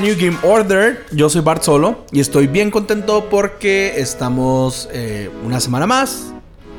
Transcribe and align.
New 0.00 0.14
Game 0.18 0.36
Order. 0.42 1.06
Yo 1.10 1.30
soy 1.30 1.40
Bart 1.40 1.62
Solo 1.62 2.04
y 2.12 2.20
estoy 2.20 2.46
bien 2.46 2.70
contento 2.70 3.28
porque 3.30 3.94
estamos 3.96 4.88
eh, 4.92 5.30
una 5.44 5.60
semana 5.60 5.86
más, 5.86 6.32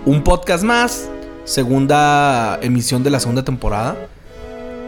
un 0.06 0.24
podcast 0.24 0.64
más, 0.64 1.10
segunda 1.44 2.60
emisión 2.62 3.04
de 3.04 3.10
la 3.10 3.20
segunda 3.20 3.44
temporada. 3.44 3.96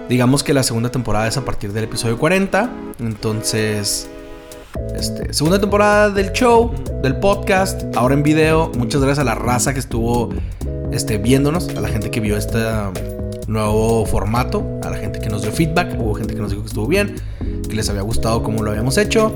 Digamos 0.10 0.44
que 0.44 0.54
la 0.54 0.64
segunda 0.64 0.92
temporada 0.92 1.28
es 1.28 1.38
a 1.38 1.46
partir 1.46 1.74
del 1.74 1.86
episodio 1.86 2.20
40. 2.20 2.70
Entonces, 3.00 4.08
este, 4.96 5.34
segunda 5.34 5.60
temporada 5.60 6.10
del 6.10 6.32
show, 6.32 6.72
del 7.02 7.16
podcast, 7.18 7.84
ahora 7.96 8.14
en 8.14 8.24
video. 8.24 8.72
Muchas 8.78 9.02
gracias 9.02 9.20
a 9.20 9.24
la 9.24 9.36
raza 9.36 9.74
que 9.74 9.80
estuvo 9.80 10.30
este, 10.92 11.18
viéndonos, 11.18 11.70
a 11.70 11.82
la 11.82 11.88
gente 11.88 12.12
que 12.12 12.20
vio 12.20 12.38
este 12.38 12.60
nuevo 13.48 14.06
formato, 14.06 14.80
a 14.84 14.90
la 14.90 14.98
gente 14.98 15.20
que 15.20 15.30
nos 15.30 15.42
dio 15.42 15.52
feedback, 15.52 15.96
hubo 16.00 16.14
gente 16.14 16.36
que 16.36 16.42
nos 16.42 16.52
dijo 16.52 16.62
que 16.62 16.68
estuvo 16.68 16.88
bien, 16.88 17.16
que 17.70 17.76
les 17.76 17.90
había 17.90 18.02
gustado 18.02 18.44
como 18.44 18.62
lo 18.64 18.72
habíamos 18.72 18.98
hecho. 18.98 19.34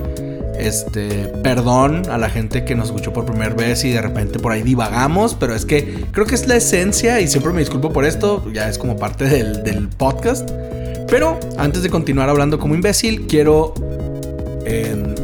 Este, 0.58 1.26
perdón 1.42 2.02
a 2.08 2.16
la 2.16 2.30
gente 2.30 2.64
que 2.64 2.74
nos 2.74 2.86
escuchó 2.86 3.12
por 3.12 3.26
primera 3.26 3.54
vez 3.54 3.84
y 3.84 3.90
de 3.90 4.00
repente 4.00 4.38
por 4.38 4.52
ahí 4.52 4.62
divagamos, 4.62 5.34
pero 5.34 5.54
es 5.54 5.64
que 5.64 6.06
creo 6.12 6.26
que 6.26 6.34
es 6.36 6.46
la 6.46 6.56
esencia 6.56 7.20
y 7.20 7.26
siempre 7.26 7.52
me 7.52 7.60
disculpo 7.60 7.92
por 7.92 8.04
esto, 8.04 8.44
ya 8.52 8.68
es 8.68 8.78
como 8.78 8.96
parte 8.96 9.24
del, 9.24 9.88
podcast. 9.88 10.48
Pero 11.08 11.38
antes 11.58 11.82
de 11.82 11.90
continuar 11.90 12.28
hablando 12.28 12.58
como 12.58 12.74
imbécil, 12.74 13.26
quiero 13.26 13.74
em, 14.64 15.14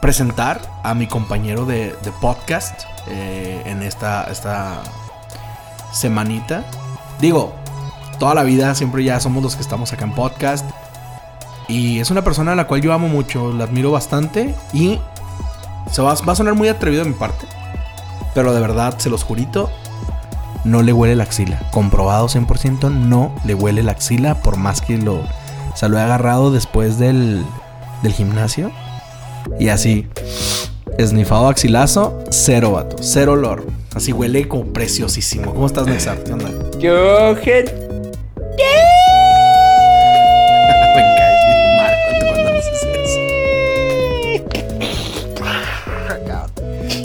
presentar 0.00 0.60
a 0.82 0.94
mi 0.94 1.06
compañero 1.06 1.64
de, 1.64 1.92
podcast 2.20 2.82
eh, 3.08 3.62
en 3.64 3.82
esta, 3.82 4.24
esta 4.30 4.82
semanita. 5.92 6.64
Digo, 7.20 7.54
toda 8.18 8.34
la 8.34 8.42
vida 8.42 8.74
siempre 8.74 9.02
ya 9.04 9.18
somos 9.20 9.42
los 9.42 9.56
que 9.56 9.62
estamos 9.62 9.92
acá 9.92 10.04
en 10.04 10.14
podcast. 10.14 10.70
Y 11.70 12.00
es 12.00 12.10
una 12.10 12.24
persona 12.24 12.52
a 12.52 12.54
la 12.56 12.66
cual 12.66 12.80
yo 12.80 12.92
amo 12.92 13.06
mucho, 13.06 13.52
la 13.52 13.64
admiro 13.64 13.92
bastante 13.92 14.54
y 14.72 14.98
se 15.90 16.02
va, 16.02 16.14
va 16.14 16.32
a 16.32 16.36
sonar 16.36 16.54
muy 16.54 16.68
atrevido 16.68 17.04
de 17.04 17.10
mi 17.10 17.14
parte. 17.16 17.46
Pero 18.34 18.52
de 18.52 18.60
verdad, 18.60 18.98
se 18.98 19.08
los 19.08 19.22
jurito, 19.22 19.70
no 20.64 20.82
le 20.82 20.92
huele 20.92 21.14
la 21.14 21.24
axila. 21.24 21.60
Comprobado 21.70 22.26
100%, 22.26 22.90
no 22.90 23.32
le 23.44 23.54
huele 23.54 23.84
la 23.84 23.92
axila 23.92 24.42
por 24.42 24.56
más 24.56 24.80
que 24.80 24.98
lo, 24.98 25.22
se 25.74 25.88
lo 25.88 25.96
he 25.96 26.00
agarrado 26.00 26.50
después 26.50 26.98
del, 26.98 27.44
del 28.02 28.12
gimnasio. 28.12 28.72
Y 29.60 29.68
así, 29.68 30.08
esnifado 30.98 31.48
axilazo, 31.48 32.18
cero 32.30 32.72
vato, 32.72 32.96
cero 33.00 33.32
olor. 33.32 33.64
Así 33.94 34.12
huele 34.12 34.48
como 34.48 34.72
preciosísimo. 34.72 35.52
¿Cómo 35.52 35.66
estás, 35.66 35.86
Nexar? 35.86 36.22
¿Qué 36.24 36.32
onda? 36.32 36.50
Gente 37.42 37.90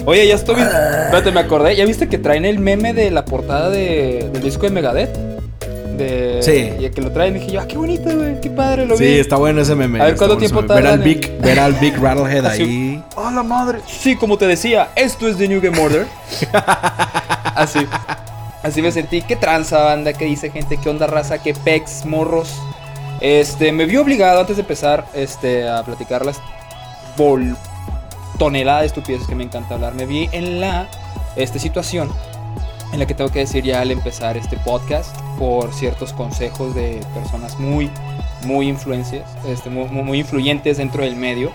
Oye, 0.05 0.27
ya 0.27 0.35
estoy. 0.35 0.61
Espérate, 0.61 1.31
me 1.31 1.39
acordé. 1.39 1.75
¿Ya 1.75 1.85
viste 1.85 2.07
que 2.07 2.17
traen 2.17 2.45
el 2.45 2.59
meme 2.59 2.93
de 2.93 3.09
la 3.09 3.25
portada 3.25 3.69
de, 3.69 4.29
del 4.31 4.43
disco 4.43 4.65
de 4.65 4.71
Megadeth? 4.71 5.17
De, 5.97 6.39
sí. 6.41 6.73
Y 6.79 6.85
el 6.85 6.91
que 6.91 7.01
lo 7.01 7.11
traen, 7.11 7.33
dije 7.33 7.51
yo, 7.51 7.61
ah, 7.61 7.67
qué 7.67 7.77
bonito, 7.77 8.15
güey, 8.15 8.39
qué 8.41 8.49
padre, 8.49 8.85
lo 8.85 8.97
vi. 8.97 9.05
Sí, 9.05 9.19
está 9.19 9.37
bueno 9.37 9.61
ese 9.61 9.75
meme. 9.75 9.99
A 10.01 10.05
ver 10.05 10.15
cuánto 10.15 10.37
tiempo 10.37 10.63
tarda. 10.65 10.75
Ver 10.75 10.87
al 10.87 10.99
Big, 10.99 11.41
ver 11.41 11.59
al 11.59 11.73
Big 11.73 11.97
Rattlehead 11.97 12.45
ahí. 12.51 13.03
¡Oh, 13.15 13.31
la 13.31 13.43
madre! 13.43 13.79
Sí, 13.87 14.15
como 14.15 14.37
te 14.37 14.45
decía, 14.45 14.89
esto 14.95 15.27
es 15.27 15.37
The 15.37 15.47
New 15.47 15.61
Game 15.61 15.79
Order. 15.79 16.05
Así. 17.55 17.79
Así 18.61 18.81
me 18.81 18.91
sentí. 18.91 19.21
¿Qué 19.21 19.35
tranza, 19.35 19.83
banda? 19.83 20.13
¿Qué 20.13 20.25
dice 20.25 20.51
gente? 20.51 20.77
¿Qué 20.77 20.89
onda, 20.89 21.07
raza? 21.07 21.41
¿Qué 21.41 21.53
pex, 21.53 22.05
morros? 22.05 22.53
Este, 23.21 23.71
me 23.71 23.85
vi 23.85 23.95
obligado 23.97 24.41
antes 24.41 24.57
de 24.57 24.61
empezar 24.61 25.05
este, 25.13 25.67
a 25.67 25.83
platicar 25.83 26.25
las 26.25 26.41
bol 27.15 27.55
tonelada 28.37 28.81
de 28.81 28.87
estupideces 28.87 29.27
que 29.27 29.35
me 29.35 29.43
encanta 29.43 29.75
hablar. 29.75 29.93
Me 29.93 30.05
vi 30.05 30.29
en 30.31 30.59
la 30.59 30.87
este, 31.35 31.59
situación 31.59 32.09
en 32.93 32.99
la 32.99 33.05
que 33.05 33.13
tengo 33.13 33.31
que 33.31 33.39
decir 33.39 33.63
ya 33.63 33.81
al 33.81 33.91
empezar 33.91 34.37
este 34.37 34.57
podcast 34.57 35.15
por 35.37 35.73
ciertos 35.73 36.13
consejos 36.13 36.73
de 36.75 37.01
personas 37.13 37.59
muy, 37.59 37.89
muy 38.45 38.67
influencias, 38.67 39.29
este, 39.47 39.69
muy, 39.69 39.85
muy 39.89 40.19
influyentes 40.19 40.77
dentro 40.77 41.03
del 41.03 41.15
medio. 41.15 41.51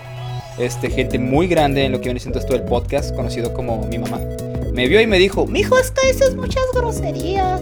Este, 0.57 0.89
gente 0.89 1.17
muy 1.17 1.47
grande 1.47 1.85
en 1.85 1.93
lo 1.93 1.99
que 1.99 2.05
viene 2.05 2.19
siendo 2.19 2.37
esto 2.37 2.53
del 2.53 2.63
podcast, 2.63 3.15
conocido 3.15 3.53
como 3.53 3.85
mi 3.87 3.97
mamá. 3.97 4.19
Me 4.73 4.87
vio 4.87 5.01
y 5.01 5.07
me 5.07 5.17
dijo, 5.17 5.47
mijo, 5.47 5.77
es 5.77 5.91
que 5.91 6.07
dices 6.07 6.35
muchas 6.35 6.63
groserías. 6.73 7.61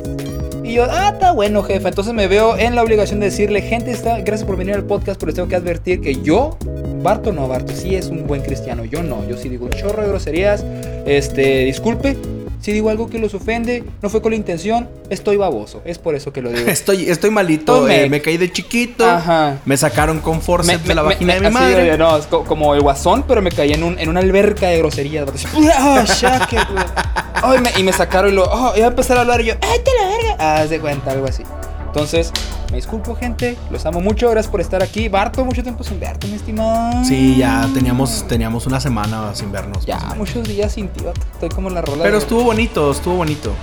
Y 0.64 0.74
yo, 0.74 0.86
ah, 0.90 1.12
está 1.14 1.32
bueno, 1.32 1.64
jefe. 1.64 1.88
Entonces 1.88 2.14
me 2.14 2.28
veo 2.28 2.58
en 2.58 2.76
la 2.76 2.84
obligación 2.84 3.20
de 3.20 3.28
decirle, 3.28 3.62
gente, 3.62 3.92
está, 3.92 4.20
gracias 4.20 4.46
por 4.46 4.58
venir 4.58 4.76
al 4.76 4.84
podcast, 4.84 5.20
pero 5.20 5.28
les 5.28 5.36
tengo 5.36 5.48
que 5.48 5.56
advertir 5.56 6.02
que 6.02 6.22
yo 6.22 6.58
Barto 7.02 7.32
no, 7.32 7.48
Barto 7.48 7.74
sí 7.74 7.96
es 7.96 8.08
un 8.08 8.28
buen 8.28 8.42
cristiano, 8.42 8.86
yo 8.86 9.04
no, 9.04 9.28
yo 9.28 9.38
sí 9.38 9.50
digo 9.50 9.66
un 9.66 9.72
chorro 9.72 10.02
de 10.04 10.10
groserías, 10.10 10.66
este, 11.06 11.66
disculpe, 11.66 12.18
si 12.62 12.74
digo 12.74 12.90
algo 12.90 13.10
que 13.10 13.20
los 13.20 13.34
ofende, 13.34 13.84
no 14.02 14.10
fue 14.10 14.22
con 14.22 14.32
la 14.32 14.36
intención, 14.36 14.90
estoy 15.10 15.38
baboso, 15.38 15.82
es 15.86 15.98
por 15.98 16.16
eso 16.16 16.34
que 16.34 16.42
lo 16.42 16.52
digo. 16.52 16.68
Estoy, 16.70 17.10
estoy 17.10 17.30
malito, 17.30 17.88
eh, 17.88 18.10
me 18.10 18.22
caí 18.22 18.38
de 18.38 18.52
chiquito, 18.52 19.06
me 19.66 19.78
sacaron 19.78 20.20
con 20.20 20.42
forceps 20.42 20.86
de 20.86 20.96
la 20.96 21.02
vagina 21.02 21.36
de 21.36 21.42
mi 21.42 21.50
madre. 21.50 21.98
no, 21.98 22.18
es 22.18 22.26
como 22.26 22.76
el 22.76 22.82
guasón, 22.82 23.24
pero 23.28 23.42
me 23.42 23.52
caí 23.52 23.72
en, 23.72 23.84
un, 23.84 23.98
en 23.98 24.10
una 24.10 24.20
alberca 24.20 24.68
de 24.68 24.80
groserías. 24.80 25.30
Oh, 27.42 27.56
y, 27.56 27.84
me, 27.84 27.94
sacaron 27.94 28.34
y 28.34 28.36
lo, 28.36 28.44
oh, 28.44 28.74
iba 28.76 28.88
a 28.88 28.90
empezar 28.90 29.18
a 29.18 29.22
hablar 29.22 29.40
y 29.40 29.46
yo, 29.46 29.54
¡ay, 29.62 29.80
te 29.80 29.92
la 29.94 30.10
verga! 30.10 30.60
Haz 30.60 30.70
de 30.70 30.80
cuenta, 30.82 31.12
algo 31.12 31.26
así. 31.26 31.44
Entonces, 31.90 32.32
me 32.70 32.78
disculpo, 32.78 33.16
gente. 33.16 33.58
Los 33.72 33.86
amo 33.88 34.00
mucho. 34.00 34.30
Gracias 34.30 34.52
por 34.52 34.62
estar 34.62 34.84
aquí. 34.84 35.10
Barto, 35.10 35.44
mucho 35.44 35.64
tiempo 35.64 35.84
sin 35.84 36.00
verte, 36.00 36.28
mi 36.28 36.36
estimado. 36.36 37.04
Sí, 37.04 37.38
ya 37.38 37.68
teníamos, 37.74 38.28
teníamos 38.28 38.68
una 38.68 38.80
semana 38.80 39.34
sin 39.34 39.52
vernos. 39.52 39.86
Ya, 39.86 39.98
muchos 40.16 40.48
días 40.48 40.72
sin 40.72 40.88
ti. 40.90 41.04
Estoy 41.34 41.50
como 41.50 41.70
en 41.70 41.76
la 41.76 41.82
rola. 41.82 42.04
Pero 42.04 42.20
estuvo 42.20 42.44
bonito, 42.44 42.92
estuvo 42.92 43.16
bonito. 43.16 43.54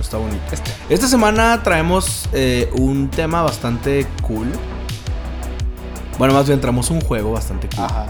Está 0.00 0.16
bonito. 0.16 0.42
Este. 0.50 0.72
Esta 0.88 1.06
semana 1.06 1.62
traemos 1.62 2.28
eh, 2.32 2.68
un 2.76 3.08
tema 3.08 3.42
bastante 3.42 4.04
cool. 4.22 4.50
Bueno, 6.18 6.34
más 6.34 6.48
bien 6.48 6.60
traemos 6.60 6.90
un 6.90 7.00
juego 7.00 7.32
bastante 7.32 7.68
cool. 7.68 7.84
Ajá. 7.84 8.06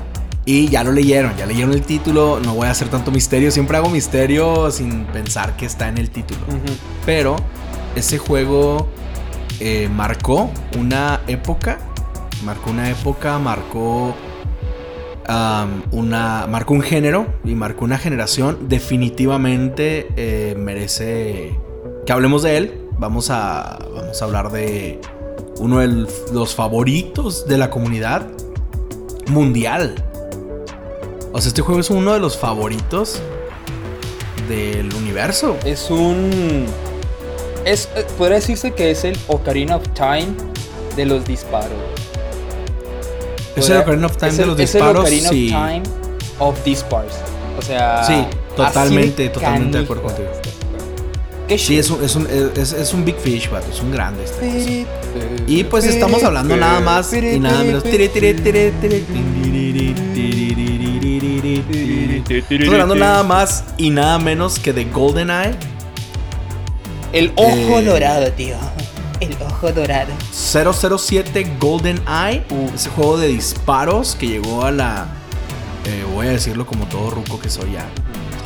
Y 0.47 0.69
ya 0.69 0.85
lo 0.85 0.93
leyeron, 0.93 1.37
ya 1.37 1.45
leyeron 1.45 1.73
el 1.75 1.83
título. 1.83 2.41
No 2.43 2.55
voy 2.55 2.69
a 2.69 2.71
hacer 2.71 2.89
tanto 2.89 3.11
misterio. 3.11 3.51
Siempre 3.51 3.77
hago 3.77 3.91
misterio 3.91 4.71
sin 4.71 5.05
pensar 5.07 5.55
que 5.57 5.67
está 5.67 5.89
en 5.89 5.99
el 5.99 6.09
título. 6.09 6.41
Pero 7.05 7.37
ese 7.95 8.17
juego 8.17 8.89
eh, 9.61 9.89
marcó 9.89 10.51
una 10.79 11.21
época, 11.27 11.79
marcó 12.45 12.71
una 12.71 12.91
época, 12.91 13.39
marcó 13.39 14.15
una, 15.91 16.47
marcó 16.47 16.75
un 16.75 16.83
género 16.83 17.27
y 17.45 17.55
marcó 17.55 17.85
una 17.85 17.99
generación. 17.99 18.69
Definitivamente 18.69 20.09
eh, 20.17 20.55
merece 20.57 21.59
que 22.05 22.13
hablemos 22.13 22.43
de 22.43 22.57
él. 22.57 22.81
Vamos 22.99 23.31
a, 23.31 23.79
vamos 23.95 24.21
a 24.21 24.25
hablar 24.25 24.53
de 24.53 25.01
uno 25.59 25.81
de 25.81 26.07
los 26.33 26.55
favoritos 26.55 27.47
de 27.47 27.59
la 27.59 27.71
comunidad 27.71 28.27
mundial. 29.29 29.95
O 31.33 31.41
sea, 31.41 31.49
este 31.49 31.63
juego 31.63 31.81
es 31.81 31.91
uno 31.91 32.13
de 32.13 32.21
los 32.21 32.39
favoritos 32.39 33.21
del 34.49 34.93
universo. 34.95 35.57
Es 35.65 35.91
un 35.91 36.67
es, 37.67 37.89
eh, 37.97 38.07
podría 38.17 38.37
decirse 38.37 38.73
que 38.73 38.91
es 38.93 39.05
el 39.05 39.19
Ocarina 39.27 39.77
of 39.77 39.83
Time 39.93 40.29
de 40.95 41.05
los 41.05 41.27
disparos. 41.27 41.73
Es 43.57 43.69
el 43.69 43.79
Ocarina 43.79 44.07
of 44.07 44.17
Time 44.17 44.33
de 44.33 44.47
los 44.47 44.57
disparos. 44.57 45.11
Es 45.11 45.25
el 45.25 45.27
Ocarina 45.27 45.29
of 45.29 45.35
Time 45.35 45.83
of 46.39 46.65
disparos. 46.65 47.13
O 47.59 47.63
sea. 47.63 48.05
Sí, 48.05 48.25
totalmente, 48.57 49.29
totalmente 49.29 49.79
de 49.79 49.85
acuerdo 49.85 50.05
contigo. 50.05 50.29
sí, 51.59 51.79
es 51.79 51.91
un, 51.91 52.05
es, 52.05 52.15
un, 52.15 52.29
es, 52.57 52.73
es 52.73 52.95
un 52.95 53.05
big 53.05 53.17
fish, 53.17 53.51
vato, 53.51 53.67
es 53.71 53.81
un 53.81 53.91
grande. 53.91 54.25
Este 54.25 54.87
y 55.47 55.65
pues 55.65 55.85
estamos 55.87 56.23
hablando 56.23 56.57
nada 56.57 56.81
más 56.81 57.13
y 57.13 57.41
nada 57.41 57.65
menos. 57.65 57.85
Estamos 62.29 62.73
hablando 62.73 62.95
nada 62.95 63.23
más 63.25 63.65
y 63.77 63.91
nada 63.91 64.19
menos 64.19 64.59
que 64.61 64.73
de 64.73 64.85
GoldenEye 64.85 65.76
el 67.17 67.33
ojo 67.35 67.79
eh, 67.79 67.85
dorado, 67.85 68.31
tío. 68.33 68.57
El 69.21 69.35
ojo 69.41 69.73
dorado. 69.73 70.13
007 70.33 71.57
Golden 71.59 72.01
Eye, 72.07 72.45
ese 72.75 72.91
juego 72.91 73.17
de 73.17 73.29
disparos 73.29 74.15
que 74.15 74.29
llegó 74.29 74.65
a 74.65 74.71
la. 74.71 75.07
Eh, 75.87 76.05
voy 76.13 76.27
a 76.27 76.31
decirlo 76.31 76.67
como 76.67 76.87
todo 76.87 77.11
ruco 77.11 77.41
que 77.41 77.49
soy 77.49 77.73
ya. 77.73 77.87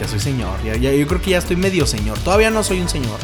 Ya 0.00 0.06
soy 0.06 0.20
señor. 0.20 0.62
Ya, 0.62 0.76
yo 0.76 1.06
creo 1.06 1.20
que 1.20 1.30
ya 1.30 1.38
estoy 1.38 1.56
medio 1.56 1.86
señor. 1.86 2.18
Todavía 2.20 2.50
no 2.50 2.62
soy 2.62 2.80
un 2.80 2.88
señor. 2.88 3.18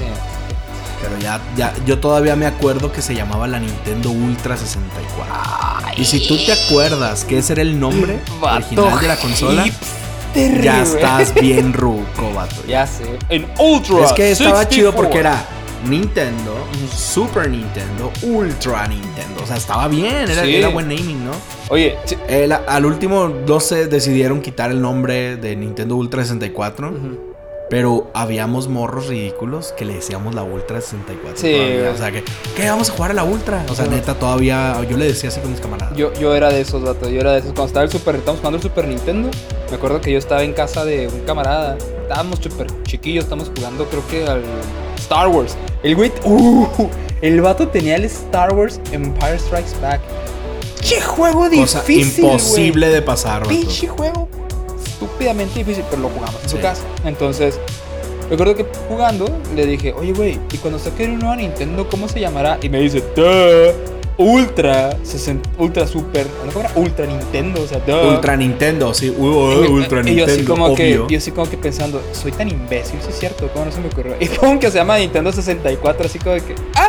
Pero 1.00 1.18
ya, 1.18 1.40
ya, 1.56 1.72
yo 1.86 1.98
todavía 1.98 2.34
me 2.34 2.46
acuerdo 2.46 2.90
que 2.90 3.00
se 3.00 3.14
llamaba 3.14 3.46
la 3.46 3.60
Nintendo 3.60 4.10
Ultra 4.10 4.56
64. 4.56 5.92
Y 5.96 6.04
si 6.04 6.26
tú 6.26 6.36
te 6.36 6.52
acuerdas 6.52 7.24
que 7.24 7.38
ese 7.38 7.52
era 7.52 7.62
el 7.62 7.78
nombre 7.78 8.18
original 8.40 8.98
de 8.98 9.08
la 9.08 9.16
consola. 9.16 9.64
Ya 10.62 10.82
estás 10.82 11.34
bien 11.34 11.72
ruco, 11.72 12.32
vato. 12.34 12.56
Ya 12.68 12.86
sé. 12.86 13.04
En 13.28 13.46
Ultra. 13.58 14.04
Es 14.04 14.12
que 14.12 14.30
estaba 14.32 14.68
chido 14.68 14.92
porque 14.94 15.18
era 15.18 15.42
Nintendo, 15.88 16.54
Super 16.94 17.48
Nintendo, 17.50 18.10
Ultra 18.22 18.86
Nintendo. 18.86 19.42
O 19.42 19.46
sea, 19.46 19.56
estaba 19.56 19.88
bien, 19.88 20.28
era, 20.28 20.42
Sí. 20.44 20.56
era 20.56 20.68
buen 20.68 20.88
naming, 20.88 21.24
¿no? 21.24 21.30
Oye, 21.68 21.96
sí, 22.04 22.16
El- 22.28 22.52
al 22.52 22.84
último 22.86 23.28
no 23.46 23.60
se 23.60 23.86
decidieron 23.86 24.40
quitar 24.42 24.70
el 24.70 24.80
nombre 24.80 25.36
de 25.36 25.56
Nintendo 25.56 25.96
Ultra 25.96 26.22
64. 26.22 26.92
Pero 27.68 28.10
habíamos 28.14 28.68
morros 28.68 29.08
ridículos 29.08 29.72
que 29.76 29.84
le 29.84 29.94
decíamos 29.94 30.34
la 30.34 30.44
Ultra 30.44 30.80
64. 30.80 31.36
Sí, 31.36 31.52
todavía. 31.52 31.90
O 31.90 31.96
sea, 31.98 32.12
que, 32.12 32.22
¿qué? 32.56 32.68
Vamos 32.68 32.90
a 32.90 32.92
jugar 32.92 33.10
a 33.10 33.14
la 33.14 33.24
Ultra. 33.24 33.64
O 33.68 33.74
sea, 33.74 33.86
neta, 33.86 34.14
todavía. 34.14 34.80
Yo 34.88 34.96
le 34.96 35.06
decía 35.06 35.30
así 35.30 35.40
con 35.40 35.50
mis 35.50 35.60
camaradas. 35.60 35.96
yo, 35.96 36.12
yo 36.14 36.34
era 36.34 36.50
de 36.50 36.60
esos, 36.60 36.82
vato. 36.82 37.08
Yo 37.08 37.20
era 37.20 37.32
de 37.32 37.38
esos. 37.40 37.52
Cuando 37.52 37.66
estaba 37.66 37.84
el 37.84 37.90
Super, 37.90 38.14
estábamos 38.14 38.40
jugando 38.40 38.56
el 38.58 38.62
Super 38.62 38.86
Nintendo. 38.86 39.30
Me 39.68 39.76
acuerdo 39.76 40.00
que 40.00 40.12
yo 40.12 40.18
estaba 40.18 40.44
en 40.44 40.52
casa 40.52 40.84
de 40.84 41.08
un 41.08 41.20
camarada. 41.20 41.76
Estábamos 42.02 42.38
súper 42.38 42.68
chiquillos, 42.84 43.24
estábamos 43.24 43.50
jugando, 43.56 43.84
creo 43.86 44.06
que 44.06 44.24
al 44.26 44.42
Star 44.96 45.26
Wars. 45.26 45.56
El 45.82 45.96
güey. 45.96 46.12
¡Uh! 46.24 46.68
el 47.20 47.40
vato 47.40 47.66
tenía 47.68 47.96
el 47.96 48.04
Star 48.04 48.54
Wars 48.54 48.80
Empire 48.92 49.38
Strikes 49.40 49.72
Back. 49.82 50.00
¡Qué 50.88 51.00
juego 51.00 51.48
Cosa 51.50 51.82
difícil! 51.82 52.24
imposible 52.24 52.88
de 52.90 53.02
pasar. 53.02 53.44
Pinche 53.48 53.88
juego 53.88 54.28
estúpidamente 54.96 55.58
difícil, 55.58 55.84
pero 55.90 56.02
lo 56.02 56.08
jugamos 56.08 56.42
en 56.42 56.48
su 56.48 56.58
casa. 56.58 56.82
Entonces, 57.04 57.58
recuerdo 58.30 58.54
que 58.54 58.66
jugando 58.88 59.26
le 59.54 59.66
dije, 59.66 59.92
oye, 59.92 60.12
güey, 60.12 60.38
y 60.52 60.56
cuando 60.58 60.78
saque 60.78 61.04
una 61.04 61.18
nueva 61.18 61.36
Nintendo, 61.36 61.86
¿cómo 61.88 62.08
se 62.08 62.20
llamará? 62.20 62.58
Y 62.62 62.68
me 62.68 62.80
dice, 62.80 63.02
duh, 63.14 63.74
Ultra, 64.18 64.96
60 65.02 65.50
Ultra 65.58 65.86
Super, 65.86 66.26
¿cómo 66.50 66.60
era? 66.60 66.72
Ultra 66.74 67.04
Nintendo, 67.04 67.60
o 67.62 67.66
sea, 67.66 67.78
duh. 67.80 68.14
Ultra 68.14 68.34
Nintendo, 68.34 68.94
sí. 68.94 69.10
Uh, 69.10 69.64
Y 69.64 69.68
Ultra 69.68 70.00
y 70.00 70.04
Nintendo. 70.04 70.26
yo 70.26 70.32
así 70.32 70.44
como 70.44 70.74
que, 70.74 71.00
yo 71.10 71.18
así 71.18 71.30
como 71.32 71.50
que 71.50 71.58
pensando, 71.58 72.00
soy 72.12 72.32
tan 72.32 72.48
imbécil, 72.48 72.98
sí 73.02 73.08
es 73.10 73.18
cierto, 73.18 73.50
¿cómo 73.52 73.66
no 73.66 73.72
se 73.72 73.80
me 73.80 73.88
ocurrió? 73.88 74.14
Y 74.20 74.28
como 74.28 74.58
que 74.58 74.70
se 74.70 74.78
llama 74.78 74.96
Nintendo 74.96 75.30
64, 75.30 76.06
así 76.06 76.18
como 76.18 76.36
que, 76.36 76.54
ah, 76.76 76.85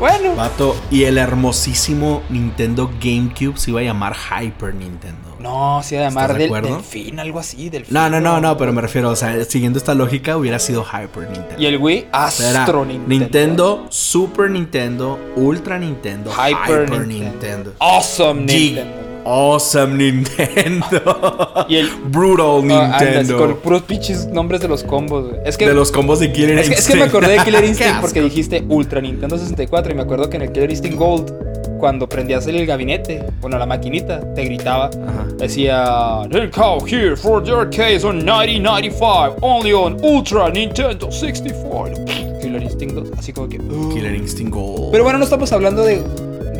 bueno. 0.00 0.34
Vato, 0.34 0.74
y 0.90 1.04
el 1.04 1.18
hermosísimo 1.18 2.22
Nintendo 2.30 2.90
GameCube 3.00 3.56
se 3.56 3.70
iba 3.70 3.80
a 3.80 3.84
llamar 3.84 4.16
Hyper 4.16 4.74
Nintendo. 4.74 5.36
No, 5.38 5.82
se 5.82 5.94
iba 5.94 6.06
a 6.06 6.08
llamar 6.08 6.30
¿Estás 6.32 6.38
de 6.38 6.60
del? 6.60 6.74
Delfín, 6.74 7.20
algo 7.20 7.38
así, 7.38 7.70
Delfín. 7.70 7.94
No, 7.94 8.10
no, 8.10 8.20
no, 8.20 8.40
no, 8.40 8.56
pero 8.56 8.72
me 8.72 8.80
refiero, 8.80 9.10
o 9.10 9.16
sea, 9.16 9.44
siguiendo 9.44 9.78
esta 9.78 9.94
lógica, 9.94 10.36
hubiera 10.36 10.58
sido 10.58 10.84
Hyper 10.84 11.30
Nintendo. 11.30 11.54
Y 11.58 11.66
el 11.66 11.76
Wii, 11.76 12.08
Astro 12.12 12.84
Nintendo. 12.84 13.08
Nintendo, 13.08 13.86
Super 13.90 14.50
Nintendo, 14.50 15.18
Ultra 15.36 15.78
Nintendo, 15.78 16.30
Hyper, 16.32 16.84
Hyper, 16.84 17.06
Nintendo. 17.06 17.30
Nintendo. 17.30 17.74
Awesome 17.78 18.44
Nintendo. 18.44 19.09
Awesome 19.24 19.96
Nintendo. 19.96 21.66
Y 21.68 21.76
el- 21.76 21.90
Brutal 22.06 22.70
Ah, 22.70 22.98
Nintendo. 23.00 23.38
con 23.38 23.56
puros 23.56 23.82
pinches 23.82 24.26
nombres 24.28 24.60
de 24.60 24.68
los 24.68 24.82
combos, 24.84 25.28
güey. 25.28 25.40
Es 25.44 25.56
que, 25.56 25.66
de 25.66 25.74
los 25.74 25.90
combos 25.92 26.20
de 26.20 26.32
Killer 26.32 26.58
es, 26.58 26.68
que, 26.68 26.74
es 26.74 26.86
que 26.86 26.92
Instinct. 26.94 27.00
me 27.00 27.04
acordé 27.18 27.38
de 27.38 27.44
Killer 27.44 27.64
Instinct 27.68 28.00
porque 28.00 28.20
dijiste 28.22 28.64
Ultra 28.68 29.00
Nintendo 29.00 29.36
64 29.38 29.92
y 29.92 29.94
me 29.94 30.02
acuerdo 30.02 30.28
que 30.30 30.36
en 30.36 30.42
el 30.42 30.52
Killer 30.52 30.70
Instinct 30.70 30.96
Gold, 30.98 31.32
cuando 31.78 32.08
prendías 32.08 32.46
el 32.46 32.64
gabinete, 32.66 33.24
bueno, 33.40 33.58
la 33.58 33.66
maquinita, 33.66 34.20
te 34.34 34.44
gritaba, 34.44 34.86
Ajá. 34.86 35.26
decía, 35.38 36.20
Del 36.28 36.50
cow 36.50 36.84
here 36.86 37.16
for 37.16 37.42
the 37.42 37.52
arcades 37.52 38.04
on 38.04 38.16
1995, 38.24 39.36
only 39.40 39.72
on 39.72 39.96
Ultra 40.02 40.50
Nintendo 40.50 41.10
64. 41.10 41.94
Killer 42.40 42.62
Instinct 42.62 42.94
2, 42.94 43.10
así 43.18 43.32
como 43.32 43.48
que... 43.48 43.58
Killer 43.58 44.14
Instinct 44.14 44.52
Gold. 44.52 44.90
Pero 44.92 45.04
bueno, 45.04 45.18
no 45.18 45.24
estamos 45.24 45.52
hablando 45.52 45.82
de, 45.84 46.02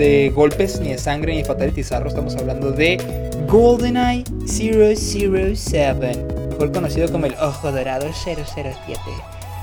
de 0.00 0.30
golpes, 0.30 0.80
ni 0.80 0.88
de 0.88 0.98
sangre, 0.98 1.32
ni 1.32 1.42
de 1.42 1.44
Fatality 1.44 1.84
Zarro. 1.84 2.08
Estamos 2.08 2.34
hablando 2.34 2.72
de 2.72 3.28
GoldenEye 3.46 4.24
007. 4.46 6.26
Mejor 6.48 6.72
conocido 6.72 7.12
como 7.12 7.26
el 7.26 7.34
Ojo 7.34 7.70
Dorado 7.70 8.06
007. 8.12 8.40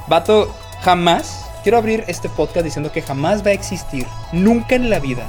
Vato, 0.08 0.54
jamás. 0.84 1.44
Quiero 1.64 1.80
abrir 1.80 2.04
este 2.08 2.30
podcast 2.30 2.64
diciendo 2.64 2.92
que 2.92 3.02
jamás 3.02 3.44
va 3.44 3.50
a 3.50 3.54
existir, 3.54 4.06
nunca 4.32 4.76
en 4.76 4.92
la 4.92 5.00
vida. 5.00 5.26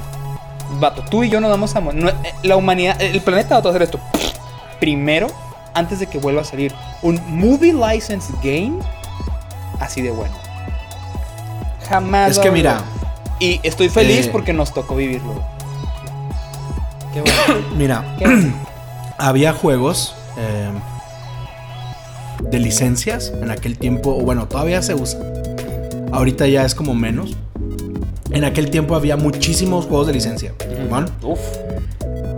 Vato, 0.79 1.03
tú 1.09 1.23
y 1.23 1.29
yo 1.29 1.41
no 1.41 1.49
vamos 1.49 1.75
a 1.75 1.81
morir. 1.81 2.03
no, 2.03 2.09
eh, 2.09 2.15
La 2.43 2.55
humanidad, 2.55 3.01
el 3.01 3.19
planeta 3.21 3.59
va 3.59 3.65
a 3.65 3.69
hacer 3.69 3.81
esto. 3.81 3.99
Primero, 4.79 5.27
antes 5.73 5.99
de 5.99 6.05
que 6.05 6.19
vuelva 6.19 6.41
a 6.41 6.45
salir 6.45 6.71
un 7.01 7.19
movie 7.27 7.73
license 7.73 8.31
game 8.43 8.77
así 9.79 10.03
de 10.03 10.11
bueno. 10.11 10.35
Jamás. 11.89 12.31
es 12.31 12.39
que 12.39 12.51
mira, 12.51 12.83
Y 13.39 13.59
estoy 13.63 13.89
feliz 13.89 14.27
Eh. 14.27 14.29
porque 14.31 14.53
nos 14.53 14.73
tocó 14.73 14.95
vivirlo. 14.95 15.41
Qué 17.13 17.21
bueno. 17.21 17.67
mira, 17.77 18.15
qué 18.17 18.25
bueno. 18.25 18.53
había 19.17 19.53
juegos 19.53 20.15
eh, 20.37 20.69
de 22.51 22.59
licencias 22.59 23.33
en 23.41 23.51
aquel 23.51 23.77
tiempo, 23.77 24.11
o 24.15 24.21
bueno, 24.21 24.47
todavía 24.47 24.81
se 24.81 24.93
usa. 24.95 25.19
Ahorita 26.11 26.47
ya 26.47 26.65
es 26.65 26.75
como 26.75 26.93
menos. 26.95 27.35
En 28.31 28.43
aquel 28.43 28.69
tiempo 28.69 28.95
había 28.95 29.17
muchísimos 29.17 29.85
juegos 29.85 30.07
de 30.07 30.13
licencia. 30.13 30.53
¿bueno? 30.89 31.07
Uf, 31.23 31.39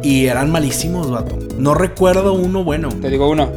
Y 0.04 0.28
eran 0.28 0.50
malísimos, 0.52 1.12
vato. 1.12 1.38
No 1.58 1.74
recuerdo 1.74 2.34
uno 2.34 2.64
bueno. 2.64 2.90
te 2.90 3.10
digo 3.10 3.30
uno. 3.30 3.50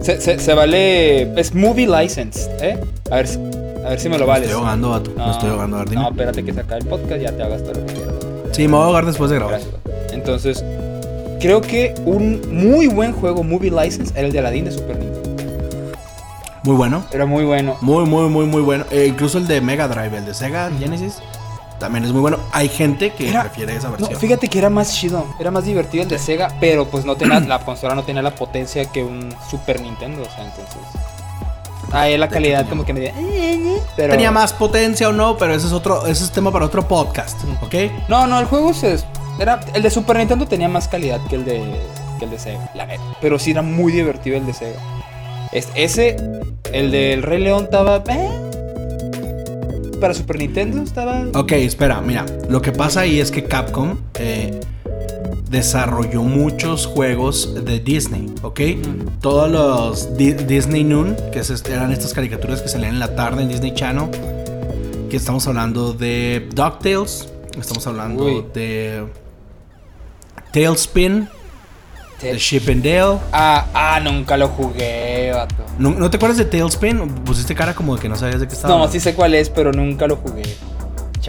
Se, 0.00 0.20
se- 0.20 0.38
se 0.38 0.54
vale. 0.54 1.38
Es 1.40 1.54
movie 1.54 1.86
license, 1.86 2.50
¿eh? 2.60 2.78
A 3.10 3.16
ver, 3.16 3.28
si- 3.28 3.38
a 3.84 3.90
ver 3.90 4.00
si 4.00 4.08
me 4.08 4.18
lo 4.18 4.24
Me 4.24 4.30
vales. 4.30 4.48
estoy 4.48 4.60
ahogando, 4.60 4.90
vato. 4.90 5.10
No, 5.16 5.26
Me 5.26 5.32
estoy 5.32 5.50
ahogando. 5.50 5.76
A 5.76 5.78
ver, 5.80 5.88
dime. 5.90 6.02
No, 6.02 6.08
espérate 6.10 6.44
que 6.44 6.52
se 6.52 6.60
acabe 6.60 6.80
el 6.80 6.86
podcast, 6.86 7.20
ya 7.22 7.32
te 7.32 7.42
hagas 7.42 7.62
todo 7.62 7.74
lo 7.74 7.86
que 7.86 7.92
quieras. 7.92 8.14
Sí, 8.52 8.62
me 8.68 8.74
voy 8.74 8.82
a 8.82 8.84
ahogar 8.86 9.06
después 9.06 9.30
de 9.30 9.36
grabar. 9.36 9.60
Gracias. 9.60 9.74
Entonces, 10.12 10.64
creo 11.40 11.60
que 11.60 11.94
un 12.04 12.40
muy 12.50 12.86
buen 12.86 13.12
juego 13.12 13.42
movie 13.42 13.70
license 13.70 14.12
era 14.16 14.26
el 14.26 14.32
de 14.32 14.38
Aladdin 14.38 14.64
de 14.66 14.72
Super 14.72 14.96
Nintendo. 14.98 15.30
Muy 16.62 16.76
bueno. 16.76 17.04
Era 17.12 17.26
muy 17.26 17.44
bueno. 17.44 17.76
Muy, 17.82 18.04
muy, 18.06 18.28
muy, 18.30 18.46
muy 18.46 18.62
bueno. 18.62 18.84
Eh, 18.90 19.06
incluso 19.08 19.36
el 19.38 19.46
de 19.46 19.60
Mega 19.60 19.86
Drive, 19.88 20.16
el 20.16 20.24
de 20.24 20.32
Sega 20.32 20.70
Genesis, 20.78 21.18
también 21.78 22.04
es 22.04 22.12
muy 22.12 22.22
bueno. 22.22 22.38
Hay 22.52 22.68
gente 22.70 23.10
que 23.12 23.28
Era- 23.28 23.42
prefiere 23.42 23.76
esa 23.76 23.88
No, 23.90 23.96
versión. 23.98 24.18
fíjate 24.18 24.48
que 24.48 24.58
era 24.60 24.70
más 24.70 24.94
chido, 24.94 25.26
era 25.38 25.50
más 25.50 25.64
divertido 25.66 26.04
el 26.04 26.08
de 26.08 26.18
Sega, 26.18 26.48
pero 26.60 26.86
pues 26.86 27.04
no 27.04 27.16
tenía, 27.16 27.40
la 27.40 27.58
consola 27.58 27.94
no 27.94 28.04
tenía 28.04 28.22
la 28.22 28.34
potencia 28.34 28.86
que 28.86 29.04
un 29.04 29.34
Super 29.50 29.82
Nintendo, 29.82 30.22
o 30.22 30.24
sea, 30.24 30.44
entonces... 30.44 30.78
Ahí 31.94 32.18
la 32.18 32.28
calidad 32.28 32.68
como 32.68 32.84
que 32.84 32.92
me 32.92 33.12
pero 33.96 34.10
Tenía 34.12 34.30
más 34.32 34.52
potencia 34.52 35.08
o 35.08 35.12
no, 35.12 35.36
pero 35.36 35.54
ese 35.54 35.66
es 35.68 35.72
otro, 35.72 36.06
ese 36.06 36.24
es 36.24 36.30
tema 36.32 36.50
para 36.50 36.64
otro 36.66 36.86
podcast, 36.88 37.38
¿ok? 37.62 37.74
No, 38.08 38.26
no, 38.26 38.40
el 38.40 38.46
juego 38.46 38.74
se 38.74 38.98
era 39.38 39.60
el 39.74 39.82
de 39.82 39.90
Super 39.90 40.16
Nintendo 40.16 40.46
tenía 40.46 40.68
más 40.68 40.88
calidad 40.88 41.20
que 41.28 41.36
el 41.36 41.44
de 41.44 41.62
que 42.18 42.24
el 42.24 42.30
de 42.30 42.38
Sega, 42.38 42.70
la 42.74 42.86
neta, 42.86 43.02
pero 43.20 43.38
sí 43.38 43.50
era 43.52 43.62
muy 43.62 43.92
divertido 43.92 44.36
el 44.36 44.46
de 44.46 44.52
Sega. 44.52 44.78
Es- 45.52 45.68
ese 45.76 46.16
el 46.72 46.90
del 46.90 47.22
Rey 47.22 47.40
León 47.40 47.64
estaba 47.64 48.02
eh, 48.08 48.28
para 50.00 50.14
Super 50.14 50.38
Nintendo 50.38 50.82
estaba 50.82 51.22
Ok, 51.34 51.52
espera, 51.52 52.00
mira, 52.00 52.24
lo 52.48 52.60
que 52.60 52.72
pasa 52.72 53.00
ahí 53.00 53.20
es 53.20 53.30
que 53.30 53.44
Capcom 53.44 53.96
eh, 54.18 54.60
desarrolló 55.54 56.22
muchos 56.22 56.86
juegos 56.86 57.54
de 57.64 57.78
Disney, 57.80 58.32
¿ok? 58.42 58.60
Todos 59.20 59.50
los 59.50 60.16
Di- 60.16 60.32
Disney 60.34 60.82
Noon, 60.84 61.16
que 61.32 61.38
es 61.38 61.50
este- 61.50 61.72
eran 61.72 61.92
estas 61.92 62.12
caricaturas 62.12 62.60
que 62.60 62.68
salían 62.68 62.94
en 62.94 62.98
la 63.00 63.14
tarde 63.14 63.42
en 63.42 63.48
Disney 63.48 63.72
Channel, 63.72 64.10
que 65.08 65.16
estamos 65.16 65.46
hablando 65.46 65.92
de 65.92 66.48
DuckTales, 66.54 67.28
estamos 67.58 67.86
hablando 67.86 68.24
Uy. 68.24 68.44
de 68.52 69.06
Tailspin, 70.52 71.28
de 72.20 72.32
Te- 72.32 72.36
Chip 72.38 72.68
and 72.68 72.82
Dale. 72.84 73.18
Ah, 73.32 73.66
ah, 73.74 74.00
nunca 74.00 74.36
lo 74.36 74.48
jugué, 74.48 75.30
vato. 75.34 75.54
¿No, 75.78 75.90
no 75.90 76.10
te 76.10 76.16
acuerdas 76.16 76.38
de 76.38 76.44
Tailspin? 76.44 77.08
Pusiste 77.24 77.54
cara 77.54 77.74
como 77.74 77.94
de 77.96 78.02
que 78.02 78.08
no 78.08 78.16
sabías 78.16 78.40
de 78.40 78.48
qué 78.48 78.54
estaba. 78.54 78.76
No, 78.76 78.88
sí 78.88 78.98
sé 79.00 79.14
cuál 79.14 79.34
es, 79.34 79.50
pero 79.50 79.72
nunca 79.72 80.06
lo 80.06 80.16
jugué. 80.16 80.42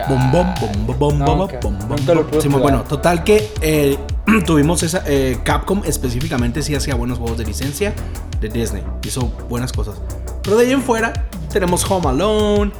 Bom, 0.08 0.32
bom, 0.32 0.54
bom, 0.60 0.72
bom, 0.86 0.98
bom, 0.98 1.20
bom, 1.20 1.38
Nunca, 1.40 1.60
bom, 1.62 1.78
bom, 1.88 2.06
bom. 2.06 2.42
Sí, 2.42 2.48
bueno, 2.50 2.84
total 2.84 3.24
que 3.24 3.52
eh, 3.62 3.98
tuvimos 4.46 4.84
esa. 4.84 5.04
eh, 5.08 5.40
Capcom 5.44 5.82
específicamente 5.86 6.62
sí 6.62 6.76
hacía 6.76 6.96
buenos 6.96 7.18
juegos 7.18 7.38
de 7.38 7.46
licencia 7.46 7.94
de 8.42 8.50
Disney. 8.50 8.84
Hizo 9.04 9.28
buenas 9.50 9.72
cosas. 9.72 10.02
Pero 10.44 10.58
de 10.58 10.66
ahí 10.68 10.74
en 10.74 10.82
fuera 10.82 11.14
tenemos 11.52 11.90
Home 11.90 12.10
Alone, 12.10 12.72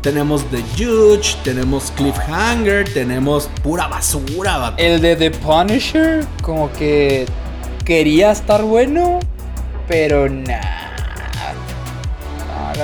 tenemos 0.00 0.44
The 0.50 0.62
Judge, 0.76 1.36
tenemos 1.44 1.92
Cliffhanger, 1.92 2.92
tenemos 2.92 3.48
pura 3.62 3.86
basura. 3.88 4.56
vato. 4.56 4.82
El 4.82 5.00
de 5.00 5.16
The 5.16 5.30
Punisher, 5.30 6.24
como 6.40 6.72
que 6.72 7.26
quería 7.84 8.32
estar 8.32 8.62
bueno, 8.62 9.20
pero 9.86 10.28
nada. 10.28 10.78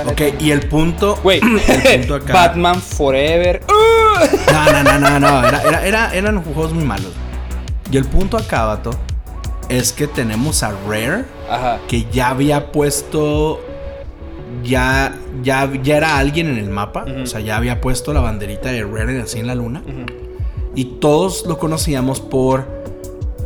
Ok, 0.05 0.21
y 0.39 0.51
el 0.51 0.61
punto. 0.69 1.17
Güey, 1.23 1.41
el 1.85 1.99
punto 1.99 2.15
acá. 2.15 2.33
Batman 2.33 2.81
Forever. 2.81 3.61
No, 4.51 4.83
no, 4.83 4.99
no, 4.99 4.99
no, 4.99 5.19
no. 5.19 5.47
Era, 5.47 5.61
era- 5.63 5.85
era- 5.87 6.13
eran 6.15 6.43
juegos 6.43 6.73
muy 6.73 6.83
malos. 6.83 7.11
Y 7.91 7.97
el 7.97 8.05
punto 8.05 8.37
acá, 8.37 8.65
vato, 8.65 8.91
es 9.69 9.91
que 9.93 10.07
tenemos 10.07 10.63
a 10.63 10.71
Rare. 10.87 11.25
Ajá. 11.49 11.79
que 11.87 12.05
ya 12.11 12.29
había 12.29 12.71
puesto 12.71 13.59
ya 14.63 15.15
ya 15.43 15.67
ya 15.81 15.97
era 15.97 16.17
alguien 16.19 16.47
en 16.47 16.57
el 16.57 16.69
mapa, 16.69 17.05
o 17.23 17.25
sea, 17.25 17.39
ya 17.39 17.57
había 17.57 17.81
puesto 17.81 18.13
la 18.13 18.19
banderita 18.19 18.69
de 18.69 18.83
Rare 18.83 19.21
así 19.21 19.39
en 19.39 19.47
la 19.47 19.55
luna 19.55 19.81
Ujú. 19.83 20.05
y 20.75 20.85
todos 20.99 21.45
lo 21.47 21.57
conocíamos 21.57 22.19
por 22.19 22.67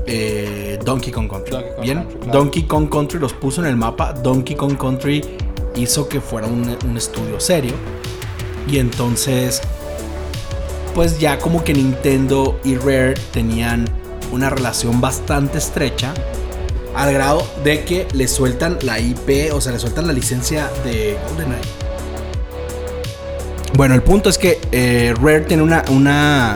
eh, 0.05 0.79
Donkey 0.83 1.13
Kong 1.13 1.29
Country. 1.29 1.51
Donkey 1.51 1.71
Kong 1.75 1.81
Bien, 1.83 1.97
Country, 1.99 2.19
claro. 2.19 2.39
Donkey 2.39 2.63
Kong 2.63 2.89
Country 2.89 3.19
los 3.19 3.31
puso 3.33 3.61
en 3.61 3.67
el 3.67 3.77
mapa. 3.77 4.11
Donkey 4.11 4.55
Kong 4.57 4.75
Country 4.77 5.23
hizo 5.75 6.09
que 6.09 6.19
fuera 6.19 6.47
un, 6.47 6.77
un 6.85 6.97
estudio 6.97 7.39
serio. 7.39 7.73
Y 8.67 8.79
entonces, 8.79 9.61
pues 10.93 11.19
ya 11.19 11.39
como 11.39 11.63
que 11.63 11.73
Nintendo 11.73 12.59
y 12.63 12.75
Rare 12.75 13.15
tenían 13.31 13.85
una 14.31 14.49
relación 14.49 15.01
bastante 15.01 15.57
estrecha. 15.57 16.13
Al 16.95 17.11
grado 17.11 17.47
de 17.63 17.83
que 17.83 18.07
le 18.13 18.27
sueltan 18.27 18.77
la 18.83 18.99
IP, 18.99 19.51
o 19.51 19.59
sea, 19.59 19.71
le 19.71 19.79
sueltan 19.79 20.05
la 20.05 20.13
licencia 20.13 20.69
de 20.83 21.17
GoldenEye. 21.27 21.61
Bueno, 23.75 23.95
el 23.95 24.03
punto 24.03 24.29
es 24.29 24.37
que 24.37 24.61
eh, 24.71 25.15
Rare 25.19 25.41
tiene 25.41 25.63
una, 25.63 25.83
una, 25.89 26.55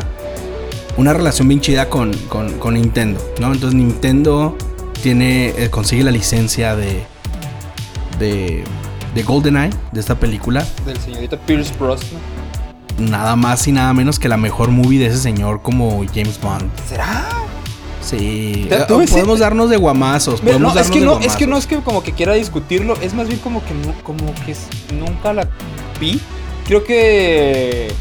una 0.97 1.13
relación 1.13 1.47
bien 1.47 1.59
chida 1.61 1.89
con, 1.89 2.13
con, 2.29 2.59
con 2.59 2.75
Nintendo, 2.75 3.19
¿no? 3.39 3.51
Entonces 3.51 3.73
Nintendo 3.73 4.55
tiene, 5.01 5.49
eh, 5.57 5.69
consigue 5.71 6.03
la 6.03 6.11
licencia 6.11 6.75
de, 6.75 7.03
de, 8.19 8.63
de 9.15 9.23
GoldenEye, 9.23 9.71
de 9.91 9.99
esta 9.99 10.13
película. 10.19 10.63
Del 10.85 10.99
señorito 10.99 11.39
Pierce 11.39 11.73
Brosnan. 11.79 12.36
Nada 12.97 13.35
más 13.35 13.67
y 13.67 13.71
nada 13.71 13.93
menos 13.93 14.17
que 14.19 14.27
la 14.27 14.37
mejor 14.37 14.69
movie 14.71 14.99
de 14.99 15.07
ese 15.07 15.19
señor 15.19 15.61
como 15.61 16.03
James 16.13 16.39
Bond. 16.41 16.71
¿Será? 16.87 17.27
Sí, 18.01 18.69
podemos 18.87 19.39
darnos 19.39 19.69
de 19.69 19.77
guamazos. 19.77 20.41
Mira, 20.41 20.53
Podemos 20.53 20.75
no, 20.75 20.81
es 20.81 20.89
que 20.89 20.99
de 20.99 21.05
no, 21.05 21.19
es 21.19 21.35
que 21.35 21.45
no 21.45 21.51
guamazos. 21.51 21.71
es 21.71 21.77
que 21.77 21.83
como 21.83 22.03
que 22.03 22.13
quiera 22.13 22.33
discutirlo, 22.33 22.95
es 23.01 23.13
más 23.13 23.27
bien 23.27 23.39
como 23.39 23.61
que 23.63 23.73
como 24.03 24.33
que 24.45 24.55
nunca 24.95 25.33
la 25.33 25.47
vi. 25.99 26.19
Creo 26.65 26.83
que 26.83 27.91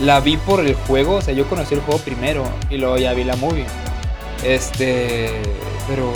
la 0.00 0.20
vi 0.20 0.36
por 0.36 0.60
el 0.60 0.74
juego, 0.74 1.16
o 1.16 1.22
sea, 1.22 1.32
yo 1.32 1.46
conocí 1.48 1.74
el 1.74 1.80
juego 1.80 2.00
primero 2.00 2.44
y 2.70 2.76
luego 2.76 2.98
ya 2.98 3.12
vi 3.14 3.24
la 3.24 3.36
movie. 3.36 3.66
Este, 4.44 5.30
pero 5.88 6.12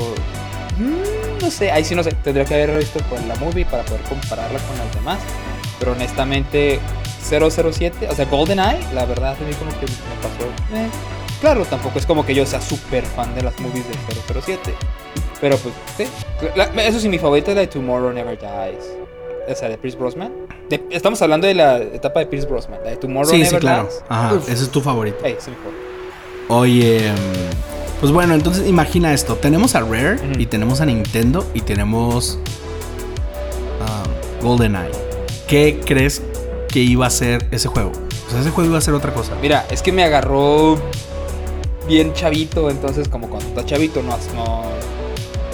mm, 0.78 1.42
no 1.42 1.50
sé, 1.50 1.70
ahí 1.70 1.84
sí 1.84 1.94
no 1.94 2.02
sé, 2.02 2.12
tendría 2.12 2.44
que 2.44 2.54
haber 2.54 2.78
visto 2.78 2.98
pues, 3.08 3.24
la 3.26 3.36
movie 3.36 3.64
para 3.64 3.84
poder 3.84 4.02
compararla 4.02 4.58
con 4.58 4.76
las 4.76 4.92
demás. 4.94 5.18
Pero 5.78 5.92
honestamente 5.92 6.80
007, 7.22 8.08
o 8.08 8.14
sea, 8.14 8.24
GoldenEye, 8.26 8.78
la 8.94 9.04
verdad 9.06 9.36
a 9.40 9.44
mí 9.44 9.52
como 9.54 9.70
que 9.72 9.86
me 9.86 10.22
pasó 10.22 10.44
eh, 10.74 10.88
Claro, 11.40 11.64
tampoco 11.64 11.98
es 11.98 12.06
como 12.06 12.24
que 12.24 12.34
yo 12.34 12.46
sea 12.46 12.60
súper 12.60 13.04
fan 13.04 13.34
de 13.34 13.42
las 13.42 13.58
movies 13.60 13.84
de 13.88 14.40
007. 14.40 14.74
Pero 15.40 15.56
pues, 15.58 15.74
sí. 15.98 16.04
La- 16.54 16.64
eso 16.84 16.98
sí, 16.98 17.08
mi 17.10 17.18
favorita 17.18 17.50
es 17.50 17.54
la 17.56 17.60
de 17.60 17.66
Tomorrow 17.66 18.10
Never 18.12 18.38
Dies. 18.38 18.84
O 19.48 19.54
sea, 19.54 19.68
de 19.68 19.76
Pierce 19.76 19.98
Brosnan. 19.98 20.32
De- 20.70 20.82
estamos 20.90 21.20
hablando 21.20 21.46
de 21.46 21.52
la 21.54 21.76
etapa 21.78 22.20
de 22.20 22.26
Pierce 22.26 22.48
Brosnan. 22.48 22.80
La 22.82 22.90
de 22.90 22.96
Tomorrow 22.96 23.30
Sí, 23.30 23.36
Never 23.36 23.50
sí, 23.50 23.56
claro. 23.58 23.82
Dies. 23.84 24.02
Ajá, 24.08 24.34
Uf. 24.34 24.48
ese 24.48 24.64
es 24.64 24.70
tu 24.70 24.80
favorito. 24.80 25.18
Favorito. 25.18 25.50
Oye, 26.48 27.10
pues 28.00 28.12
bueno, 28.12 28.32
entonces 28.34 28.66
imagina 28.66 29.12
esto. 29.12 29.34
Tenemos 29.36 29.74
a 29.74 29.80
Rare 29.80 30.16
y 30.38 30.46
tenemos 30.46 30.80
a 30.80 30.86
Nintendo 30.86 31.46
y 31.52 31.60
tenemos 31.60 32.38
a 33.86 34.04
GoldenEye. 34.42 34.90
¿Qué 35.46 35.80
crees 35.84 36.22
que 36.76 36.82
iba 36.82 37.06
a 37.06 37.10
ser 37.10 37.48
ese 37.52 37.68
juego? 37.68 37.90
Ese 38.38 38.50
juego 38.50 38.68
iba 38.68 38.76
a 38.76 38.82
ser 38.82 38.92
otra 38.92 39.14
cosa. 39.14 39.32
Mira, 39.40 39.64
es 39.70 39.80
que 39.80 39.92
me 39.92 40.04
agarró 40.04 40.76
bien 41.88 42.12
chavito, 42.12 42.68
entonces 42.68 43.08
como 43.08 43.30
cuando 43.30 43.48
estás 43.48 43.64
chavito 43.64 44.02
no, 44.02 44.14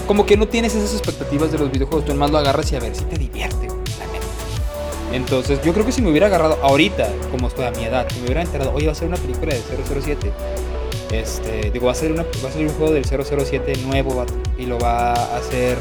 como 0.09 0.27
que 0.27 0.37
no 0.37 0.49
tienes 0.49 0.75
esas 0.75 0.93
expectativas 0.95 1.53
de 1.53 1.59
los 1.59 1.71
videojuegos, 1.71 2.07
tú 2.07 2.13
nomás 2.13 2.33
lo 2.33 2.39
agarras 2.39 2.73
y 2.73 2.75
a 2.75 2.81
ver 2.81 2.97
si 2.97 3.05
te 3.05 3.19
divierte. 3.19 3.69
Entonces, 5.13 5.61
yo 5.63 5.73
creo 5.73 5.87
que 5.87 5.93
si 5.93 6.03
me 6.03 6.11
hubiera 6.11 6.27
agarrado 6.27 6.59
ahorita, 6.61 7.09
como 7.31 7.47
estoy 7.47 7.67
a 7.67 7.71
mi 7.71 7.85
edad, 7.85 8.05
si 8.13 8.19
me 8.19 8.25
hubiera 8.25 8.43
enterado, 8.43 8.73
oye, 8.75 8.87
va 8.87 8.93
a 8.93 8.97
ser 8.97 9.07
una 9.07 9.17
película 9.17 9.55
de 9.55 9.61
007. 9.61 10.33
Este, 11.13 11.71
digo, 11.71 11.87
va 11.87 11.93
a 11.93 11.95
ser 11.95 12.11
una 12.11 12.23
un 12.23 12.69
juego 12.71 12.93
del 12.93 13.05
007 13.05 13.75
nuevo, 13.87 14.27
y 14.59 14.67
lo 14.67 14.77
va 14.81 15.13
a 15.13 15.37
hacer, 15.37 15.79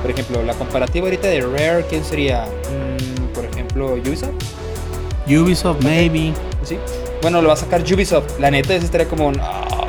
por 0.00 0.10
ejemplo, 0.10 0.42
la 0.42 0.54
comparativa 0.54 1.06
ahorita 1.06 1.28
de 1.28 1.40
Rare, 1.42 1.86
¿quién 1.88 2.02
sería? 2.02 2.46
Mm, 2.46 3.26
por 3.32 3.44
ejemplo, 3.44 3.92
Ubisoft. 3.92 4.32
Ubisoft, 5.26 5.82
maybe. 5.82 6.32
¿Sí? 6.62 6.78
Bueno, 7.20 7.40
lo 7.40 7.48
va 7.48 7.54
a 7.54 7.56
sacar 7.56 7.82
Ubisoft. 7.82 8.38
La 8.38 8.50
neta, 8.50 8.74
ese 8.74 8.86
estaría 8.86 9.08
como. 9.08 9.30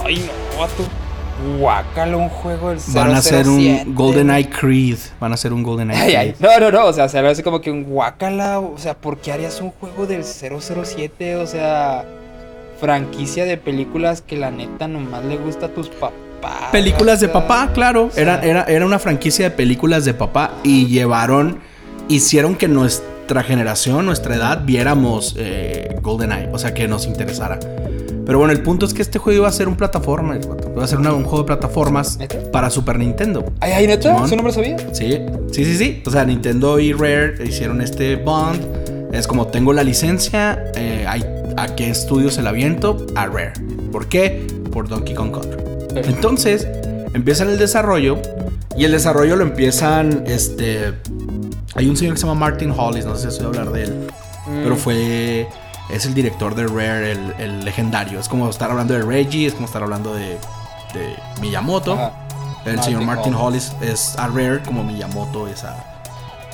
Ay, 0.05 0.29
no, 0.55 0.59
vato. 0.61 0.83
Guácalo, 1.59 2.19
un 2.19 2.29
juego 2.29 2.69
del 2.69 2.79
007. 2.79 2.99
Van 2.99 3.13
a 3.13 3.17
hacer 3.17 3.47
un 3.49 3.95
GoldenEye 3.95 4.49
Creed. 4.49 4.97
Van 5.19 5.31
a 5.31 5.35
hacer 5.35 5.51
un 5.51 5.63
GoldenEye 5.63 5.99
Ay, 5.99 6.15
ay. 6.15 6.33
Creed. 6.33 6.59
No, 6.59 6.59
no, 6.59 6.71
no. 6.71 6.85
O 6.85 6.93
sea, 6.93 7.09
se 7.09 7.21
ve 7.21 7.29
así 7.29 7.43
como 7.43 7.59
que 7.59 7.71
un 7.71 7.83
guácala. 7.83 8.59
O 8.59 8.77
sea, 8.77 8.93
¿por 8.93 9.17
qué 9.17 9.31
harías 9.31 9.59
un 9.59 9.71
juego 9.71 10.05
del 10.05 10.23
007? 10.23 11.35
O 11.37 11.47
sea, 11.47 12.05
franquicia 12.79 13.45
de 13.45 13.57
películas 13.57 14.21
que 14.21 14.37
la 14.37 14.51
neta 14.51 14.87
nomás 14.87 15.25
le 15.25 15.37
gusta 15.37 15.65
a 15.65 15.69
tus 15.69 15.89
papás. 15.89 16.71
Películas 16.71 17.19
de 17.19 17.29
papá, 17.29 17.71
claro. 17.73 18.05
o 18.05 18.11
sea, 18.11 18.21
Era, 18.21 18.41
era, 18.41 18.63
era 18.65 18.85
una 18.85 18.99
franquicia 18.99 19.49
de 19.49 19.55
películas 19.55 20.05
de 20.05 20.13
papá 20.13 20.51
y 20.63 20.87
llevaron, 20.87 21.59
hicieron 22.09 22.55
que 22.55 22.67
nuestra 23.33 23.43
generación, 23.55 24.05
nuestra 24.05 24.35
edad, 24.35 24.61
viéramos 24.63 25.33
eh, 25.39 25.95
GoldenEye, 26.03 26.49
o 26.53 26.59
sea, 26.59 26.73
que 26.73 26.87
nos 26.87 27.07
interesara. 27.07 27.59
Pero 28.25 28.37
bueno, 28.37 28.53
el 28.53 28.61
punto 28.61 28.85
es 28.85 28.93
que 28.93 29.01
este 29.01 29.17
juego 29.17 29.39
iba 29.39 29.47
a 29.47 29.51
ser 29.51 29.67
un 29.67 29.75
plataforma, 29.75 30.37
iba 30.37 30.83
a 30.83 30.87
ser 30.87 30.99
una- 30.99 31.13
un 31.13 31.23
juego 31.23 31.39
de 31.39 31.45
plataformas 31.47 32.17
¿Neta? 32.19 32.37
para 32.51 32.69
Super 32.69 32.99
Nintendo. 32.99 33.43
Ay, 33.59 33.71
ay, 33.71 33.87
neta. 33.87 34.27
¿Su 34.27 34.35
nombre 34.35 34.53
sabía? 34.53 34.77
Sí, 34.93 35.17
sí, 35.51 35.65
sí, 35.65 35.75
sí. 35.77 36.03
O 36.05 36.11
sea, 36.11 36.23
Nintendo 36.25 36.79
y 36.79 36.93
Rare 36.93 37.35
hicieron 37.43 37.81
este 37.81 38.15
bond. 38.17 38.61
Es 39.11 39.25
como 39.27 39.47
tengo 39.47 39.73
la 39.73 39.83
licencia, 39.83 40.63
eh, 40.75 41.05
¿a 41.57 41.75
qué 41.75 41.89
estudio 41.89 42.29
se 42.29 42.41
la 42.43 42.51
aviento? 42.51 43.05
A 43.15 43.25
Rare. 43.25 43.53
¿Por 43.91 44.07
qué? 44.09 44.45
Por 44.71 44.87
Donkey 44.87 45.15
Kong 45.15 45.31
Country. 45.31 45.61
Entonces, 46.07 46.67
empiezan 47.15 47.49
el 47.49 47.57
desarrollo 47.57 48.19
y 48.77 48.85
el 48.85 48.91
desarrollo 48.91 49.35
lo 49.35 49.43
empiezan, 49.43 50.23
este... 50.27 50.93
Hay 51.75 51.89
un 51.89 51.97
señor 51.97 52.13
que 52.15 52.19
se 52.21 52.27
llama 52.27 52.39
Martin 52.39 52.71
Hollis, 52.75 53.05
no 53.05 53.15
sé 53.15 53.31
si 53.31 53.37
voy 53.37 53.45
a 53.45 53.49
hablar 53.49 53.71
de 53.71 53.83
él, 53.83 54.11
pero 54.63 54.75
Mm, 54.75 54.77
fue... 54.77 55.47
Es 55.89 56.05
el 56.05 56.13
director 56.13 56.55
de 56.55 56.65
Rare, 56.65 57.11
el, 57.11 57.33
el 57.39 57.65
legendario. 57.65 58.17
Es 58.19 58.29
como 58.29 58.49
estar 58.49 58.71
hablando 58.71 58.93
de 58.93 59.01
Reggie, 59.01 59.47
es 59.47 59.53
como 59.53 59.65
estar 59.65 59.83
hablando 59.83 60.13
de, 60.13 60.37
de 60.93 61.15
Miyamoto. 61.41 61.93
ajá. 61.93 62.11
El 62.65 62.75
Martin 62.77 62.83
señor 62.83 63.01
Martin 63.03 63.35
Hollis. 63.35 63.73
Hollis 63.81 63.91
es 63.91 64.15
a 64.17 64.27
Rare 64.27 64.61
como 64.63 64.83
Miyamoto 64.85 65.47
es 65.49 65.65
a, 65.65 65.75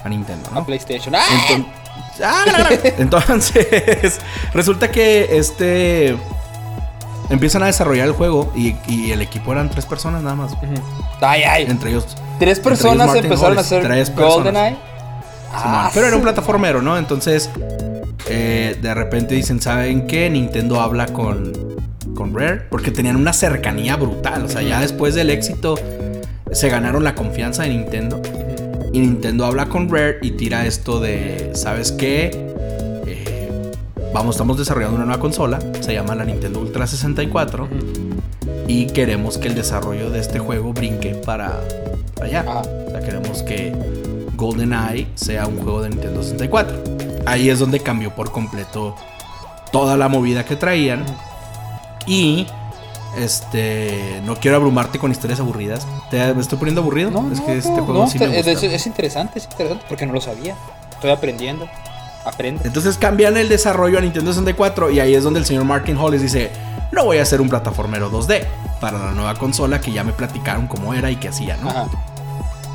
a 0.03 0.09
Nintendo, 0.09 0.49
A 0.51 0.55
¿no? 0.55 0.65
PlayStation. 0.65 1.13
¡Ah! 1.13 1.21
Enton- 1.47 1.67
¡Ah! 2.23 2.69
Entonces, 2.97 4.19
resulta 4.53 4.89
que 4.89 5.37
este 5.37 6.17
empiezan 7.29 7.61
a 7.61 7.67
desarrollar 7.67 8.07
el 8.07 8.13
juego 8.13 8.51
y, 8.55 8.75
y 8.87 9.11
el 9.11 9.21
equipo 9.21 9.51
eran 9.51 9.69
tres 9.69 9.85
personas 9.85 10.23
nada 10.23 10.35
más. 10.35 10.53
Ay, 11.21 11.43
ay. 11.43 11.65
Entre 11.69 11.91
ellos. 11.91 12.05
Tres 12.39 12.57
entre 12.57 12.73
ellos 12.73 12.81
personas 12.81 13.15
empezaron 13.15 13.57
a 13.57 13.61
hacer. 13.61 14.13
GoldenEye. 14.15 14.77
Ah, 15.51 15.89
Pero 15.93 16.07
era 16.07 16.15
un 16.15 16.21
plataformero, 16.21 16.81
¿no? 16.81 16.97
Entonces, 16.97 17.49
eh, 18.29 18.77
de 18.81 18.93
repente 18.93 19.35
dicen, 19.35 19.61
¿saben 19.61 20.07
qué? 20.07 20.29
Nintendo 20.29 20.79
habla 20.81 21.07
con, 21.07 21.51
con 22.15 22.33
Rare 22.35 22.63
porque 22.69 22.91
tenían 22.91 23.15
una 23.15 23.33
cercanía 23.33 23.95
brutal. 23.95 24.45
O 24.45 24.49
sea, 24.49 24.61
ya 24.61 24.79
después 24.81 25.15
del 25.15 25.29
éxito 25.29 25.75
se 26.51 26.69
ganaron 26.69 27.03
la 27.03 27.15
confianza 27.15 27.63
de 27.63 27.69
Nintendo. 27.69 28.21
Y 28.93 28.99
Nintendo 28.99 29.45
habla 29.45 29.67
con 29.67 29.89
Rare 29.89 30.17
y 30.21 30.31
tira 30.31 30.65
esto 30.65 30.99
de, 30.99 31.51
¿sabes 31.53 31.91
qué? 31.91 32.31
Eh, 33.05 33.71
vamos, 34.13 34.35
estamos 34.35 34.57
desarrollando 34.57 34.95
una 34.97 35.05
nueva 35.05 35.21
consola, 35.21 35.59
se 35.79 35.93
llama 35.93 36.15
la 36.15 36.25
Nintendo 36.25 36.59
Ultra 36.59 36.87
64 36.87 37.65
Ujú. 37.65 37.73
y 38.67 38.87
queremos 38.87 39.37
que 39.37 39.47
el 39.47 39.53
desarrollo 39.55 40.09
de 40.09 40.19
este 40.19 40.39
juego 40.39 40.73
brinque 40.73 41.13
para 41.13 41.59
allá. 42.19 42.39
Ajá. 42.47 42.61
O 42.87 42.89
sea, 42.89 42.99
queremos 43.01 43.43
que 43.43 43.73
GoldenEye 44.39 45.07
sea 45.15 45.45
un 45.47 45.57
juego 45.61 45.81
de 45.81 45.89
Nintendo 45.89 46.23
64. 46.23 46.77
Ahí 47.25 47.49
es 47.49 47.59
donde 47.59 47.79
cambió 47.81 48.15
por 48.15 48.31
completo 48.31 48.95
toda 49.71 49.97
la 49.97 50.07
movida 50.07 50.45
que 50.45 50.55
traían. 50.55 51.05
Y 52.07 52.47
este 53.17 54.21
no 54.25 54.35
quiero 54.35 54.57
abrumarte 54.57 54.99
con 54.99 55.11
historias 55.11 55.39
aburridas. 55.39 55.85
¿Te 56.09 56.33
me 56.33 56.41
estoy 56.41 56.57
poniendo 56.57 56.81
aburrido? 56.81 57.11
No, 57.11 57.31
es 57.31 57.41
que 57.41 57.57
este 57.57 57.69
juego 57.81 57.93
no, 58.03 58.07
sí 58.09 58.17
me 58.19 58.27
te- 58.27 58.35
gusta. 58.37 58.51
es, 58.51 58.63
es 58.63 58.87
interesante, 58.87 59.39
es 59.39 59.45
interesante 59.45 59.83
porque 59.89 60.05
no 60.05 60.13
lo 60.13 60.21
sabía. 60.21 60.55
Estoy 60.91 61.11
aprendiendo. 61.11 61.67
Aprende. 62.25 62.61
Entonces 62.65 62.97
cambian 62.97 63.37
el 63.37 63.47
desarrollo 63.49 63.97
a 63.97 64.01
Nintendo 64.01 64.31
64 64.31 64.91
y 64.91 64.99
ahí 64.99 65.15
es 65.15 65.23
donde 65.23 65.39
el 65.39 65.45
señor 65.45 65.63
Martin 65.63 65.97
Hollis 65.97 66.21
dice, 66.21 66.51
no 66.91 67.05
voy 67.05 67.17
a 67.17 67.21
hacer 67.23 67.39
un 67.41 67.49
plataformero 67.49 68.11
2D 68.11 68.43
para 68.81 68.99
la 68.99 69.11
nueva 69.11 69.35
consola 69.35 69.79
que 69.79 69.91
ya 69.91 70.03
me 70.03 70.11
platicaron 70.11 70.67
cómo 70.67 70.93
era 70.93 71.09
y 71.09 71.15
qué 71.15 71.29
hacía, 71.29 71.57
¿no? 71.57 71.69
Ajá. 71.69 71.87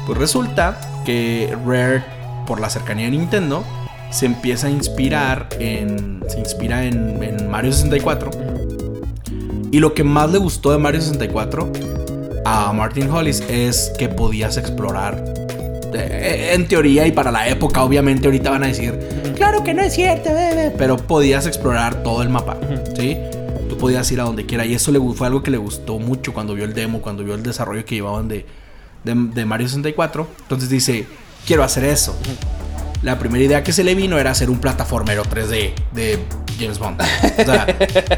Pues 0.07 0.19
resulta 0.19 0.79
que 1.05 1.57
Rare, 1.67 2.05
por 2.47 2.61
la 2.61 2.69
cercanía 2.71 3.07
de 3.07 3.13
Nintendo, 3.13 3.65
se 4.11 4.27
empieza 4.27 4.67
a 4.67 4.71
inspirar 4.71 5.49
en. 5.59 6.23
Se 6.29 6.39
inspira 6.39 6.85
en, 6.85 7.23
en 7.23 7.49
Mario 7.49 7.73
64. 7.73 8.31
Y 9.73 9.81
lo 9.81 9.93
que 9.95 10.05
más 10.05 10.31
le 10.31 10.39
gustó 10.39 10.71
de 10.73 10.79
Mario 10.79 11.01
64 11.01 11.73
a 12.45 12.73
Martin 12.73 13.11
Hollis 13.11 13.43
es 13.49 13.93
que 13.99 14.09
podías 14.09 14.57
explorar. 14.57 15.25
eh, 15.95 16.51
En 16.55 16.69
teoría 16.69 17.07
y 17.07 17.13
para 17.13 17.31
la 17.33 17.49
época, 17.49 17.83
obviamente, 17.83 18.27
ahorita 18.27 18.51
van 18.51 18.63
a 18.65 18.67
decir, 18.69 18.97
claro 19.35 19.65
que 19.65 19.75
no 19.75 19.83
es 19.83 19.95
cierto, 19.95 20.31
bebé", 20.33 20.73
pero 20.79 20.97
podías 20.97 21.47
explorar 21.47 22.03
todo 22.05 22.23
el 22.23 22.29
mapa. 22.29 22.57
¿sí? 22.97 23.17
Tú 23.69 23.77
podías 23.79 24.11
ir 24.13 24.21
a 24.21 24.25
donde 24.25 24.47
quiera. 24.47 24.65
Y 24.65 24.75
eso 24.75 24.93
le, 24.93 25.01
fue 25.15 25.27
algo 25.27 25.43
que 25.43 25.51
le 25.51 25.57
gustó 25.59 25.99
mucho 25.99 26.33
cuando 26.33 26.55
vio 26.55 26.65
el 26.65 26.75
demo, 26.75 27.01
cuando 27.01 27.25
vio 27.25 27.35
el 27.35 27.43
desarrollo 27.43 27.85
que 27.85 27.97
llevaban 27.97 28.29
de, 28.29 28.47
de, 29.05 29.45
Mario 29.45 29.69
64. 29.69 30.29
Entonces 30.43 30.69
dice, 30.69 31.07
quiero 31.47 31.63
hacer 31.63 31.85
eso. 31.85 32.17
La 33.05 33.19
primera 33.19 33.45
idea 33.45 33.63
que 33.63 33.73
se 33.73 33.85
le 33.85 33.95
vino 33.95 34.19
era 34.19 34.31
hacer 34.31 34.49
un 34.51 34.59
plataformero 34.59 35.25
3D 35.25 35.73
de 35.93 36.19
James 36.59 36.79
Bond. 36.79 37.01
O 37.01 37.45
sea, 37.45 37.67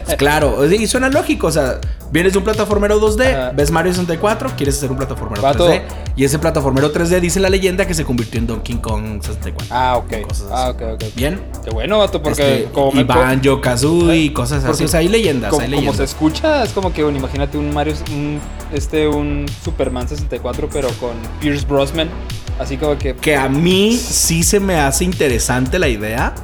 pues 0.05 0.17
claro, 0.17 0.65
y 0.71 0.87
suena 0.87 1.09
lógico, 1.09 1.49
o 1.49 1.51
sea, 1.51 1.81
vienes 2.13 2.33
de 2.33 2.39
un 2.39 2.45
plataformero 2.45 3.01
2D, 3.01 3.27
Ajá. 3.33 3.51
ves 3.55 3.71
Mario 3.71 3.93
64, 3.93 4.53
quieres 4.57 4.77
hacer 4.77 4.91
un 4.91 4.97
plataformero 4.97 5.43
Vato. 5.43 5.69
3D, 5.69 5.83
y 6.15 6.25
ese 6.25 6.39
plataformero 6.39 6.93
3D 6.93 7.21
dice 7.21 7.41
la 7.41 7.51
leyenda 7.51 7.87
que 7.87 7.95
se 7.95 8.05
convirtió 8.05 8.39
en 8.39 8.47
Donkey 8.47 8.77
Kong 8.77 9.21
64. 9.23 9.67
Ah, 9.71 9.97
ok. 9.97 10.29
Cosas 10.29 10.49
Ah, 10.53 10.71
ok, 10.71 10.83
ok. 10.95 11.05
Bien. 11.17 11.41
Qué 11.65 11.71
bueno, 11.71 11.99
vato, 11.99 12.23
porque 12.23 12.59
Este, 12.59 12.71
como 12.73 13.01
y 13.01 13.05
Banjo, 13.05 13.61
Kazooie, 13.61 14.33
cosas 14.33 14.65
así. 14.65 14.85
O 14.85 14.89
sea, 14.89 15.01
hay 15.01 15.09
leyendas, 15.09 15.51
como, 15.51 15.63
hay 15.65 15.73
como 15.73 15.95
se 15.95 16.05
escucha, 16.05 16.63
es 16.63 16.71
como 16.73 16.93
que 16.93 17.03
bueno, 17.03 17.19
imagínate 17.19 17.59
un 17.59 17.75
Mario, 17.75 17.95
un, 18.13 18.41
este, 18.73 19.09
un 19.09 19.47
Superman 19.65 20.09
64, 20.09 20.69
pero 20.73 20.89
con 21.01 21.13
Pierce 21.41 21.67
Brosnan. 21.67 22.09
Así 22.59 22.77
como 22.77 22.97
que. 22.99 23.15
Que 23.15 23.37
a 23.37 23.49
mí 23.49 23.97
sí 23.97 24.43
se 24.43 24.61
me 24.61 24.77
hace 24.81 25.05
interesante 25.05 25.79
la 25.79 25.89
idea 25.89 26.35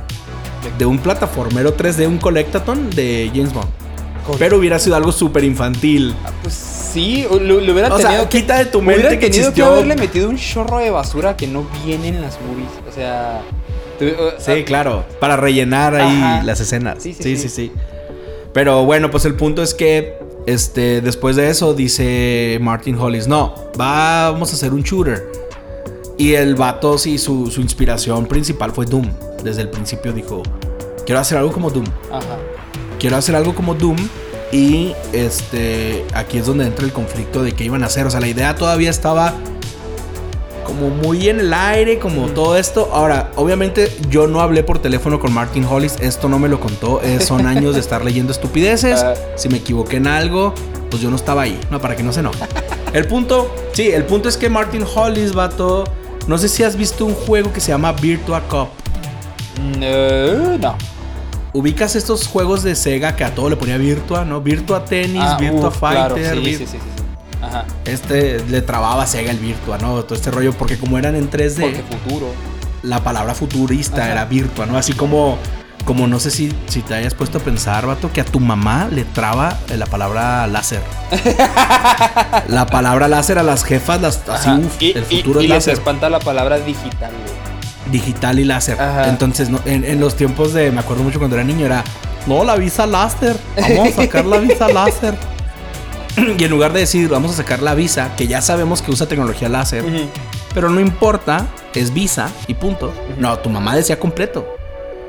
de 0.78 0.86
un 0.86 0.98
plataformero 0.98 1.76
3D, 1.76 2.06
un 2.06 2.18
Collectathon 2.18 2.90
de 2.90 3.30
James 3.34 3.52
Bond. 3.52 3.68
Pero 4.38 4.58
hubiera 4.58 4.78
sido 4.78 4.94
algo 4.94 5.10
súper 5.10 5.42
infantil. 5.42 6.14
Ah, 6.24 6.30
Pues 6.42 6.54
sí, 6.54 7.26
lo, 7.28 7.38
lo 7.60 7.72
hubieran 7.72 7.90
O 7.90 7.96
sea, 7.98 8.06
tenido 8.10 8.28
que. 8.28 8.40
quita 8.40 8.58
de 8.58 8.66
tu 8.66 8.80
mente 8.80 9.02
que 9.18 9.26
tenido 9.28 9.48
existió. 9.48 9.64
que 9.64 9.72
haberle 9.72 9.96
metido 9.96 10.28
un 10.28 10.36
chorro 10.36 10.78
de 10.78 10.90
basura 10.90 11.36
que 11.36 11.48
no 11.48 11.66
viene 11.84 12.08
en 12.08 12.20
las 12.20 12.38
movies. 12.40 12.68
O 12.88 12.92
sea. 12.94 13.40
tu- 13.98 14.04
uh, 14.04 14.32
Sí, 14.38 14.62
claro, 14.64 15.04
para 15.18 15.36
rellenar 15.36 15.94
ahí 15.96 16.16
Ajá. 16.22 16.42
las 16.44 16.60
escenas. 16.60 17.02
Sí, 17.02 17.14
Sí 17.14 17.22
sí, 17.22 17.36
sí, 17.36 17.48
sí. 17.48 17.48
sí, 17.48 17.72
Pero 18.52 18.84
bueno, 18.84 19.10
pues 19.10 19.24
el 19.24 19.34
punto 19.34 19.60
es 19.62 19.74
que 19.74 20.16
este, 20.46 21.00
después 21.00 21.34
de 21.34 21.48
eso 21.50 21.74
dice 21.74 22.58
Martin 22.60 22.96
Hollis, 22.98 23.26
no, 23.26 23.54
vamos 23.76 24.52
a 24.52 24.54
hacer 24.54 24.72
un 24.72 24.82
shooter. 24.82 25.24
Y 26.18 26.34
el 26.34 26.54
vato, 26.54 26.98
sí, 26.98 27.18
su, 27.18 27.50
su 27.50 27.60
inspiración 27.60 28.26
principal 28.26 28.72
fue 28.72 28.86
Doom. 28.86 29.10
Desde 29.42 29.62
el 29.62 29.70
principio 29.70 30.12
dijo, 30.12 30.42
quiero 31.04 31.20
hacer 31.20 31.38
algo 31.38 31.52
como 31.52 31.70
Doom. 31.70 31.86
Ajá. 32.10 32.38
quiero 32.98 33.16
hacer 33.16 33.34
algo 33.34 33.54
como 33.54 33.74
Doom. 33.74 33.96
Y 34.52 34.92
este 35.14 36.04
aquí 36.14 36.36
es 36.36 36.44
donde 36.46 36.66
entra 36.66 36.84
el 36.84 36.92
conflicto 36.92 37.42
de 37.42 37.52
qué 37.52 37.64
iban 37.64 37.82
a 37.82 37.86
hacer. 37.86 38.06
O 38.06 38.10
sea, 38.10 38.20
la 38.20 38.28
idea 38.28 38.54
todavía 38.54 38.90
estaba 38.90 39.34
como 40.64 40.90
muy 40.90 41.28
en 41.28 41.40
el 41.40 41.54
aire, 41.54 41.98
como 41.98 42.26
todo 42.28 42.56
esto. 42.56 42.90
Ahora, 42.92 43.32
obviamente 43.36 43.90
yo 44.10 44.26
no 44.26 44.40
hablé 44.40 44.62
por 44.62 44.78
teléfono 44.78 45.18
con 45.18 45.32
Martin 45.32 45.64
Hollis, 45.64 45.96
esto 46.00 46.28
no 46.28 46.38
me 46.38 46.48
lo 46.48 46.60
contó. 46.60 47.00
Eh, 47.02 47.20
son 47.20 47.46
años 47.46 47.74
de 47.74 47.80
estar 47.80 48.04
leyendo 48.04 48.30
estupideces. 48.30 49.02
Ah. 49.02 49.14
Si 49.36 49.48
me 49.48 49.56
equivoqué 49.56 49.96
en 49.96 50.06
algo, 50.06 50.54
pues 50.90 51.02
yo 51.02 51.08
no 51.08 51.16
estaba 51.16 51.42
ahí. 51.42 51.58
No, 51.70 51.80
para 51.80 51.96
que 51.96 52.02
no 52.02 52.12
se 52.12 52.20
enoje. 52.20 52.44
El 52.92 53.06
punto, 53.06 53.50
sí, 53.72 53.88
el 53.88 54.04
punto 54.04 54.28
es 54.28 54.36
que 54.36 54.50
Martin 54.50 54.84
Hollis, 54.94 55.32
vato. 55.32 55.84
No 56.26 56.38
sé 56.38 56.48
si 56.48 56.62
has 56.62 56.76
visto 56.76 57.04
un 57.04 57.14
juego 57.14 57.52
que 57.52 57.60
se 57.60 57.68
llama 57.72 57.92
Virtua 57.92 58.40
Cop. 58.48 58.68
Mm, 59.60 59.72
eh, 59.82 60.58
no. 60.60 60.76
Ubicas 61.52 61.96
estos 61.96 62.26
juegos 62.26 62.62
de 62.62 62.74
Sega 62.74 63.14
que 63.14 63.24
a 63.24 63.34
todo 63.34 63.50
le 63.50 63.56
ponía 63.56 63.76
Virtua, 63.76 64.24
¿no? 64.24 64.40
Virtua 64.40 64.84
Tennis, 64.84 65.20
Ah, 65.22 65.36
Virtua 65.38 65.68
uf, 65.68 65.78
claro, 65.78 66.14
Fighter. 66.16 66.34
sí, 66.36 66.40
Vir- 66.40 66.58
sí, 66.58 66.66
sí, 66.66 66.66
sí, 66.66 66.78
sí. 66.78 67.02
Ajá. 67.42 67.64
Este 67.84 68.40
le 68.48 68.62
trababa 68.62 69.02
a 69.02 69.06
Sega 69.06 69.30
el 69.32 69.38
Virtua, 69.38 69.76
¿no? 69.78 70.02
Todo 70.04 70.14
este 70.14 70.30
rollo, 70.30 70.52
porque 70.54 70.78
como 70.78 70.96
eran 70.98 71.14
en 71.16 71.28
3D, 71.28 71.60
Porque 71.60 71.82
futuro. 71.82 72.28
la 72.82 73.02
palabra 73.02 73.34
futurista 73.34 74.02
Ajá. 74.02 74.12
era 74.12 74.24
Virtua, 74.24 74.64
¿no? 74.66 74.78
Así 74.78 74.92
como, 74.94 75.36
como 75.84 76.06
no 76.06 76.18
sé 76.20 76.30
si, 76.30 76.52
si 76.66 76.80
te 76.82 76.94
hayas 76.94 77.14
puesto 77.14 77.38
a 77.38 77.40
pensar, 77.40 77.86
vato, 77.86 78.12
que 78.12 78.20
a 78.20 78.24
tu 78.24 78.40
mamá 78.40 78.88
le 78.90 79.04
traba 79.04 79.58
eh, 79.70 79.76
la 79.76 79.86
palabra 79.86 80.46
láser. 80.46 80.82
la 82.48 82.66
palabra 82.66 83.08
láser 83.08 83.38
a 83.38 83.42
las 83.42 83.64
jefas, 83.64 84.00
las, 84.00 84.28
así, 84.28 84.50
uf, 84.50 84.80
y, 84.80 84.92
el 84.92 85.04
y- 85.10 85.16
futuro 85.18 85.40
y 85.40 85.44
es 85.44 85.50
les 85.50 85.56
láser. 85.58 85.74
espanta 85.74 86.08
la 86.10 86.18
palabra 86.20 86.58
digital, 86.58 87.10
güey. 87.10 87.92
digital 87.92 88.38
y 88.38 88.44
láser. 88.44 88.80
Ajá. 88.80 89.08
Entonces, 89.08 89.48
no, 89.50 89.60
en, 89.64 89.84
en 89.84 90.00
los 90.00 90.16
tiempos 90.16 90.52
de, 90.52 90.70
me 90.70 90.80
acuerdo 90.80 91.02
mucho 91.02 91.18
cuando 91.18 91.36
era 91.36 91.44
niño, 91.44 91.66
era, 91.66 91.84
no, 92.26 92.44
la 92.44 92.56
visa 92.56 92.86
láser, 92.86 93.36
vamos 93.56 93.88
a 93.98 94.02
sacar 94.02 94.24
la 94.26 94.38
visa 94.38 94.68
láser. 94.68 95.14
y 96.38 96.44
en 96.44 96.50
lugar 96.50 96.72
de 96.72 96.80
decir, 96.80 97.08
vamos 97.08 97.32
a 97.32 97.34
sacar 97.36 97.62
la 97.62 97.74
visa, 97.74 98.10
que 98.16 98.26
ya 98.26 98.42
sabemos 98.42 98.82
que 98.82 98.90
usa 98.90 99.06
tecnología 99.06 99.48
láser, 99.48 99.84
pero 100.54 100.68
no 100.70 100.80
importa, 100.80 101.46
es 101.74 101.92
visa 101.94 102.28
y 102.46 102.54
punto. 102.54 102.92
No, 103.18 103.38
tu 103.38 103.48
mamá 103.50 103.74
decía 103.74 103.98
completo. 103.98 104.46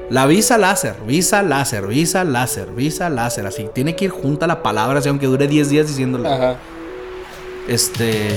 La 0.09 0.25
visa 0.27 0.57
láser, 0.57 0.95
visa 1.07 1.41
láser, 1.41 1.87
visa 1.87 2.23
láser, 2.23 2.67
visa 2.71 3.09
láser. 3.09 3.45
Así, 3.47 3.67
tiene 3.73 3.95
que 3.95 4.05
ir 4.05 4.11
junta 4.11 4.45
la 4.47 4.61
palabra, 4.61 4.99
así, 4.99 5.09
aunque 5.09 5.25
dure 5.25 5.47
10 5.47 5.69
días 5.69 5.87
diciéndola. 5.87 6.33
Ajá. 6.35 6.55
Este... 7.67 8.27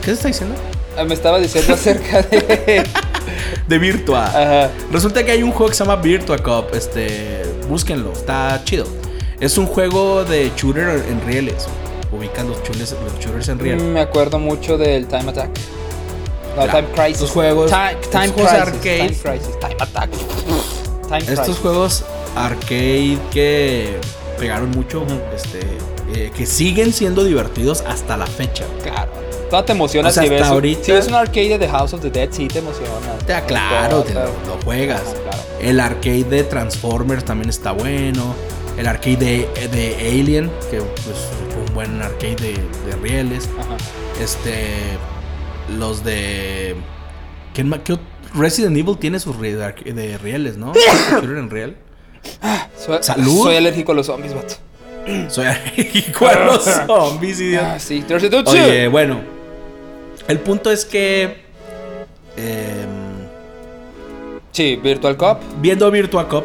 ¿Qué 0.00 0.06
se 0.06 0.12
está 0.12 0.28
diciendo? 0.28 0.54
Ah, 0.96 1.04
Me 1.04 1.14
estaba 1.14 1.38
diciendo 1.38 1.74
acerca 1.74 2.22
de. 2.22 2.82
De 3.68 3.78
Virtua. 3.78 4.26
Ajá. 4.26 4.70
Resulta 4.90 5.22
que 5.24 5.30
hay 5.32 5.42
un 5.42 5.52
juego 5.52 5.68
que 5.70 5.76
se 5.76 5.84
llama 5.84 5.96
Virtua 5.96 6.38
Cop. 6.38 6.74
Este, 6.74 7.42
búsquenlo, 7.68 8.12
está 8.12 8.60
chido. 8.64 8.86
Es 9.38 9.56
un 9.58 9.66
juego 9.66 10.24
de 10.24 10.50
shooter 10.56 11.04
en 11.08 11.20
rieles. 11.26 11.66
Ubican 12.10 12.48
los 12.48 12.56
shooters, 12.62 12.92
los 13.04 13.18
shooters 13.24 13.48
en 13.48 13.58
riel. 13.58 13.80
Me 13.82 14.00
acuerdo 14.00 14.38
mucho 14.38 14.76
del 14.76 15.06
Time 15.06 15.30
Attack. 15.30 15.50
No, 16.56 16.66
Time 16.66 16.88
Crisis. 16.94 17.12
estos 17.14 17.30
juegos- 17.30 17.70
Time, 17.70 18.28
juegos 18.32 18.50
Crisis. 18.50 18.52
arcade. 18.52 18.98
Time 18.98 19.16
Crisis. 19.38 19.60
Time 19.60 19.76
Attack. 19.78 20.10
Time 21.10 21.20
Estos 21.20 21.38
Crisis. 21.40 21.58
juegos 21.62 22.04
arcade 22.36 23.18
que 23.32 23.98
pegaron 24.38 24.70
mucho, 24.70 25.04
este, 25.34 25.60
eh, 26.14 26.30
que 26.34 26.46
siguen 26.46 26.92
siendo 26.92 27.24
divertidos 27.24 27.82
hasta 27.86 28.16
la 28.16 28.26
fecha. 28.26 28.64
Claro. 28.82 29.10
Toda 29.50 29.64
te 29.64 29.72
emocionas 29.72 30.12
O 30.12 30.14
sea, 30.14 30.22
si, 30.22 30.28
ves, 30.28 30.42
ahorita- 30.42 30.84
si 30.84 30.92
ves 30.92 31.08
un 31.08 31.14
arcade 31.14 31.48
de 31.48 31.58
The 31.58 31.68
House 31.68 31.92
of 31.92 32.00
the 32.00 32.10
Dead, 32.10 32.28
sí 32.30 32.46
te 32.46 32.60
emociona. 32.60 32.88
Ya, 33.26 33.44
claro, 33.44 34.02
te 34.04 34.14
lo, 34.14 34.26
lo 34.26 34.58
juegas. 34.64 35.02
Ajá, 35.02 35.12
claro. 35.22 35.38
El 35.60 35.80
arcade 35.80 36.24
de 36.24 36.44
Transformers 36.44 37.24
también 37.24 37.50
está 37.50 37.72
bueno. 37.72 38.34
El 38.78 38.86
arcade 38.86 39.16
de, 39.16 39.68
de 39.72 39.96
Alien, 40.20 40.50
que 40.70 40.78
pues, 40.80 41.16
fue 41.52 41.62
un 41.66 41.74
buen 41.74 42.00
arcade 42.00 42.36
de, 42.36 42.52
de 42.52 42.96
rieles. 43.02 43.48
Ajá. 43.58 43.76
Este. 44.22 44.64
Los 45.76 46.04
de. 46.04 46.76
¿Quién 47.54 47.68
ma- 47.68 47.82
qué 47.82 47.94
ot- 47.94 48.00
Resident 48.34 48.76
Evil 48.76 48.96
tiene 48.98 49.18
sus 49.20 49.38
de, 49.40 50.18
rieles, 50.18 50.56
¿no? 50.56 50.72
En. 51.22 51.76
Soy, 52.78 52.98
Salud. 53.02 53.44
Soy 53.44 53.56
alérgico 53.56 53.92
a 53.92 53.94
los 53.94 54.06
zombies, 54.06 54.34
vato. 54.34 54.54
Soy 55.28 55.46
alérgico 55.46 56.26
a 56.28 56.34
los 56.34 56.64
zombies, 56.86 57.40
idiota. 57.40 57.74
Ah, 57.74 57.78
sí. 57.80 58.04
Oye, 58.50 58.88
bueno. 58.88 59.20
El 60.28 60.38
punto 60.40 60.70
es 60.70 60.84
que. 60.84 61.42
em, 62.36 63.00
Sí, 64.52 64.76
Virtual 64.76 65.16
Cop. 65.16 65.40
viendo 65.60 65.90
Virtua 65.90 66.28
Cop, 66.28 66.44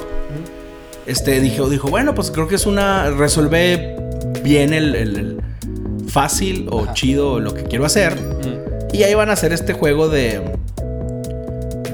este 1.07 1.39
dijo, 1.41 1.67
dijo, 1.69 1.87
bueno, 1.89 2.13
pues 2.15 2.31
creo 2.31 2.47
que 2.47 2.55
es 2.55 2.65
una. 2.65 3.09
Resuelve 3.11 3.95
bien 4.43 4.73
el, 4.73 4.95
el- 4.95 5.17
el 5.17 5.41
fácil 6.09 6.67
o 6.71 6.83
Ajá. 6.83 6.93
chido 6.93 7.39
lo 7.39 7.53
que 7.53 7.63
quiero 7.63 7.85
hacer. 7.85 8.15
Mm. 8.15 8.95
Y 8.95 9.03
ahí 9.03 9.13
van 9.13 9.29
a 9.29 9.33
hacer 9.33 9.51
este 9.53 9.73
juego 9.73 10.07
de. 10.07 10.41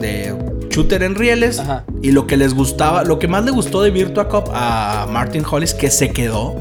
De 0.02 0.36
shooter 0.70 1.04
en 1.04 1.16
rieles. 1.16 1.60
Ajá. 1.60 1.84
Y 2.02 2.12
lo 2.12 2.28
que 2.28 2.38
les 2.38 2.54
gustaba, 2.54 3.04
lo 3.04 3.20
que 3.20 3.28
más 3.28 3.46
le 3.46 3.52
gustó 3.52 3.82
de 3.82 3.92
Virtua 3.92 4.28
Cop 4.28 4.50
a 4.54 5.08
Martin 5.10 5.44
Hollis, 5.50 5.74
que 5.74 5.90
se 5.90 6.10
quedó. 6.12 6.56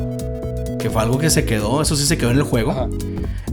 Que 0.78 0.88
fue 0.90 1.02
algo 1.02 1.18
que 1.18 1.28
se 1.30 1.44
quedó, 1.44 1.82
eso 1.82 1.94
sí 1.96 2.06
se 2.06 2.16
quedó 2.16 2.30
en 2.30 2.38
el 2.38 2.42
juego. 2.44 2.70
Ajá. 2.72 2.88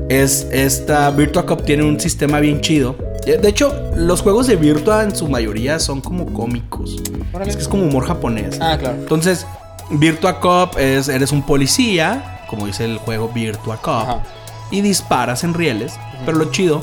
Es 0.10 0.48
esta 0.52 1.10
Virtua 1.12 1.46
Cop 1.46 1.64
tiene 1.66 1.84
un 1.84 2.00
sistema 2.00 2.40
bien 2.40 2.62
chido. 2.62 2.96
Eh, 3.26 3.38
De 3.38 3.50
hecho, 3.50 3.92
los 3.96 4.22
juegos 4.22 4.48
de 4.48 4.56
Virtua 4.56 5.04
en 5.04 5.14
su 5.16 5.28
mayoría 5.28 5.80
son 5.80 6.00
como 6.00 6.26
cómicos. 6.32 6.96
Órale. 7.34 7.50
Es 7.52 7.58
que 7.58 7.64
es 7.64 7.68
como 7.68 7.84
humor 7.84 8.06
japonés. 8.08 8.58
Ah, 8.62 8.78
claro. 8.80 8.96
Entonces, 9.00 9.46
Virtua 9.92 10.40
Cop 10.40 10.78
es 10.78 11.10
eres 11.10 11.32
un 11.34 11.42
policía, 11.46 12.42
como 12.50 12.66
dice 12.68 12.86
el 12.86 12.98
juego 12.98 13.30
Virtua 13.34 13.78
Cop, 13.82 14.04
Ajá. 14.04 14.24
y 14.72 14.80
disparas 14.80 15.44
en 15.44 15.54
rieles. 15.54 15.94
Pero 16.26 16.38
lo 16.38 16.46
chido 16.52 16.80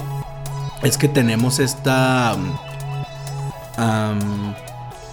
es 0.83 0.99
que 0.99 1.09
tenemos 1.09 1.59
esta 1.61 2.37
um, 3.79 4.55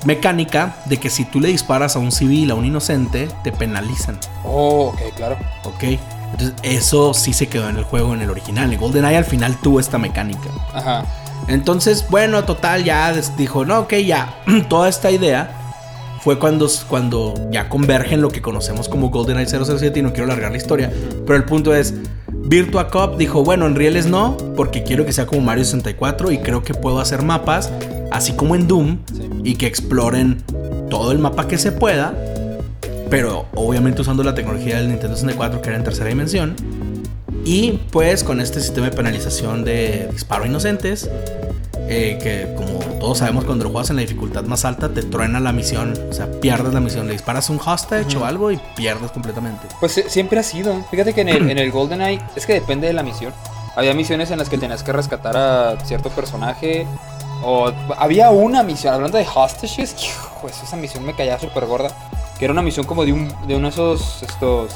mecánica 0.06 0.76
de 0.86 0.98
que 0.98 1.10
si 1.10 1.26
tú 1.26 1.40
le 1.40 1.50
disparas 1.50 1.96
a 1.96 2.00
un 2.00 2.12
civil, 2.12 2.52
a 2.52 2.56
un 2.56 2.66
inocente, 2.66 3.28
te 3.44 3.52
penalizan. 3.52 4.18
Oh, 4.44 4.88
ok, 4.88 5.00
claro. 5.16 5.38
¿Ok? 5.64 5.84
Entonces, 6.32 6.54
eso 6.64 7.14
sí 7.14 7.34
se 7.34 7.48
quedó 7.48 7.70
en 7.70 7.78
el 7.78 7.84
juego, 7.84 8.14
en 8.14 8.22
el 8.22 8.30
original. 8.30 8.72
El 8.72 8.80
GoldenEye 8.80 9.18
al 9.18 9.26
final 9.26 9.58
tuvo 9.62 9.80
esta 9.80 9.98
mecánica. 9.98 10.50
Ajá. 10.74 11.06
Entonces, 11.48 12.06
bueno, 12.10 12.44
total, 12.46 12.84
ya 12.84 13.14
dijo, 13.38 13.66
no, 13.66 13.80
ok, 13.82 13.94
ya. 13.96 14.36
Toda 14.70 14.90
esta 14.90 15.12
idea 15.12 15.58
fue 16.22 16.38
cuando, 16.40 16.70
cuando 16.88 17.34
ya 17.52 17.68
convergen 17.68 18.22
lo 18.22 18.30
que 18.30 18.42
conocemos 18.42 18.88
como 18.88 19.10
GoldenEye 19.10 19.48
007 19.48 20.00
y 20.00 20.04
no 20.04 20.12
quiero 20.12 20.26
alargar 20.26 20.52
la 20.52 20.58
historia. 20.58 20.92
Pero 21.26 21.36
el 21.36 21.44
punto 21.46 21.76
es, 21.76 21.94
Virtua 22.28 22.90
Cop 22.90 23.18
dijo, 23.18 23.44
bueno, 23.44 23.66
en 23.66 23.76
rieles 23.76 24.06
no, 24.06 24.38
porque 24.56 24.84
quiero 24.84 25.06
que 25.06 25.14
sea 25.14 25.26
como 25.26 25.42
Mario 25.42 25.64
64 25.66 26.32
y 26.32 26.38
creo 26.40 26.64
que 26.64 26.74
puedo 26.74 27.00
hacer 27.00 27.24
mapas, 27.24 27.72
así 28.12 28.34
como 28.34 28.56
en 28.56 28.68
Doom, 28.68 29.00
Sí. 29.14 29.30
y 29.44 29.56
que 29.56 29.66
exploren 29.68 30.44
todo 30.90 31.12
el 31.12 31.20
mapa 31.20 31.48
que 31.48 31.58
se 31.58 31.72
pueda, 31.72 32.14
pero 33.10 33.46
obviamente 33.56 34.02
usando 34.02 34.24
la 34.24 34.36
tecnología 34.36 34.78
del 34.78 34.90
Nintendo 34.90 35.16
64 35.16 35.62
que 35.62 35.70
era 35.70 35.78
en 35.78 35.84
tercera 35.84 36.10
dimensión. 36.10 36.56
Y 37.44 37.80
pues 37.92 38.24
con 38.24 38.40
este 38.40 38.60
sistema 38.62 38.90
de 38.90 38.96
penalización 38.96 39.64
de 39.64 40.08
disparo 40.12 40.44
a 40.44 40.48
inocentes, 40.48 41.10
eh, 41.90 42.20
que 42.22 42.54
como 42.56 42.80
todos 43.00 43.18
sabemos 43.18 43.46
cuando 43.46 43.64
lo 43.66 43.72
juegas 43.72 43.90
en 43.90 43.96
la 43.96 44.04
dificultad 44.04 44.44
más 44.44 44.64
alta 44.64 44.90
te 44.90 45.02
truena 45.02 45.40
la 45.40 45.52
misión, 45.52 45.94
o 46.10 46.14
sea, 46.14 46.30
pierdes 46.40 46.72
la 46.74 46.80
misión, 46.80 47.08
le 47.08 47.14
disparas 47.14 47.50
un 47.50 47.60
hostage 47.60 48.16
o 48.16 48.26
algo 48.26 48.52
y 48.52 48.60
pierdes 48.76 49.12
completamente. 49.12 49.68
Pues 49.80 49.98
eh, 49.98 50.06
siempre 50.08 50.40
ha 50.40 50.44
sido. 50.44 50.86
Fíjate 50.92 51.14
que 51.14 51.22
en 51.22 51.30
el, 51.30 51.50
en 51.50 51.58
el 51.58 51.72
GoldenEye 51.72 52.22
es 52.36 52.46
que 52.46 52.54
depende 52.54 52.86
de 52.88 52.94
la 52.94 53.02
misión. 53.04 53.34
Había 53.76 53.94
misiones 53.96 54.30
en 54.32 54.38
las 54.38 54.48
que 54.48 54.58
tenías 54.58 54.84
que 54.84 54.92
rescatar 54.94 55.36
a 55.36 55.78
cierto 55.86 56.10
personaje. 56.10 56.86
O 57.44 57.72
había 57.98 58.30
una 58.32 58.64
misión, 58.64 58.94
hablando 58.94 59.18
de 59.18 59.26
hostages, 59.34 59.96
pues 60.42 60.62
esa 60.62 60.76
misión 60.76 61.06
me 61.06 61.16
caía 61.16 61.40
súper 61.40 61.66
gorda. 61.66 61.90
Que 62.38 62.46
era 62.46 62.52
una 62.54 62.62
misión 62.62 62.86
como 62.86 63.06
de, 63.06 63.14
un, 63.14 63.34
de 63.48 63.56
uno 63.56 63.68
de 63.68 63.74
esos 63.74 64.24
estos 64.24 64.72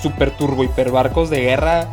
super 0.00 0.30
turbo 0.30 0.62
hiperbarcos 0.64 1.30
de 1.30 1.40
guerra 1.40 1.88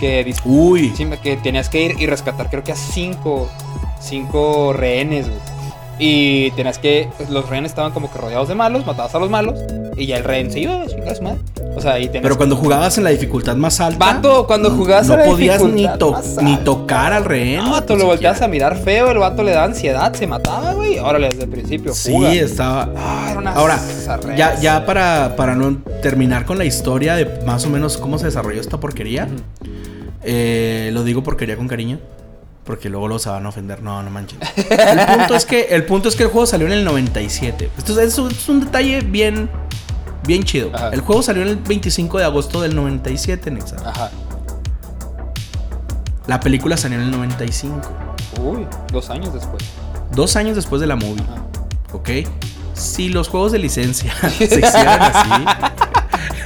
que, 0.00 0.34
Uy, 0.44 0.92
que 1.22 1.36
tenías 1.36 1.68
que 1.68 1.82
ir 1.82 2.00
y 2.00 2.06
rescatar 2.06 2.50
creo 2.50 2.64
que 2.64 2.72
a 2.72 2.76
cinco, 2.76 3.48
cinco 4.00 4.72
rehenes, 4.72 5.28
güey. 5.28 5.53
Y 5.98 6.50
tenías 6.52 6.78
que, 6.78 7.08
pues, 7.16 7.30
los 7.30 7.48
rehenes 7.48 7.70
estaban 7.72 7.92
como 7.92 8.10
que 8.12 8.18
rodeados 8.18 8.48
de 8.48 8.54
malos, 8.54 8.84
matabas 8.84 9.14
a 9.14 9.18
los 9.18 9.30
malos 9.30 9.60
y 9.96 10.06
ya 10.06 10.16
el 10.16 10.24
rehén 10.24 10.50
se 10.50 10.58
iba 10.60 10.88
su 10.88 10.96
madre. 11.22 11.38
O 11.76 11.80
sea, 11.80 11.94
tenías 11.94 12.20
pero 12.22 12.36
cuando 12.36 12.56
jugabas 12.56 12.98
en 12.98 13.04
la 13.04 13.10
dificultad 13.10 13.54
más 13.56 13.80
alta, 13.80 13.98
Vato, 14.14 14.46
cuando 14.46 14.70
jugabas 14.70 15.06
no 15.08 15.14
a 15.14 15.16
la 15.18 15.24
podías 15.24 15.62
ni, 15.62 15.86
to- 15.98 16.12
más 16.12 16.36
ni 16.42 16.56
tocar 16.58 17.12
al 17.12 17.24
rehén. 17.24 17.64
No, 17.64 17.70
vato, 17.72 17.94
lo 17.96 18.06
volteas 18.06 18.42
a 18.42 18.48
mirar 18.48 18.76
feo, 18.76 19.10
el 19.10 19.18
vato 19.18 19.42
le 19.44 19.52
da 19.52 19.64
ansiedad, 19.64 20.12
se 20.14 20.26
mataba, 20.26 20.72
güey. 20.74 20.98
Órale, 20.98 21.28
desde 21.28 21.44
el 21.44 21.50
principio. 21.50 21.94
Sí, 21.94 22.12
fuga. 22.12 22.32
estaba. 22.32 22.90
Ah, 22.96 23.28
era 23.30 23.38
una 23.40 23.52
Ahora, 23.52 23.78
zarrera. 23.78 24.36
ya, 24.36 24.60
ya 24.60 24.86
para, 24.86 25.34
para 25.36 25.54
no 25.54 25.78
terminar 26.02 26.44
con 26.44 26.58
la 26.58 26.64
historia 26.64 27.14
de 27.16 27.26
más 27.46 27.64
o 27.66 27.70
menos 27.70 27.96
cómo 27.98 28.18
se 28.18 28.26
desarrolló 28.26 28.60
esta 28.60 28.78
porquería, 28.78 29.28
eh, 30.22 30.90
lo 30.92 31.04
digo 31.04 31.22
porquería 31.22 31.56
con 31.56 31.68
cariño. 31.68 31.98
Porque 32.64 32.88
luego 32.88 33.08
los 33.08 33.26
van 33.26 33.44
a 33.44 33.48
ofender. 33.50 33.82
No, 33.82 34.02
no 34.02 34.10
manches. 34.10 34.38
El 34.56 35.06
punto 35.06 35.34
es 35.34 35.44
que 35.44 35.62
el, 35.70 35.84
punto 35.84 36.08
es 36.08 36.16
que 36.16 36.22
el 36.22 36.30
juego 36.30 36.46
salió 36.46 36.66
en 36.66 36.72
el 36.72 36.84
97. 36.84 37.70
Esto 37.76 38.00
es, 38.00 38.48
un 38.48 38.60
detalle 38.60 39.00
bien, 39.00 39.50
bien 40.26 40.42
chido. 40.44 40.70
Ajá. 40.72 40.88
El 40.88 41.00
juego 41.00 41.22
salió 41.22 41.42
en 41.42 41.48
el 41.48 41.56
25 41.56 42.18
de 42.18 42.24
agosto 42.24 42.62
del 42.62 42.74
97, 42.74 43.50
Nexa. 43.50 43.76
Ajá. 43.84 44.10
La 46.26 46.40
película 46.40 46.76
salió 46.78 46.98
en 46.98 47.04
el 47.04 47.10
95. 47.10 47.80
Uy, 48.40 48.66
dos 48.90 49.10
años 49.10 49.34
después. 49.34 49.62
Dos 50.12 50.36
años 50.36 50.56
después 50.56 50.80
de 50.80 50.86
la 50.86 50.96
movie. 50.96 51.22
Ajá. 51.22 51.44
¿Ok? 51.92 52.10
Si 52.74 53.08
los 53.08 53.28
juegos 53.28 53.52
de 53.52 53.58
licencia 53.58 54.12
se 54.38 54.44
hicieran 54.44 55.00
así, 55.00 55.44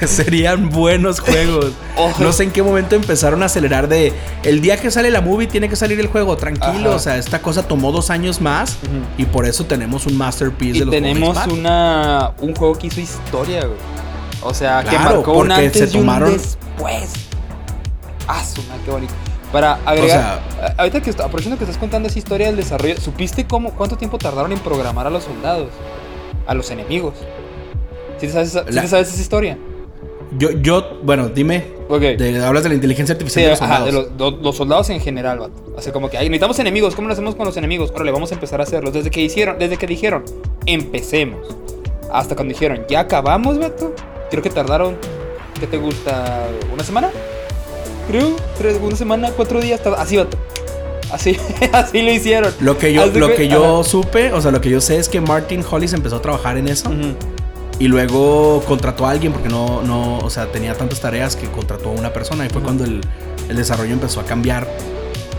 serían 0.07 0.69
buenos 0.69 1.19
juegos. 1.19 1.71
Ojo. 1.97 2.23
No 2.23 2.31
sé 2.31 2.43
en 2.43 2.51
qué 2.51 2.63
momento 2.63 2.95
empezaron 2.95 3.41
a 3.43 3.47
acelerar 3.47 3.87
de 3.87 4.13
el 4.43 4.61
día 4.61 4.77
que 4.77 4.91
sale 4.91 5.11
la 5.11 5.21
movie 5.21 5.47
tiene 5.47 5.69
que 5.69 5.75
salir 5.75 5.99
el 5.99 6.07
juego, 6.07 6.37
tranquilo. 6.37 6.89
Ajá. 6.89 6.95
O 6.95 6.99
sea, 6.99 7.17
esta 7.17 7.41
cosa 7.41 7.63
tomó 7.63 7.91
dos 7.91 8.09
años 8.09 8.41
más 8.41 8.77
y 9.17 9.25
por 9.25 9.45
eso 9.45 9.65
tenemos 9.65 10.05
un 10.05 10.17
masterpiece 10.17 10.79
de 10.79 10.85
los 10.85 10.91
tenemos 10.93 11.37
una, 11.47 12.31
un 12.39 12.55
juego 12.55 12.75
que 12.77 12.87
hizo 12.87 13.01
historia, 13.01 13.65
güey. 13.65 13.77
O 14.41 14.53
sea, 14.53 14.83
que 14.83 14.97
marcó 14.97 15.33
un 15.33 15.51
antes 15.51 15.89
se 15.89 15.97
y 15.97 15.99
un 15.99 16.05
tomaron- 16.07 16.31
después. 16.31 17.11
Ah, 18.27 18.43
su 18.45 18.61
madre, 18.63 18.81
qué 18.85 18.91
bonito. 18.91 19.13
Para 19.51 19.79
agregar, 19.85 20.39
a- 20.61 20.73
ahorita 20.77 21.01
que 21.01 21.09
aprovechando 21.09 21.57
que 21.57 21.63
estás 21.63 21.77
contando 21.77 22.07
esa 22.07 22.19
historia 22.19 22.47
del 22.47 22.55
desarrollo, 22.55 22.95
¿supiste 23.01 23.45
cómo, 23.47 23.71
cuánto 23.71 23.97
tiempo 23.97 24.17
tardaron 24.19 24.51
en 24.51 24.59
programar 24.59 25.07
a 25.07 25.09
los 25.09 25.23
soldados? 25.23 25.69
A 26.45 26.53
los 26.53 26.69
enemigos. 26.69 27.15
¿Sí 28.19 28.27
te 28.27 28.31
sabes, 28.33 28.49
esa- 28.49 28.65
sí 28.67 28.73
La- 28.73 28.81
te 28.83 28.87
sabes 28.87 29.11
esa 29.11 29.21
historia? 29.21 29.57
Yo, 30.37 30.51
yo, 30.51 30.99
bueno, 31.03 31.29
dime. 31.29 31.65
Ok. 31.89 32.01
de- 32.01 32.45
hablas 32.45 32.61
de 32.63 32.69
la 32.69 32.75
inteligencia 32.75 33.13
Sí, 33.15 33.17
artificial 33.17 33.45
de 33.45 33.49
los 33.51 33.61
ajá, 33.63 33.77
soldados. 33.85 34.09
de 34.17 34.23
los, 34.31 34.41
los 34.43 34.55
soldados 34.55 34.89
en 34.91 34.99
general, 35.01 35.39
vato. 35.39 35.73
Así 35.77 35.91
como 35.91 36.09
que, 36.09 36.17
ay, 36.17 36.27
necesitamos 36.29 36.59
enemigos, 36.59 36.95
¿cómo 36.95 37.07
lo 37.07 37.13
hacemos 37.13 37.35
con 37.35 37.45
los 37.47 37.57
enemigos? 37.57 37.91
Órale, 37.95 38.11
vamos 38.11 38.31
a 38.31 38.35
empezar 38.35 38.59
a 38.59 38.63
hacerlos. 38.63 38.93
Desde 38.93 39.09
que 39.09 39.21
hicieron, 39.21 39.57
desde 39.57 39.77
que 39.77 39.87
dijeron, 39.87 40.23
empecemos. 40.67 41.39
Hasta 42.11 42.35
cuando 42.35 42.53
dijeron, 42.53 42.85
ya 42.87 43.01
acabamos, 43.01 43.57
vato. 43.59 43.93
Creo 44.29 44.43
que 44.43 44.49
tardaron, 44.51 44.97
¿qué 45.59 45.65
te 45.65 45.77
gusta? 45.77 46.47
¿Una 46.71 46.83
semana? 46.83 47.09
Creo, 48.07 48.35
tres, 48.57 48.77
una 48.81 48.95
semana, 48.95 49.31
cuatro 49.35 49.59
días, 49.61 49.81
así, 49.97 50.17
vato. 50.17 50.37
Así, 51.11 51.37
así 51.73 52.01
lo 52.03 52.11
hicieron. 52.11 52.53
Lo 52.59 52.77
que 52.77 52.93
yo, 52.93 53.07
lo 53.07 53.29
cuen- 53.29 53.35
que 53.35 53.47
yo 53.47 53.79
Ajá. 53.79 53.83
supe, 53.89 54.31
o 54.31 54.41
sea, 54.41 54.51
lo 54.51 54.61
que 54.61 54.69
yo 54.69 54.79
sé 54.79 54.97
es 54.97 55.09
que 55.09 55.21
Martin 55.21 55.63
Hollis 55.69 55.93
empezó 55.93 56.17
a 56.17 56.21
trabajar 56.21 56.57
en 56.57 56.67
eso. 56.67 56.87
Ujú. 56.89 57.15
Y 57.79 57.87
luego 57.87 58.61
contrató 58.67 59.07
a 59.07 59.11
alguien 59.11 59.31
porque 59.31 59.47
no, 59.49 59.81
no, 59.81 60.17
o 60.19 60.29
sea, 60.29 60.51
tenía 60.51 60.75
tantas 60.75 60.99
tareas 60.99 61.35
que 61.37 61.49
contrató 61.49 61.89
a 61.89 61.93
una 61.93 62.11
persona 62.11 62.45
y 62.45 62.49
fue 62.49 62.57
Ujú. 62.57 62.65
cuando 62.65 62.83
el, 62.83 63.01
el 63.47 63.55
desarrollo 63.55 63.93
empezó 63.93 64.19
a 64.19 64.25
cambiar. 64.25 64.67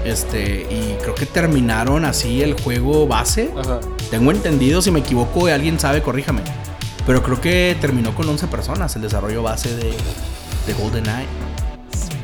Este, 0.05 0.66
y 0.70 0.96
creo 1.03 1.14
que 1.14 1.26
terminaron 1.26 2.07
así 2.07 2.42
el 2.42 2.55
juego 2.59 3.07
base. 3.07 3.50
Ajá. 3.59 3.81
Tengo 4.11 4.31
entendido, 4.31 4.81
si 4.81 4.90
me 4.90 5.00
equivoco, 5.00 5.46
alguien 5.48 5.79
sabe, 5.79 6.00
corríjame. 6.03 6.40
Pero 7.07 7.22
creo 7.22 7.40
que 7.40 7.76
terminó 7.81 8.14
con 8.14 8.26
11 8.29 8.46
personas 8.46 8.96
el 8.96 9.03
desarrollo 9.03 9.42
base 9.42 9.76
de, 9.76 9.92
de 10.66 10.72
GoldenEye. 10.81 11.26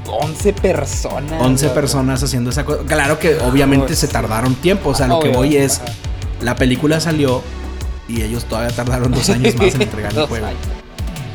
11 0.09 0.53
personas. 0.55 1.43
11 1.43 1.67
vato. 1.67 1.75
personas 1.75 2.23
haciendo 2.23 2.51
esa 2.51 2.65
cosa. 2.65 2.83
Claro 2.87 3.19
que 3.19 3.37
obviamente 3.41 3.89
Pues, 3.89 3.99
se 3.99 4.09
tardaron 4.09 4.55
tiempo. 4.55 4.91
O 4.91 4.95
sea, 4.95 5.09
lo 5.09 5.19
que 5.21 5.29
Obvio, 5.29 5.39
voy 5.41 5.57
es, 5.57 5.81
ajá. 5.81 5.93
la 6.41 6.57
película 6.57 7.01
salió 7.01 7.43
y 8.09 8.23
ellos 8.23 8.45
todavía 8.45 8.75
tardaron 8.75 9.13
dos 9.13 9.29
años 9.31 9.55
más 9.57 9.75
en 9.75 9.83
entregar 9.83 10.17
el 10.17 10.27
juego. 10.27 10.47
años. 10.47 10.61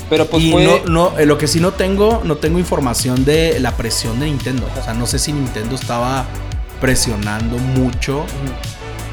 Pero 0.09 0.25
pues 0.27 0.43
y 0.43 0.51
fue. 0.51 0.65
no, 0.65 1.11
no, 1.11 1.19
eh, 1.19 1.25
lo 1.25 1.37
que 1.37 1.47
sí 1.47 1.59
no 1.61 1.71
tengo, 1.71 2.21
no 2.25 2.35
tengo 2.37 2.59
información 2.59 3.23
de 3.23 3.59
la 3.59 3.77
presión 3.77 4.19
de 4.19 4.25
Nintendo. 4.25 4.67
O 4.79 4.83
sea, 4.83 4.93
no 4.93 5.05
sé 5.05 5.19
si 5.19 5.31
Nintendo 5.31 5.75
estaba 5.75 6.25
presionando 6.81 7.57
mucho 7.57 8.25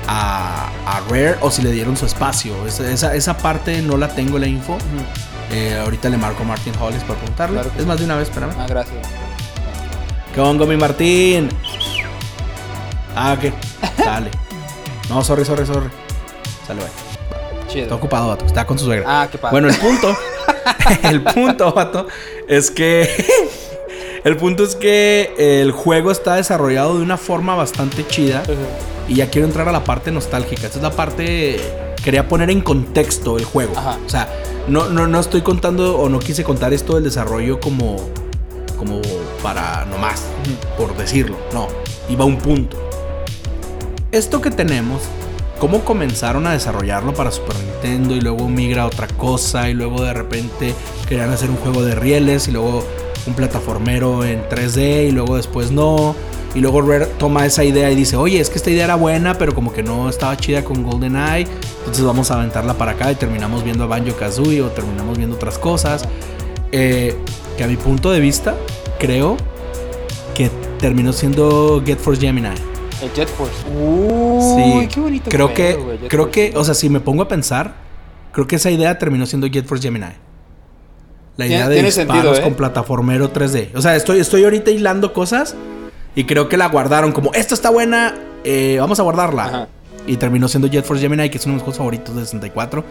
a, 0.09 0.71
a 0.87 1.01
Rare 1.09 1.37
o 1.41 1.51
si 1.53 1.63
le 1.63 1.71
dieron 1.71 1.97
su 1.97 2.07
espacio. 2.07 2.67
Esa, 2.67 2.91
esa, 2.91 3.15
esa 3.15 3.37
parte 3.39 3.81
no 3.83 3.97
la 3.97 4.09
tengo 4.09 4.39
la 4.39 4.49
info. 4.49 4.77
Eh, 5.53 5.79
ahorita 5.81 6.09
le 6.09 6.17
marco 6.17 6.43
a 6.43 6.47
Martin 6.47 6.73
Hollis 6.81 7.03
para 7.05 7.19
preguntarle. 7.19 7.61
Claro 7.61 7.71
es 7.77 7.83
sí. 7.83 7.87
más 7.89 7.99
de 7.99 8.05
una 8.05 8.17
vez, 8.17 8.29
espérame. 8.29 8.53
Ah, 8.59 8.67
gracias. 8.69 9.07
¿Qué 10.35 10.41
hongo, 10.41 10.67
mi 10.67 10.77
Martín? 10.77 11.49
Ah, 13.15 13.37
¿qué? 13.41 13.53
Dale. 13.99 14.31
No, 15.09 15.23
sorry, 15.25 15.45
sorry, 15.45 15.65
sorry. 15.65 15.89
Sale, 16.67 16.81
bye. 16.81 17.08
Chido. 17.69 17.85
Está 17.85 17.95
ocupado, 17.95 18.29
vato. 18.29 18.47
Está 18.47 18.67
con 18.67 18.79
su 18.79 18.87
suegra. 18.87 19.05
Ah, 19.07 19.29
qué 19.31 19.39
padre. 19.39 19.53
Bueno, 19.53 19.69
el 19.69 19.77
punto. 19.77 20.17
el 21.05 21.23
punto, 21.23 21.73
vato. 21.73 22.07
Es 22.49 22.71
que. 22.71 23.09
el 24.25 24.37
punto 24.37 24.65
es 24.65 24.75
que 24.75 25.35
el 25.37 25.73
juego 25.73 26.11
está 26.11 26.37
desarrollado 26.37 26.97
de 26.97 27.03
una 27.03 27.17
forma 27.17 27.55
bastante 27.55 28.07
chida. 28.07 28.43
Y 29.07 29.17
ya 29.17 29.31
quiero 29.31 29.47
entrar 29.47 29.69
a 29.69 29.73
la 29.73 29.85
parte 29.85 30.11
nostálgica. 30.11 30.67
Esta 30.67 30.79
es 30.79 30.83
la 30.83 30.91
parte. 30.91 31.61
Quería 32.03 32.27
poner 32.27 32.51
en 32.51 32.61
contexto 32.61 33.39
el 33.39 33.45
juego. 33.45 33.77
Ajá. 33.77 33.99
O 34.05 34.09
sea, 34.09 34.29
no, 34.67 34.89
no, 34.89 35.07
no 35.07 35.21
estoy 35.21 35.43
contando 35.43 35.99
o 35.99 36.09
no 36.09 36.19
quise 36.19 36.45
contar 36.45 36.73
esto 36.73 36.95
del 36.95 37.05
desarrollo 37.05 37.61
como. 37.61 37.97
como 38.77 39.01
para 39.43 39.85
nomás. 39.85 40.25
Por 40.77 40.97
decirlo. 40.97 41.37
No. 41.53 41.69
Iba 42.09 42.25
a 42.25 42.27
un 42.27 42.39
punto. 42.39 42.77
Esto 44.11 44.41
que 44.41 44.51
tenemos. 44.51 45.03
Cómo 45.59 45.85
comenzaron 45.85 46.47
a 46.47 46.53
desarrollarlo 46.53 47.15
para 47.15 47.33
Super 47.33 47.57
Nintendo 47.57 48.15
y 48.15 48.21
luego 48.21 48.49
migra 48.49 48.83
a 48.83 48.87
otra 48.87 49.09
cosa 49.09 49.69
y 49.69 49.75
luego 49.75 50.03
de 50.05 50.15
repente 50.15 50.73
querían 51.09 51.31
hacer 51.31 51.51
un 51.51 51.57
juego 51.57 51.83
de 51.83 51.97
rieles 51.97 52.47
y 52.47 52.53
luego 52.53 52.85
un 53.27 53.35
plataformero 53.35 54.25
en 54.25 54.49
3D 54.49 55.09
y 55.09 55.11
luego 55.11 55.37
después 55.37 55.71
no. 55.73 56.15
Y 56.55 56.61
luego 56.61 56.81
Rare 56.81 57.07
toma 57.19 57.45
esa 57.45 57.65
idea 57.65 57.91
y 57.91 57.95
dice, 57.95 58.17
oye, 58.17 58.41
es 58.41 58.51
que 58.51 58.57
esta 58.57 58.71
idea 58.71 58.85
era 58.85 58.95
buena, 58.95 59.37
pero 59.37 59.55
como 59.55 59.73
que 59.73 59.83
no 59.83 60.09
estaba 60.09 60.37
chida 60.37 60.65
con 60.65 60.83
GoldenEye. 60.83 61.47
Entonces 61.79 62.05
vamos 62.05 62.31
a 62.31 62.35
aventarla 62.35 62.75
para 62.75 62.93
acá 62.93 63.13
y 63.13 63.17
terminamos 63.17 63.65
viendo 63.65 63.85
a 63.85 63.87
Banjo 63.87 64.17
Kazooie 64.17 64.63
o 64.63 64.69
terminamos 64.69 65.19
viendo 65.19 65.37
otras 65.37 65.59
cosas. 65.59 66.09
Eh, 66.73 67.17
que 67.57 67.65
a 67.65 67.67
mi 67.67 67.77
punto 67.77 68.11
de 68.11 68.21
vista, 68.21 68.55
creo 68.99 69.37
que 70.35 70.51
terminó 70.79 71.13
siendo 71.13 71.83
Get 71.85 71.99
Force 71.99 72.21
Gemini. 72.21 72.78
El 73.03 73.13
Jet 73.13 73.29
Force. 73.29 73.55
Uy, 73.71 74.83
Sí, 74.83 74.89
qué 74.93 75.01
bonito. 75.01 75.31
Creo 75.31 75.55
que, 75.55 75.79
creo 76.09 76.25
Force. 76.25 76.51
que, 76.51 76.57
o 76.57 76.65
sea, 76.65 76.75
si 76.75 76.89
me 76.89 77.01
pongo 77.01 77.23
a 77.23 77.29
pensar, 77.29 77.75
creo 78.33 78.47
que 78.47 78.57
esa 78.57 78.71
idea 78.71 78.99
terminó 78.99 79.27
siendo 79.27 79.47
Jet 79.47 79.67
Force 79.67 79.83
Gemini. 79.83 80.07
La 81.37 81.45
Tiene- 81.47 81.55
idea 81.57 81.69
de 81.69 81.75
tiene 81.77 81.87
disparos 81.89 82.13
sentido, 82.15 82.35
¿eh? 82.35 82.43
con 82.43 82.55
plataformero 82.55 83.33
3D. 83.33 83.71
O 83.77 83.81
sea, 83.83 83.95
estoy, 83.95 84.19
estoy 84.19 84.43
ahorita 84.45 84.71
hilando 84.73 85.13
cosas 85.13 85.55
y 86.17 86.25
creo 86.25 86.49
que 86.49 86.57
la 86.57 86.67
guardaron 86.69 87.13
como, 87.13 87.33
esta 87.35 87.55
está 87.55 87.71
buena, 87.71 88.15
eh, 88.43 88.79
vamos 88.81 88.99
a 88.99 89.03
guardarla. 89.05 89.45
Ajá. 89.45 89.69
Y 90.07 90.17
terminó 90.17 90.49
siendo 90.49 90.67
Jet 90.69 90.85
Force 90.85 91.01
Gemini, 91.03 91.29
que 91.31 91.39
es 91.39 91.45
uno 91.45 91.53
de 91.53 91.57
mis 91.57 91.63
juegos 91.63 91.79
favoritos 91.79 92.17
de 92.17 92.23
64. 92.25 92.85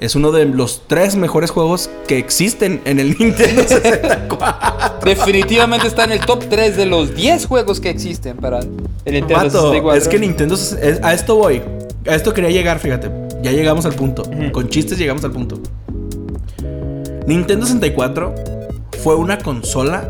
Es 0.00 0.14
uno 0.14 0.30
de 0.30 0.44
los 0.44 0.82
tres 0.86 1.16
mejores 1.16 1.50
juegos 1.50 1.90
que 2.06 2.18
existen 2.18 2.80
en 2.84 3.00
el 3.00 3.16
Nintendo 3.18 3.62
64. 3.66 5.00
Definitivamente 5.04 5.86
está 5.88 6.04
en 6.04 6.12
el 6.12 6.20
top 6.20 6.44
3 6.48 6.76
de 6.76 6.86
los 6.86 7.14
10 7.16 7.46
juegos 7.46 7.80
que 7.80 7.90
existen 7.90 8.36
para 8.36 8.60
el 8.60 8.68
Nintendo 9.06 9.34
Vato, 9.34 9.50
64. 9.72 9.94
es 10.02 10.08
que 10.08 10.18
Nintendo. 10.20 10.54
es- 10.54 10.76
a 11.02 11.12
esto 11.14 11.34
voy. 11.36 11.62
A 12.06 12.14
esto 12.14 12.32
quería 12.32 12.50
llegar, 12.50 12.78
fíjate. 12.78 13.10
Ya 13.42 13.50
llegamos 13.52 13.86
al 13.86 13.94
punto. 13.94 14.22
Con 14.52 14.68
chistes 14.68 14.98
llegamos 14.98 15.24
al 15.24 15.32
punto. 15.32 15.60
Nintendo 17.26 17.66
64 17.66 18.34
fue 19.02 19.14
una 19.16 19.38
consola 19.38 20.08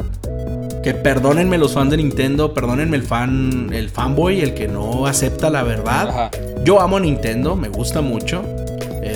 que 0.82 0.94
perdónenme 0.94 1.58
los 1.58 1.72
fans 1.74 1.90
de 1.90 1.96
Nintendo, 1.96 2.54
perdónenme 2.54 2.96
el 2.96 3.02
fan, 3.02 3.70
el 3.72 3.88
fanboy, 3.90 4.40
el 4.40 4.54
que 4.54 4.68
no 4.68 5.06
acepta 5.06 5.50
la 5.50 5.62
verdad. 5.62 6.08
Ajá. 6.08 6.30
Yo 6.64 6.80
amo 6.80 7.00
Nintendo, 7.00 7.56
me 7.56 7.68
gusta 7.68 8.00
mucho. 8.00 8.44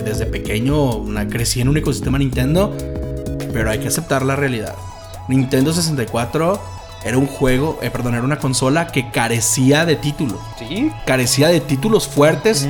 Desde 0.05 0.27
pequeño 0.27 0.97
una- 0.97 1.27
crecí 1.29 1.61
en 1.61 1.69
un 1.69 1.77
ecosistema 1.77 2.19
Nintendo, 2.19 2.77
pero 3.53 3.71
hay 3.71 3.79
que 3.79 3.89
aceptar 3.89 4.23
la 4.25 4.37
realidad. 4.37 4.75
Nintendo 5.29 5.73
64 5.73 6.61
era 7.05 7.19
un 7.19 7.27
juego, 7.27 7.79
eh, 7.83 7.91
perdón, 7.91 8.15
era 8.15 8.25
una 8.25 8.39
consola 8.39 8.89
que 8.89 9.11
carecía 9.11 9.85
de 9.87 9.97
títulos. 9.97 10.39
Sí. 10.59 10.91
Carecía 11.07 11.49
de 11.49 11.61
títulos 11.61 12.07
fuertes. 12.09 12.69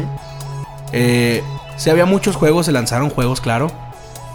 Eh, 0.93 1.43
sí 1.77 1.91
había 1.91 2.07
muchos 2.07 2.37
juegos, 2.37 2.67
se 2.67 2.73
lanzaron 2.73 3.11
juegos, 3.11 3.41
claro. 3.41 3.71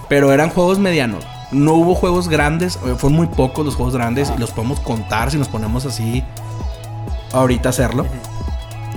Pero 0.10 0.32
eran 0.34 0.50
juegos 0.50 0.80
medianos. 0.80 1.24
No 1.52 1.74
hubo 1.74 1.96
juegos 1.96 2.28
grandes, 2.30 2.76
eh, 2.86 2.96
fueron 2.98 3.14
muy 3.18 3.28
pocos 3.28 3.66
los 3.66 3.76
juegos 3.76 3.94
grandes 3.94 4.32
y 4.36 4.40
los 4.40 4.52
podemos 4.52 4.80
contar 4.80 5.32
si 5.32 5.38
nos 5.38 5.48
ponemos 5.48 5.86
así 5.86 6.24
ahorita 7.34 7.70
hacerlo. 7.70 8.06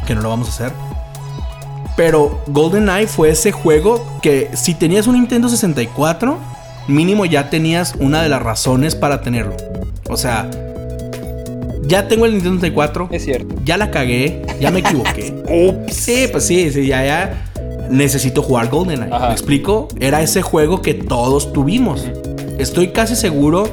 Que 0.07 0.15
no 0.15 0.23
lo 0.23 0.31
vamos 0.31 0.49
a 0.49 0.51
hacer. 0.51 0.73
Pero 2.01 2.41
GoldenEye 2.47 3.07
fue 3.07 3.29
ese 3.29 3.53
juego 3.53 4.03
que 4.23 4.49
si 4.55 4.73
tenías 4.73 5.07
un 5.07 5.17
Nintendo 5.17 5.51
64, 5.51 6.39
mínimo 6.89 7.27
ya 7.27 7.51
tenías 7.51 7.95
una 7.99 8.23
de 8.23 8.31
las 8.31 8.41
razones 8.43 8.95
para 8.95 9.21
tenerlo. 9.21 9.55
O 10.09 10.17
sea, 10.17 10.49
ya 11.83 12.09
tengo 12.09 12.25
el 12.25 12.33
Nintendo 12.33 12.59
64, 12.59 13.09
Es 13.13 13.25
cierto. 13.27 13.55
ya 13.67 13.77
la 13.77 13.91
cagué, 13.91 14.41
ya 14.59 14.71
me 14.71 14.79
equivoqué. 14.79 15.45
Ups. 15.69 15.95
Sí, 15.95 16.27
pues 16.33 16.47
sí, 16.47 16.71
sí, 16.73 16.87
ya, 16.87 17.05
ya. 17.05 17.49
Necesito 17.91 18.41
jugar 18.41 18.71
GoldenEye. 18.71 19.13
Ajá. 19.13 19.27
¿Me 19.27 19.33
explico? 19.33 19.89
Era 20.01 20.23
ese 20.23 20.41
juego 20.41 20.81
que 20.81 20.95
todos 20.95 21.53
tuvimos. 21.53 22.09
Estoy 22.59 22.93
casi 22.93 23.15
seguro 23.15 23.69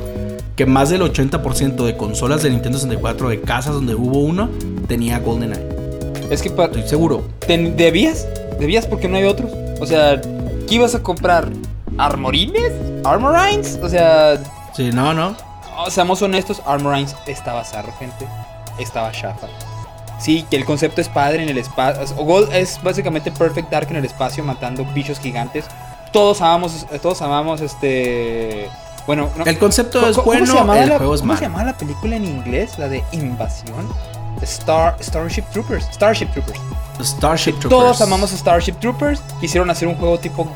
que 0.57 0.65
más 0.65 0.89
del 0.89 1.01
80% 1.01 1.85
de 1.85 1.95
consolas 1.95 2.43
de 2.43 2.49
Nintendo 2.49 2.77
64, 2.77 3.29
de 3.29 3.39
casas 3.39 3.73
donde 3.73 3.95
hubo 3.95 4.19
uno, 4.19 4.49
tenía 4.89 5.19
GoldenEye. 5.19 5.77
Es 6.29 6.41
que 6.41 6.49
pa- 6.49 6.65
Estoy 6.65 6.87
seguro. 6.87 7.23
ten- 7.45 7.75
debías, 7.77 8.27
debías 8.59 8.85
porque 8.85 9.07
no 9.07 9.17
hay 9.17 9.23
otros. 9.25 9.51
O 9.79 9.85
sea, 9.85 10.19
¿qué 10.21 10.75
ibas 10.75 10.93
a 10.95 10.99
comprar? 11.03 11.47
¿Armorines? 11.97 12.71
¿Armorines? 13.05 13.79
O 13.81 13.89
sea, 13.89 14.37
Sí, 14.75 14.89
no, 14.93 15.13
no. 15.13 15.35
seamos 15.89 16.21
honestos, 16.21 16.61
Armorines 16.65 17.15
estaba 17.27 17.63
zarro, 17.63 17.93
gente. 17.99 18.27
Estaba 18.79 19.11
chafa. 19.11 19.47
Sí, 20.19 20.45
que 20.49 20.55
el 20.57 20.65
concepto 20.65 20.99
es 20.99 21.09
padre 21.09 21.43
en 21.43 21.49
el 21.49 21.57
espacio. 21.59 22.15
Gold 22.15 22.51
es 22.53 22.79
básicamente 22.83 23.31
Perfect 23.31 23.69
Dark 23.71 23.87
en 23.91 23.97
el 23.97 24.05
espacio 24.05 24.43
matando 24.43 24.83
bichos 24.93 25.19
gigantes. 25.19 25.65
Todos 26.11 26.41
amamos, 26.41 26.85
todos 27.01 27.21
amamos 27.21 27.61
este. 27.61 28.67
Bueno, 29.05 29.29
no- 29.37 29.45
El 29.45 29.57
concepto 29.59 29.99
¿Cómo- 29.99 30.09
es 30.11 30.15
cómo 30.17 30.25
bueno, 30.25 30.45
se 30.47 30.53
llamaba 30.53 30.79
el 30.83 30.89
la, 30.89 30.97
juego 30.97 31.15
es 31.15 31.21
¿Cómo 31.21 31.35
se 31.37 31.41
llamaba 31.43 31.63
la 31.65 31.77
película 31.77 32.15
en 32.15 32.25
inglés? 32.25 32.77
La 32.79 32.89
de 32.89 33.03
Invasión. 33.11 33.87
Star, 34.45 34.95
Starship 35.01 35.43
Troopers. 35.51 35.85
Starship 35.91 36.27
Troopers. 36.33 36.59
Starship 37.01 37.53
Troopers. 37.53 37.69
Todos 37.69 38.01
amamos 38.01 38.33
a 38.33 38.37
Starship 38.37 38.73
Troopers. 38.79 39.21
Quisieron 39.39 39.69
hacer 39.69 39.87
un 39.87 39.95
juego 39.95 40.17
tipo 40.17 40.49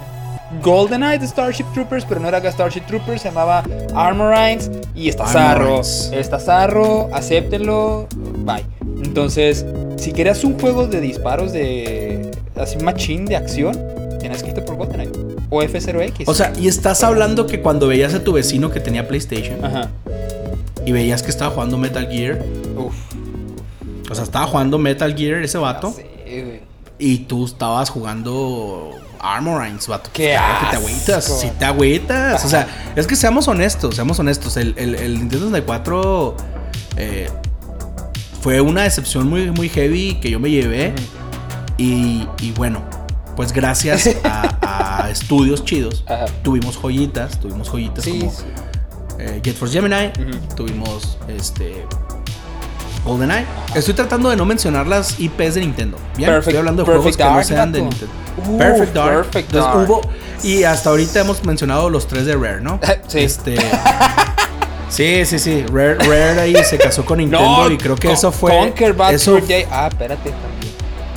GoldenEye 0.61 1.19
de 1.19 1.27
Starship 1.27 1.65
Troopers, 1.73 2.05
pero 2.05 2.19
no 2.19 2.27
era 2.27 2.39
Starship 2.51 2.81
Troopers, 2.81 3.21
se 3.21 3.29
llamaba 3.29 3.63
Armorines 3.95 4.69
y 4.95 5.09
está 5.09 5.25
zarro. 5.25 5.81
Está 5.81 6.39
zarro, 6.39 7.09
acéptenlo, 7.13 8.07
bye. 8.39 8.65
Entonces, 9.03 9.65
si 9.97 10.11
querías 10.11 10.43
un 10.43 10.59
juego 10.59 10.87
de 10.87 10.99
disparos 10.99 11.53
de 11.53 12.31
así 12.55 12.77
machín 12.77 13.25
de 13.25 13.37
acción, 13.37 13.79
tienes 14.19 14.43
que 14.43 14.49
irte 14.49 14.61
por 14.61 14.75
GoldenEye 14.75 15.11
o 15.49 15.61
F0X. 15.61 16.23
O 16.27 16.33
sea, 16.33 16.53
y 16.57 16.67
estás 16.67 17.03
hablando 17.03 17.47
que 17.47 17.61
cuando 17.61 17.87
veías 17.87 18.13
a 18.13 18.23
tu 18.23 18.33
vecino 18.33 18.71
que 18.71 18.79
tenía 18.79 19.07
PlayStation 19.07 19.63
ajá. 19.63 19.89
y 20.85 20.91
veías 20.91 21.23
que 21.23 21.29
estaba 21.29 21.51
jugando 21.51 21.77
Metal 21.77 22.07
Gear, 22.07 22.39
o 24.12 24.15
sea, 24.15 24.24
estaba 24.24 24.47
jugando 24.47 24.78
Metal 24.78 25.15
Gear 25.15 25.41
ese 25.43 25.58
vato. 25.58 25.91
sé, 25.91 26.06
güey. 26.43 26.71
Y 27.00 27.19
tú 27.19 27.45
estabas 27.45 27.89
jugando 27.89 28.91
Armorines, 29.19 29.88
vato. 29.88 30.10
¡Qué 30.13 30.38
que 30.60 30.65
te 30.69 30.76
agüitas. 30.76 31.26
Sí, 31.26 31.50
te 31.58 31.65
agüitas. 31.65 32.45
O 32.45 32.47
sea, 32.50 32.67
es 32.95 33.08
que 33.08 33.15
seamos 33.15 33.47
honestos, 33.47 33.95
seamos 33.95 34.19
honestos. 34.19 34.56
El, 34.58 34.76
el, 34.78 34.93
el 34.95 35.13
Nintendo 35.15 35.45
64 35.47 36.38
eh, 36.97 37.30
fue 38.41 38.62
una 38.62 38.84
decepción 38.84 39.28
muy, 39.30 39.50
muy 39.52 39.69
heavy 39.69 40.19
que 40.21 40.30
yo 40.30 40.39
me 40.39 40.52
llevé. 40.52 40.93
Y, 41.78 42.28
y 42.39 42.52
bueno, 42.52 42.84
pues 43.36 43.52
gracias 43.52 44.08
a, 44.24 45.04
a 45.06 45.10
estudios 45.10 45.65
chidos, 45.65 46.04
Ajá. 46.08 46.26
tuvimos 46.43 46.78
joyitas, 46.78 47.39
tuvimos 47.39 47.69
joyitas 47.69 48.04
Sí, 48.04 48.19
como 48.19 48.32
sí. 48.32 48.43
eh, 49.17 49.39
Jet 49.41 49.56
Force 49.56 49.74
Gemini, 49.82 50.12
tuvimos 50.56 51.17
este 51.28 51.88
GoldenEye. 53.05 53.45
Estoy 53.75 53.93
tratando 53.93 54.29
de 54.29 54.35
no 54.35 54.45
mencionar 54.45 54.87
las 54.87 55.19
IPs 55.19 55.55
de 55.55 55.61
Nintendo. 55.61 55.97
Bien, 56.17 56.29
Perfect- 56.29 56.39
estoy 56.39 56.55
hablando 56.57 56.83
de 56.83 56.91
juegos 56.91 57.17
que 57.17 57.23
no 57.23 57.29
Dark, 57.31 57.45
sean 57.45 57.71
de. 57.71 57.81
Nintendo. 57.81 58.13
Uh, 58.47 58.57
Perfect 58.57 58.93
Dark. 58.93 59.15
Perfect 59.15 59.53
Entonces, 59.53 59.73
Dark. 59.73 59.89
hubo 59.89 60.01
y 60.43 60.63
hasta 60.63 60.89
ahorita 60.89 61.19
hemos 61.21 61.43
mencionado 61.43 61.89
los 61.89 62.07
tres 62.07 62.25
de 62.25 62.35
Rare, 62.35 62.61
¿no? 62.61 62.79
Sí. 63.07 63.19
Este 63.19 63.57
Sí, 64.89 65.25
sí, 65.25 65.39
sí. 65.39 65.65
Rare, 65.71 65.95
Rare 65.95 66.39
ahí 66.41 66.55
se 66.63 66.77
casó 66.77 67.05
con 67.05 67.17
Nintendo 67.19 67.71
y 67.71 67.77
creo 67.77 67.95
que 67.95 68.11
eso 68.11 68.31
fue 68.31 68.51
Conquer 68.51 68.93
Bad 68.93 69.13
eso 69.13 69.39
Day. 69.39 69.65
Ah, 69.71 69.87
espérate 69.89 70.31
también. 70.31 70.71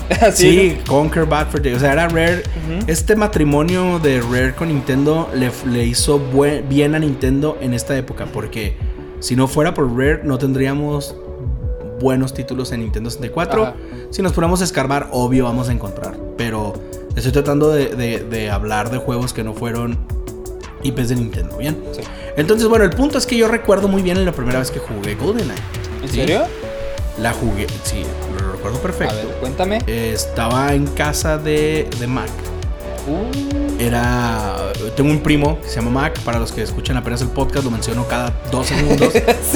Sí, 0.35 0.79
Conquer 0.87 1.25
Bad 1.27 1.49
for 1.49 1.61
Day. 1.62 1.73
O 1.75 1.81
sea, 1.81 1.92
era 1.92 2.09
Rare. 2.09 2.42
Este 2.87 3.16
matrimonio 3.16 3.99
de 3.99 4.20
Rare 4.20 4.55
con 4.55 4.68
Nintendo 4.68 5.29
le, 5.35 5.51
le 5.70 5.85
hizo 5.87 6.18
buen- 6.18 6.68
bien 6.68 6.94
a 6.94 6.99
Nintendo 6.99 7.59
en 7.61 7.75
esta 7.75 7.97
época. 7.97 8.27
Porque 8.33 8.77
si 9.20 9.35
no 9.35 9.49
fuera 9.49 9.73
por 9.75 9.90
Rare, 9.97 10.20
no 10.23 10.38
tendríamos 10.38 11.16
buenos 12.05 12.35
títulos 12.35 12.71
en 12.73 12.81
Nintendo 12.81 13.09
64. 13.11 13.62
Ajá. 13.62 13.75
Si 14.11 14.21
nos 14.21 14.33
ponemos 14.33 14.61
a 14.61 14.64
escarbar, 14.64 15.09
obvio 15.11 15.45
vamos 15.45 15.71
a 15.71 15.73
encontrar. 15.73 16.14
Pero 16.37 16.75
estoy 17.17 17.33
tratando 17.33 17.71
de, 17.71 17.88
de- 17.97 18.21
de 18.21 18.51
hablar 18.51 18.90
de 18.90 18.99
juegos 18.99 19.33
que 19.33 19.43
no 19.43 19.55
fueron 19.55 19.97
IPs 20.83 21.09
de 21.09 21.17
Nintendo. 21.17 21.57
Bien. 21.57 21.83
Sí. 21.93 22.03
Entonces, 22.37 22.69
bueno, 22.69 22.85
el 22.85 22.90
punto 22.90 23.17
es 23.17 23.25
que 23.27 23.37
yo 23.38 23.49
recuerdo 23.49 23.88
muy 23.88 24.03
bien 24.03 24.23
la 24.25 24.33
primera 24.33 24.59
vez 24.59 24.71
que 24.71 24.81
jugué 24.81 25.14
GoldenEye. 25.14 25.55
¿En 26.03 26.09
¿sí? 26.09 26.17
serio? 26.17 26.43
La 27.19 27.33
jugué, 27.33 27.67
sí, 27.85 28.03
lo 28.43 28.53
recuerdo 28.53 28.79
perfecto. 28.81 29.14
A 29.14 29.17
ver, 29.17 29.27
cuéntame. 29.40 29.79
Eh, 29.87 30.11
estaba 30.12 30.75
en 30.75 30.87
casa 30.88 31.38
de, 31.38 31.88
de 32.01 32.07
Mac. 32.07 32.29
Uh, 33.07 33.81
Era. 33.83 34.73
Tengo 34.97 35.11
un 35.11 35.21
primo 35.21 35.61
que 35.61 35.69
se 35.69 35.77
llama 35.77 35.90
Mac. 35.90 36.19
Para 36.21 36.38
los 36.38 36.53
que 36.53 36.62
escuchan 36.62 36.97
apenas 36.97 37.21
el 37.23 37.29
podcast, 37.29 37.64
lo 37.64 37.71
menciono 37.71 38.07
cada 38.07 38.33
dos 38.51 38.67
segundos. 38.69 39.12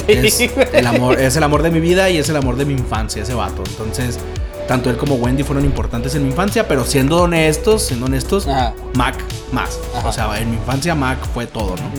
es, 0.06 0.40
el 0.72 0.86
amor, 0.86 1.20
es 1.20 1.36
el 1.36 1.42
amor 1.42 1.62
de 1.62 1.70
mi 1.70 1.80
vida 1.80 2.10
y 2.10 2.18
es 2.18 2.28
el 2.28 2.36
amor 2.36 2.56
de 2.56 2.64
mi 2.64 2.74
infancia, 2.74 3.22
ese 3.22 3.34
vato. 3.34 3.62
Entonces, 3.68 4.18
tanto 4.66 4.90
él 4.90 4.96
como 4.96 5.14
Wendy 5.14 5.44
fueron 5.44 5.64
importantes 5.64 6.14
en 6.14 6.24
mi 6.24 6.30
infancia, 6.30 6.68
pero 6.68 6.84
siendo 6.84 7.22
honestos, 7.22 7.82
siendo 7.82 8.06
honestos, 8.06 8.46
Ajá. 8.46 8.74
Mac 8.94 9.16
más. 9.52 9.78
Ajá. 9.96 10.08
O 10.08 10.12
sea, 10.12 10.38
en 10.40 10.50
mi 10.50 10.56
infancia 10.56 10.94
Mac 10.94 11.18
fue 11.32 11.46
todo, 11.46 11.70
¿no? 11.76 11.90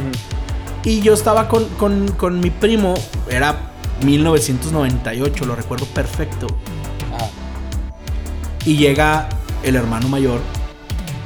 Y 0.83 1.01
yo 1.01 1.13
estaba 1.13 1.47
con, 1.47 1.65
con- 1.77 2.09
con 2.11 2.39
mi 2.39 2.49
primo, 2.51 2.93
era 3.29 3.71
1998, 4.05 5.45
lo 5.45 5.55
recuerdo 5.55 5.85
perfecto. 5.87 6.47
Ajá. 7.15 7.29
Y 8.65 8.77
llega 8.77 9.27
el 9.63 9.75
hermano 9.75 10.07
mayor 10.09 10.39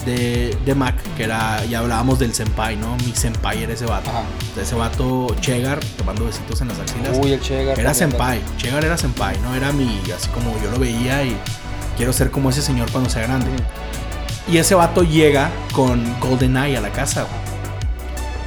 de, 0.06 0.58
de 0.66 0.76
Mac, 0.76 0.96
que 1.18 1.24
era, 1.24 1.64
ya 1.66 1.80
hablábamos 1.80 2.20
del 2.20 2.34
senpai, 2.34 2.76
¿no? 2.76 2.96
Mi 2.98 3.14
senpai 3.14 3.64
era 3.64 3.74
ese 3.74 3.86
vato. 3.86 4.10
Ajá. 4.10 4.24
Ese 4.60 4.76
vato, 4.76 5.36
Chegar, 5.40 5.80
tomando 5.98 6.26
besitos 6.26 6.62
en 6.62 6.70
las 6.70 6.80
axilas. 6.80 7.18
Uy, 7.22 7.34
el 7.34 7.42
Chegar. 7.42 7.80
era 7.80 7.92
también. 7.92 7.96
senpai, 7.96 8.42
Chegar 8.58 8.84
era 8.84 8.98
senpai, 8.98 9.40
¿no? 9.40 9.56
Era 9.56 9.72
mi, 9.72 10.02
así 10.16 10.30
como 10.30 10.54
yo 10.64 10.72
lo 10.72 10.80
veía 10.80 11.24
y 11.24 11.36
quiero 11.98 12.14
ser 12.14 12.32
como 12.32 12.50
ese 12.50 12.62
señor 12.62 12.92
cuando 12.92 13.10
sea 13.10 13.24
grande. 13.24 13.48
Y 14.52 14.58
ese 14.58 14.76
vato 14.76 15.04
llega 15.04 15.52
con 15.74 16.20
GoldenEye 16.20 16.78
a 16.78 16.82
la 16.82 16.92
casa. 16.92 17.26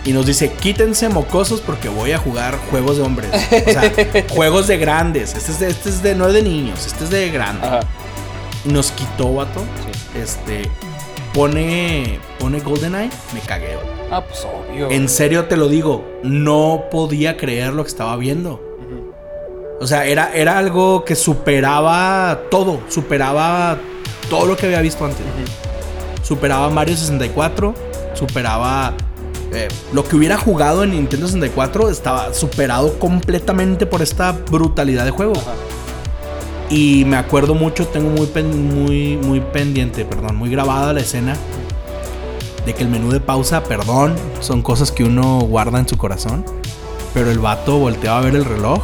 Y 0.04 0.12
nos 0.12 0.24
dice, 0.24 0.52
quítense 0.52 1.08
mocosos 1.08 1.60
porque 1.60 1.88
voy 1.88 2.12
a 2.12 2.18
jugar 2.18 2.56
juegos 2.70 2.96
de 2.96 3.02
hombres. 3.02 3.28
O 3.32 3.70
sea, 3.70 3.92
juegos 4.28 4.68
de 4.68 4.78
grandes. 4.78 5.34
Este 5.34 5.50
es 5.50 5.58
de, 5.58 5.68
este 5.68 5.88
es 5.88 6.02
de, 6.02 6.14
no 6.14 6.28
es 6.28 6.34
de 6.34 6.42
niños, 6.42 6.86
este 6.86 7.04
es 7.04 7.10
de. 7.10 7.36
Ajá. 7.40 7.80
Y 8.64 8.68
nos 8.68 8.92
quitó, 8.92 9.34
vato. 9.34 9.60
Sí. 9.60 10.20
Este, 10.20 10.70
pone, 11.36 12.18
pone 12.38 12.60
GoldenEye, 12.60 13.10
me 13.34 13.40
cagué. 13.40 13.76
Ah, 14.10 14.24
pues 14.26 14.44
obvio. 14.44 14.90
En 14.90 15.06
serio 15.08 15.44
te 15.44 15.56
lo 15.58 15.68
digo, 15.68 16.02
no 16.22 16.84
podía 16.90 17.36
creer 17.36 17.74
lo 17.74 17.84
que 17.84 17.90
estaba 17.90 18.16
viendo. 18.16 18.62
O 19.78 19.86
sea, 19.86 20.06
era, 20.06 20.34
era 20.34 20.56
algo 20.56 21.04
que 21.04 21.14
superaba 21.14 22.40
todo, 22.50 22.80
superaba 22.88 23.78
todo 24.30 24.46
lo 24.46 24.56
que 24.56 24.64
había 24.64 24.80
visto 24.80 25.04
antes. 25.04 25.20
Superaba 26.22 26.70
Mario 26.70 26.96
64, 26.96 27.74
superaba 28.14 28.94
eh, 29.52 29.68
lo 29.92 30.02
que 30.04 30.16
hubiera 30.16 30.38
jugado 30.38 30.82
en 30.82 30.92
Nintendo 30.92 31.26
64, 31.26 31.90
estaba 31.90 32.32
superado 32.32 32.98
completamente 32.98 33.84
por 33.84 34.00
esta 34.00 34.32
brutalidad 34.32 35.04
de 35.04 35.10
juego. 35.10 35.34
Ajá. 35.36 35.65
Y 36.68 37.04
me 37.04 37.16
acuerdo 37.16 37.54
mucho, 37.54 37.86
tengo 37.86 38.10
muy, 38.10 38.26
pen- 38.26 38.74
muy, 38.84 39.16
muy 39.16 39.40
pendiente, 39.40 40.04
perdón, 40.04 40.36
muy 40.36 40.50
grabada 40.50 40.92
la 40.92 41.00
escena 41.00 41.36
de 42.64 42.74
que 42.74 42.82
el 42.82 42.88
menú 42.88 43.12
de 43.12 43.20
pausa, 43.20 43.62
perdón, 43.62 44.14
son 44.40 44.62
cosas 44.62 44.90
que 44.90 45.04
uno 45.04 45.38
guarda 45.40 45.78
en 45.78 45.86
su 45.88 45.96
corazón. 45.96 46.44
pero 47.14 47.30
el 47.30 47.38
vato 47.38 47.78
volteaba 47.78 48.18
a 48.18 48.20
ver 48.22 48.34
el 48.34 48.44
reloj 48.44 48.82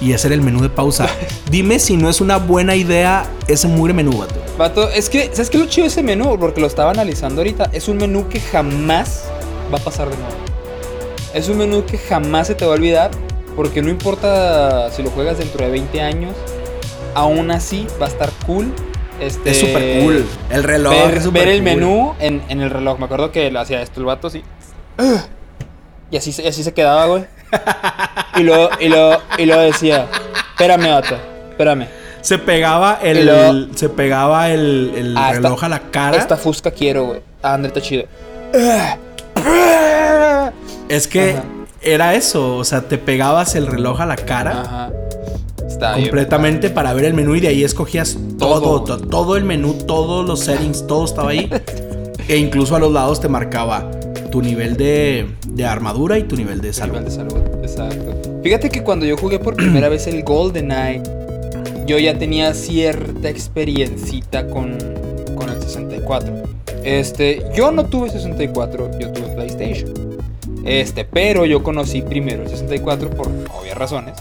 y 0.00 0.12
ese 0.12 0.28
era 0.28 0.34
el 0.36 0.42
menú 0.42 0.60
de 0.60 0.68
pausa. 0.68 1.08
Dime 1.50 1.78
si 1.80 1.96
no 1.96 2.08
es 2.10 2.20
una 2.20 2.36
buena 2.36 2.76
idea 2.76 3.26
ese 3.48 3.66
mugre 3.66 3.92
menú, 3.94 4.18
vato. 4.18 4.34
Vato, 4.58 4.88
es 4.90 5.08
que, 5.08 5.30
¿sabes 5.32 5.48
qué 5.50 5.56
es 5.56 5.62
lo 5.64 5.68
chido 5.68 5.84
de 5.84 5.88
ese 5.88 6.02
menú? 6.02 6.38
Porque 6.38 6.60
lo 6.60 6.66
estaba 6.68 6.90
analizando 6.92 7.40
ahorita. 7.40 7.70
Es 7.72 7.88
un 7.88 7.96
menú 7.96 8.28
que 8.28 8.38
jamás 8.40 9.24
va 9.72 9.78
a 9.78 9.80
pasar 9.80 10.08
de 10.10 10.16
nuevo. 10.16 10.34
Es 11.34 11.48
un 11.48 11.58
menú 11.58 11.84
que 11.84 11.96
jamás 11.98 12.46
se 12.48 12.54
te 12.54 12.64
va 12.66 12.72
a 12.72 12.74
olvidar. 12.74 13.10
Porque 13.56 13.82
no 13.82 13.88
importa 13.88 14.90
si 14.92 15.02
lo 15.02 15.10
juegas 15.10 15.38
dentro 15.38 15.64
de 15.64 15.70
20 15.72 16.00
años, 16.00 16.34
aún 17.18 17.50
así 17.50 17.86
va 18.00 18.06
a 18.06 18.08
estar 18.08 18.30
cool. 18.46 18.72
Este, 19.20 19.50
Es 19.50 19.60
súper 19.60 20.00
cool. 20.02 20.26
El 20.50 20.62
reloj 20.62 20.92
ver, 20.92 21.16
es 21.16 21.24
súper 21.24 21.44
ver 21.46 21.54
el 21.54 21.58
cool. 21.62 21.64
menú 21.64 22.14
en, 22.20 22.42
en 22.48 22.60
el 22.60 22.70
reloj. 22.70 22.98
Me 22.98 23.06
acuerdo 23.06 23.32
que 23.32 23.50
lo 23.50 23.60
hacía 23.60 23.82
esto 23.82 24.00
el 24.00 24.06
vato 24.06 24.28
así. 24.28 24.42
Y 26.10 26.16
así, 26.16 26.30
así 26.46 26.62
se 26.62 26.72
quedaba, 26.72 27.06
güey. 27.06 27.24
Y 28.36 28.42
luego, 28.42 28.68
y 28.80 28.88
luego, 28.88 29.18
y 29.38 29.46
luego 29.46 29.62
decía, 29.62 30.06
espérame, 30.52 30.88
vato, 30.90 31.16
espérame. 31.50 31.86
Se 32.20 32.38
pegaba 32.38 32.98
el, 33.02 33.70
se 33.74 33.88
pegaba 33.88 34.50
el, 34.50 34.92
el 34.96 35.16
Ah, 35.16 35.30
esta- 35.30 35.42
reloj 35.42 35.64
a 35.64 35.68
la 35.68 35.80
cara. 35.90 36.16
Esta 36.16 36.36
fusca 36.36 36.70
quiero, 36.70 37.06
güey. 37.06 37.20
Ah, 37.42 37.54
André, 37.54 37.68
está 37.68 37.80
chido. 37.80 38.04
Es 40.88 41.06
que 41.08 41.32
Ajá. 41.32 41.44
era 41.82 42.14
eso, 42.14 42.56
o 42.56 42.64
sea, 42.64 42.82
te 42.82 42.98
pegabas 42.98 43.54
el 43.54 43.66
reloj 43.66 44.00
a 44.00 44.06
la 44.06 44.16
cara 44.16 44.62
Ajá. 44.62 44.90
Está 45.78 45.94
bien. 45.94 46.08
completamente 46.08 46.70
para 46.70 46.92
ver 46.92 47.04
el 47.04 47.14
menú 47.14 47.36
y 47.36 47.40
de 47.40 47.48
ahí 47.48 47.62
escogías 47.62 48.18
todo, 48.38 48.60
Todo. 48.60 48.84
to- 48.84 48.98
todo, 49.08 49.36
el 49.36 49.44
menú, 49.44 49.74
todos 49.74 50.26
los 50.26 50.40
settings, 50.40 50.86
todo 50.88 51.04
estaba 51.04 51.30
ahí. 51.30 51.48
e 52.28 52.36
incluso 52.36 52.74
a 52.74 52.80
los 52.80 52.92
lados 52.92 53.20
te 53.20 53.28
marcaba 53.28 53.88
tu 54.32 54.42
nivel 54.42 54.76
de, 54.76 55.26
de 55.48 55.64
armadura 55.64 56.18
y 56.18 56.24
tu 56.24 56.36
nivel 56.36 56.60
de 56.60 56.72
salud. 56.72 56.94
Nivel 56.98 57.04
de 57.06 57.10
salud, 57.12 57.38
exacto. 57.62 58.40
Fíjate 58.42 58.70
que 58.70 58.82
cuando 58.82 59.06
yo 59.06 59.16
jugué 59.16 59.38
por 59.38 59.54
primera 59.56 59.88
vez 59.88 60.06
el 60.08 60.22
GoldenEye, 60.24 61.00
yo 61.86 61.98
ya 61.98 62.18
tenía 62.18 62.52
cierta 62.54 63.28
experiencita 63.28 64.48
con, 64.48 64.76
con 65.36 65.48
el 65.48 65.62
64. 65.62 66.34
Este, 66.82 67.42
yo 67.54 67.70
no 67.70 67.84
tuve 67.86 68.10
64, 68.10 68.90
yo 68.98 69.12
tuve 69.12 69.28
PlayStation. 69.28 69.92
Este, 70.64 71.04
pero 71.04 71.46
yo 71.46 71.62
conocí 71.62 72.02
primero 72.02 72.42
el 72.42 72.48
64 72.48 73.10
por 73.10 73.28
obvias 73.28 73.78
razones. 73.78 74.14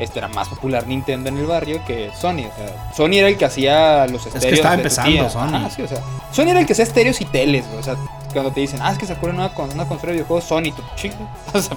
Este 0.00 0.18
era 0.18 0.28
más 0.28 0.48
popular 0.48 0.86
Nintendo 0.86 1.28
en 1.28 1.36
el 1.36 1.46
barrio 1.46 1.84
que 1.86 2.10
Sony. 2.18 2.46
O 2.46 2.56
sea, 2.56 2.92
Sony 2.96 3.18
era 3.18 3.28
el 3.28 3.36
que 3.36 3.44
hacía 3.44 4.06
los 4.06 4.22
que 4.22 4.30
estéreos. 4.30 4.58
estaba 4.58 4.76
de 4.76 4.82
tu 4.82 4.88
empezando 4.88 5.10
tía. 5.10 5.30
Sony. 5.30 5.54
Ajá, 5.54 5.70
sí, 5.70 5.82
o 5.82 5.88
sea, 5.88 5.98
Sony 6.32 6.48
era 6.48 6.60
el 6.60 6.66
que 6.66 6.72
hacía 6.72 6.84
estéreos 6.84 7.20
y 7.20 7.26
teles, 7.26 7.66
güey. 7.66 7.78
O 7.78 7.82
sea, 7.82 7.96
cuando 8.32 8.50
te 8.50 8.60
dicen, 8.60 8.80
ah, 8.82 8.92
es 8.92 8.98
que 8.98 9.06
sacó 9.06 9.26
una, 9.26 9.52
una 9.74 9.86
consola 9.86 10.12
de 10.12 10.12
videojuegos 10.12 10.44
Sony, 10.44 10.72
tú, 10.74 10.82
chico. 10.96 11.16
O 11.52 11.60
sea, 11.60 11.76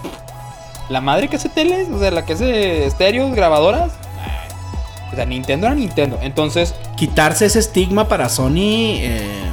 la 0.89 1.01
madre 1.01 1.27
que 1.27 1.35
hace 1.35 1.49
teles, 1.49 1.89
o 1.89 1.99
sea, 1.99 2.11
la 2.11 2.25
que 2.25 2.33
hace 2.33 2.85
estéreos, 2.85 3.35
grabadoras. 3.35 3.91
O 5.11 5.15
sea, 5.15 5.25
Nintendo 5.25 5.67
era 5.67 5.75
Nintendo. 5.75 6.17
Entonces, 6.21 6.73
Quitarse 6.95 7.45
ese 7.45 7.59
estigma 7.59 8.07
para 8.07 8.29
Sony 8.29 8.97
eh, 9.01 9.43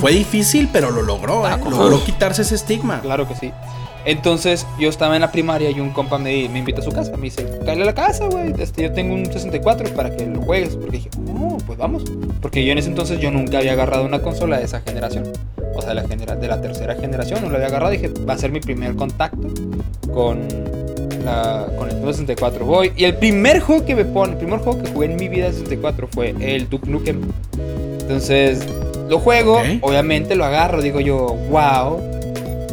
fue 0.00 0.12
difícil, 0.12 0.68
pero 0.72 0.90
lo 0.90 1.02
logró. 1.02 1.44
Ah, 1.44 1.58
eh. 1.60 1.70
Logró 1.70 2.02
quitarse 2.04 2.42
ese 2.42 2.54
estigma. 2.54 3.00
Claro 3.00 3.26
que 3.26 3.34
sí. 3.34 3.52
Entonces, 4.04 4.66
yo 4.78 4.88
estaba 4.88 5.14
en 5.16 5.20
la 5.22 5.30
primaria 5.32 5.70
y 5.70 5.80
un 5.80 5.90
compa 5.90 6.18
me, 6.18 6.48
me 6.48 6.58
invita 6.60 6.80
a 6.80 6.84
su 6.84 6.90
casa. 6.92 7.12
Me 7.16 7.24
dice, 7.24 7.46
cállale 7.60 7.82
a 7.82 7.86
la 7.86 7.94
casa, 7.94 8.26
güey. 8.26 8.52
Este, 8.58 8.82
yo 8.84 8.92
tengo 8.92 9.14
un 9.14 9.26
64 9.26 9.90
para 9.94 10.14
que 10.14 10.24
lo 10.26 10.40
juegues. 10.42 10.76
Porque 10.76 10.98
dije, 10.98 11.10
oh, 11.38 11.58
pues 11.66 11.78
vamos. 11.78 12.04
Porque 12.40 12.64
yo 12.64 12.72
en 12.72 12.78
ese 12.78 12.88
entonces 12.88 13.20
yo 13.20 13.30
nunca 13.30 13.58
había 13.58 13.72
agarrado 13.72 14.04
una 14.04 14.20
consola 14.20 14.58
de 14.58 14.64
esa 14.64 14.80
generación. 14.80 15.24
O 15.74 15.80
sea, 15.82 15.90
de 15.90 15.96
la, 15.96 16.08
genera- 16.08 16.36
de 16.36 16.48
la 16.48 16.60
tercera 16.60 16.94
generación. 16.96 17.40
No 17.42 17.48
la 17.50 17.56
había 17.56 17.68
agarrado. 17.68 17.92
Dije, 17.92 18.10
va 18.28 18.34
a 18.34 18.38
ser 18.38 18.50
mi 18.50 18.60
primer 18.60 18.94
contacto 18.96 19.48
con, 20.12 20.48
la, 21.24 21.66
con 21.76 21.88
el 21.88 21.94
Nintendo 21.96 22.12
64. 22.12 22.64
Voy. 22.64 22.92
Y 22.96 23.04
el 23.04 23.14
primer 23.16 23.60
juego 23.60 23.84
que 23.84 23.94
me 23.94 24.04
pone, 24.04 24.32
el 24.32 24.38
primer 24.38 24.60
juego 24.60 24.82
que 24.82 24.90
jugué 24.90 25.06
en 25.06 25.16
mi 25.16 25.28
vida 25.28 25.46
de 25.46 25.52
64 25.52 26.08
fue 26.12 26.34
el 26.40 26.68
Duke 26.68 26.88
Nukem. 26.90 27.20
Entonces, 28.00 28.60
lo 29.08 29.18
juego. 29.18 29.60
Obviamente 29.82 30.34
lo 30.34 30.44
agarro. 30.44 30.80
Digo 30.82 31.00
yo, 31.00 31.34
wow. 31.50 32.00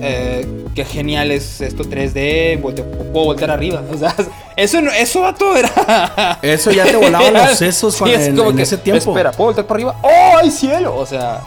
Eh, 0.01 0.45
qué 0.75 0.85
genial 0.85 1.31
es 1.31 1.61
esto 1.61 1.83
3D, 1.83 2.61
volte- 2.61 2.83
puedo 2.83 3.25
voltear 3.25 3.49
arriba. 3.49 3.81
O 3.91 3.97
sea, 3.97 4.13
eso, 4.55 4.77
eso 4.79 5.21
vato 5.21 5.55
era. 5.55 6.37
Eso 6.41 6.71
ya 6.71 6.83
te 6.85 6.95
volaba 6.97 7.31
los 7.31 7.57
sesos 7.57 7.93
sí, 7.93 7.99
cuando- 7.99 8.17
es 8.19 8.27
en, 8.27 8.35
como 8.37 8.49
en 8.51 8.57
que, 8.57 8.61
ese 8.63 8.77
tiempo. 8.77 9.11
Espera, 9.11 9.31
¿puedo 9.31 9.45
voltear 9.47 9.65
para 9.65 9.75
arriba? 9.77 9.95
¡Oh, 10.03 10.37
hay 10.37 10.51
cielo! 10.51 10.95
O 10.95 11.05
sea, 11.05 11.41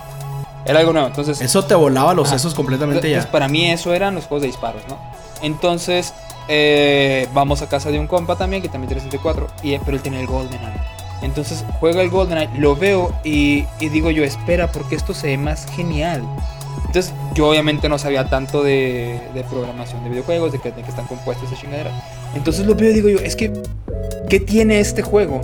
era 0.65 0.81
algo 0.81 0.93
nuevo. 0.93 1.07
Entonces, 1.09 1.41
Eso 1.41 1.65
te 1.65 1.75
volaba 1.75 2.13
los 2.15 2.29
Ajá. 2.29 2.39
sesos 2.39 2.55
completamente 2.55 2.99
entonces, 3.07 3.25
ya. 3.27 3.31
para 3.31 3.49
mí 3.49 3.71
eso 3.71 3.95
eran 3.95 4.15
los 4.15 4.25
juegos 4.25 4.43
de 4.43 4.49
disparos, 4.49 4.83
¿no? 4.89 4.99
Entonces, 5.43 6.13
eh, 6.49 7.29
vamos 7.33 7.63
a 7.63 7.69
casa 7.69 7.91
de 7.91 7.99
un 7.99 8.07
compa 8.07 8.37
también, 8.37 8.63
que 8.63 8.69
también 8.69 8.89
tiene 8.89 9.03
64, 9.03 9.47
y, 9.63 9.79
pero 9.79 9.97
él 9.97 10.03
tiene 10.03 10.21
el 10.21 10.27
GoldenEye. 10.27 10.73
Entonces 11.23 11.65
juega 11.81 12.01
el 12.03 12.11
GoldenEye, 12.11 12.51
lo 12.59 12.77
veo 12.77 13.13
y, 13.25 13.65
y 13.81 13.89
digo 13.89 14.11
yo, 14.11 14.25
espera, 14.25 14.71
porque 14.73 14.95
esto 14.97 15.15
se 15.15 15.29
ve 15.29 15.39
más 15.39 15.67
genial. 15.75 16.23
Entonces, 16.87 17.13
yo 17.35 17.49
obviamente 17.49 17.89
no 17.89 17.99
sabía 17.99 18.29
tanto 18.31 18.63
de, 18.63 19.21
de 19.35 19.45
programación 19.45 20.03
de 20.05 20.11
videojuegos, 20.11 20.53
de 20.53 20.59
que, 20.61 20.71
de 20.73 20.83
que 20.83 20.89
están 20.89 21.07
compuestos 21.07 21.51
esa 21.53 21.61
chingadera. 21.61 21.91
Entonces 22.35 22.67
lo 22.67 22.75
veo 22.75 22.91
y 22.91 22.95
digo 22.95 23.09
yo, 23.09 23.19
es 23.19 23.37
que, 23.37 23.53
¿qué 24.29 24.41
tiene 24.41 24.81
este 24.81 25.03
juego? 25.03 25.41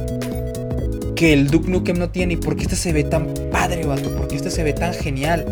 Que 1.14 1.32
el 1.32 1.48
Duke 1.50 1.68
Nukem 1.70 1.98
no 1.98 2.08
tiene. 2.10 2.34
¿Y 2.34 2.36
por 2.36 2.56
qué 2.56 2.62
este 2.64 2.76
se 2.76 2.92
ve 2.92 3.04
tan 3.04 3.28
padre, 3.52 3.84
vato? 3.86 4.10
¿Por 4.16 4.26
qué 4.28 4.36
este 4.36 4.50
se 4.50 4.62
ve 4.64 4.72
tan 4.72 4.92
genial? 4.94 5.44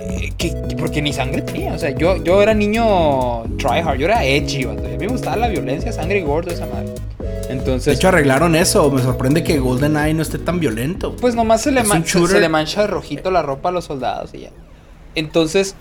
Eh, 0.00 0.32
que, 0.36 0.50
que- 0.68 0.76
porque 0.76 1.00
ni 1.02 1.12
sangre 1.12 1.42
tenía. 1.42 1.74
O 1.74 1.78
sea, 1.78 1.90
yo, 1.90 2.16
yo 2.24 2.42
era 2.42 2.54
niño 2.54 3.44
tryhard, 3.58 3.98
yo 3.98 4.06
era 4.06 4.24
edgy, 4.24 4.64
vato. 4.64 4.84
A 4.84 4.88
mí 4.88 4.96
me 4.98 5.06
gustaba 5.08 5.36
la 5.36 5.48
violencia, 5.48 5.92
sangre 5.92 6.18
y 6.18 6.22
gordo, 6.22 6.50
esa 6.50 6.66
madre. 6.66 6.88
De 7.18 7.52
Entonces, 7.56 7.96
hecho, 7.96 8.08
arreglaron 8.08 8.54
eso. 8.56 8.90
Me 8.90 9.02
sorprende 9.02 9.44
que 9.44 9.58
GoldenEye 9.58 10.14
no 10.14 10.22
esté 10.22 10.38
tan 10.38 10.58
violento. 10.60 11.14
pues 11.16 11.34
nomás 11.34 11.62
se 11.62 11.70
le, 11.70 11.82
man- 11.84 12.04
se 12.06 12.40
le 12.40 12.48
mancha 12.48 12.80
de 12.82 12.86
rojito 12.88 13.30
la 13.30 13.42
ropa 13.42 13.68
a 13.68 13.72
los 13.72 13.84
soldados 13.84 14.30
y 14.34 14.40
ya. 14.40 14.50
Entonces, 15.14 15.74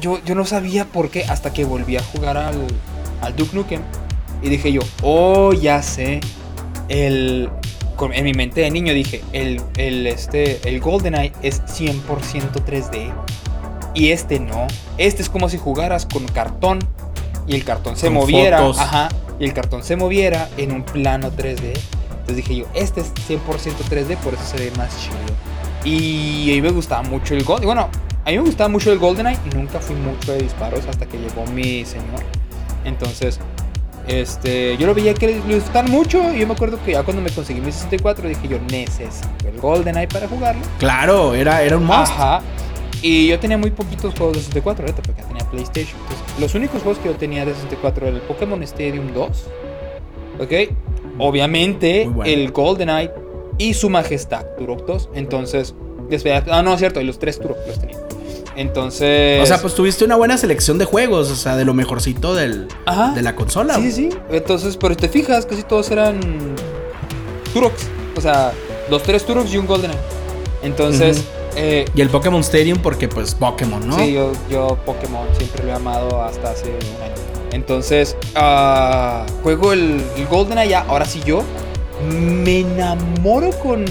yo, 0.00 0.20
yo 0.24 0.34
no 0.34 0.44
sabía 0.44 0.84
por 0.84 1.10
qué 1.10 1.24
hasta 1.24 1.52
que 1.52 1.64
volví 1.64 1.96
a 1.96 2.02
jugar 2.02 2.36
al, 2.36 2.66
al 3.20 3.36
Duke 3.36 3.54
Nukem. 3.54 3.82
Y 4.42 4.48
dije 4.48 4.72
yo, 4.72 4.82
oh, 5.02 5.52
ya 5.52 5.82
sé. 5.82 6.20
El, 6.88 7.48
en 8.12 8.24
mi 8.24 8.32
mente 8.34 8.60
de 8.60 8.70
niño 8.70 8.92
dije, 8.92 9.22
el, 9.32 9.60
el, 9.76 10.06
este, 10.06 10.68
el 10.68 10.80
GoldenEye 10.80 11.32
es 11.42 11.62
100% 11.62 12.02
3D. 12.64 13.12
Y 13.94 14.10
este 14.10 14.38
no. 14.38 14.66
Este 14.98 15.22
es 15.22 15.30
como 15.30 15.48
si 15.48 15.56
jugaras 15.56 16.04
con 16.06 16.26
cartón 16.28 16.78
y 17.46 17.54
el 17.54 17.64
cartón 17.64 17.96
se 17.96 18.06
Con 18.06 18.14
moviera. 18.14 18.58
fotos. 18.58 18.78
Ajá. 18.80 19.08
Y 19.40 19.44
el 19.44 19.52
cartón 19.54 19.82
se 19.82 19.96
moviera 19.96 20.48
en 20.58 20.72
un 20.72 20.82
plano 20.82 21.30
3D. 21.32 21.72
Entonces 22.10 22.36
dije 22.36 22.56
yo, 22.56 22.66
este 22.74 23.00
es 23.00 23.12
100% 23.14 23.38
3D, 23.88 24.16
por 24.18 24.34
eso 24.34 24.42
se 24.44 24.56
ve 24.58 24.70
más 24.76 24.90
chido. 25.00 25.16
Y 25.84 26.50
a 26.50 26.54
mí 26.54 26.60
me 26.62 26.70
gustaba 26.70 27.02
mucho 27.02 27.34
el 27.34 27.44
Gold. 27.44 27.64
Bueno, 27.64 27.88
a 28.26 28.30
mí 28.30 28.38
me 28.38 28.42
gustaba 28.42 28.68
mucho 28.68 28.92
el 28.92 28.98
GoldenEye. 28.98 29.38
Nunca 29.54 29.78
fui 29.78 29.94
mucho 29.94 30.32
de 30.32 30.38
disparos 30.42 30.84
hasta 30.86 31.06
que 31.06 31.16
llegó 31.16 31.46
mi 31.52 31.84
señor. 31.84 32.24
Entonces, 32.84 33.38
este, 34.08 34.76
yo 34.78 34.88
lo 34.88 34.94
veía 34.94 35.14
que 35.14 35.28
lo 35.28 35.54
disfrutaban 35.54 35.92
mucho. 35.92 36.34
Y 36.34 36.40
yo 36.40 36.46
me 36.48 36.54
acuerdo 36.54 36.76
que 36.84 36.92
ya 36.92 37.04
cuando 37.04 37.22
me 37.22 37.30
conseguí 37.30 37.60
mi 37.60 37.70
64 37.70 38.28
dije 38.28 38.48
yo, 38.48 38.58
necesito 38.68 39.28
el 39.46 39.60
GoldenEye 39.60 40.08
para 40.08 40.26
jugarlo. 40.26 40.60
Claro, 40.80 41.34
era, 41.34 41.62
era 41.62 41.76
un 41.76 41.84
must. 41.84 42.10
Ajá. 42.12 42.42
Y 43.00 43.28
yo 43.28 43.38
tenía 43.38 43.58
muy 43.58 43.70
poquitos 43.70 44.12
juegos 44.14 44.38
de 44.38 44.42
64, 44.42 44.84
ahorita 44.84 45.02
porque 45.02 45.22
tenía 45.22 45.44
PlayStation. 45.48 45.96
Entonces, 46.00 46.40
los 46.40 46.54
únicos 46.56 46.82
juegos 46.82 46.98
que 46.98 47.08
yo 47.08 47.14
tenía 47.14 47.44
de 47.44 47.54
64 47.54 48.08
era 48.08 48.16
el 48.16 48.22
Pokémon 48.22 48.60
Stadium 48.64 49.12
2. 49.14 49.44
¿Ok? 50.40 50.52
Obviamente, 51.18 52.08
bueno. 52.08 52.24
el 52.24 52.50
GoldenEye 52.50 53.12
y 53.56 53.74
su 53.74 53.88
majestad 53.88 54.44
Turok 54.58 54.84
2. 54.84 55.10
Entonces, 55.14 55.76
después, 56.10 56.42
ah, 56.50 56.62
no, 56.64 56.74
es 56.74 56.80
cierto, 56.80 57.00
y 57.00 57.04
los 57.04 57.20
tres 57.20 57.38
Turok 57.38 57.58
los 57.68 57.78
tenía. 57.78 58.05
Entonces. 58.56 59.42
O 59.42 59.46
sea, 59.46 59.60
pues 59.60 59.74
tuviste 59.74 60.04
una 60.04 60.16
buena 60.16 60.38
selección 60.38 60.78
de 60.78 60.84
juegos, 60.86 61.30
o 61.30 61.36
sea, 61.36 61.56
de 61.56 61.64
lo 61.64 61.74
mejorcito 61.74 62.34
del, 62.34 62.68
Ajá. 62.86 63.12
de 63.12 63.22
la 63.22 63.36
consola. 63.36 63.74
Sí, 63.74 63.92
sí. 63.92 64.08
Entonces, 64.30 64.76
pero 64.76 64.96
te 64.96 65.08
fijas, 65.08 65.46
casi 65.46 65.62
todos 65.62 65.90
eran 65.90 66.20
Turoks. 67.52 67.88
O 68.16 68.20
sea, 68.20 68.52
los 68.90 69.02
tres 69.02 69.24
Turoks 69.24 69.52
y 69.52 69.58
un 69.58 69.66
GoldenEye. 69.66 69.98
Entonces, 70.62 71.22
eh, 71.54 71.84
Y 71.94 72.00
el 72.00 72.08
Pokémon 72.08 72.40
Stadium 72.40 72.78
porque 72.78 73.08
pues 73.08 73.34
Pokémon, 73.34 73.86
¿no? 73.86 73.96
Sí, 73.98 74.12
yo, 74.12 74.32
yo 74.50 74.78
Pokémon 74.84 75.26
siempre 75.36 75.64
lo 75.64 75.70
he 75.70 75.74
amado 75.74 76.22
hasta 76.22 76.50
hace 76.50 76.68
un 76.68 77.02
año. 77.02 77.14
Entonces, 77.52 78.16
ah, 78.34 79.24
juego 79.42 79.72
el, 79.72 80.02
el 80.16 80.26
GoldenEye 80.26 80.70
ya. 80.70 80.80
Ahora 80.88 81.04
sí 81.04 81.22
yo 81.24 81.42
me 82.10 82.60
enamoro 82.60 83.50
con, 83.58 83.84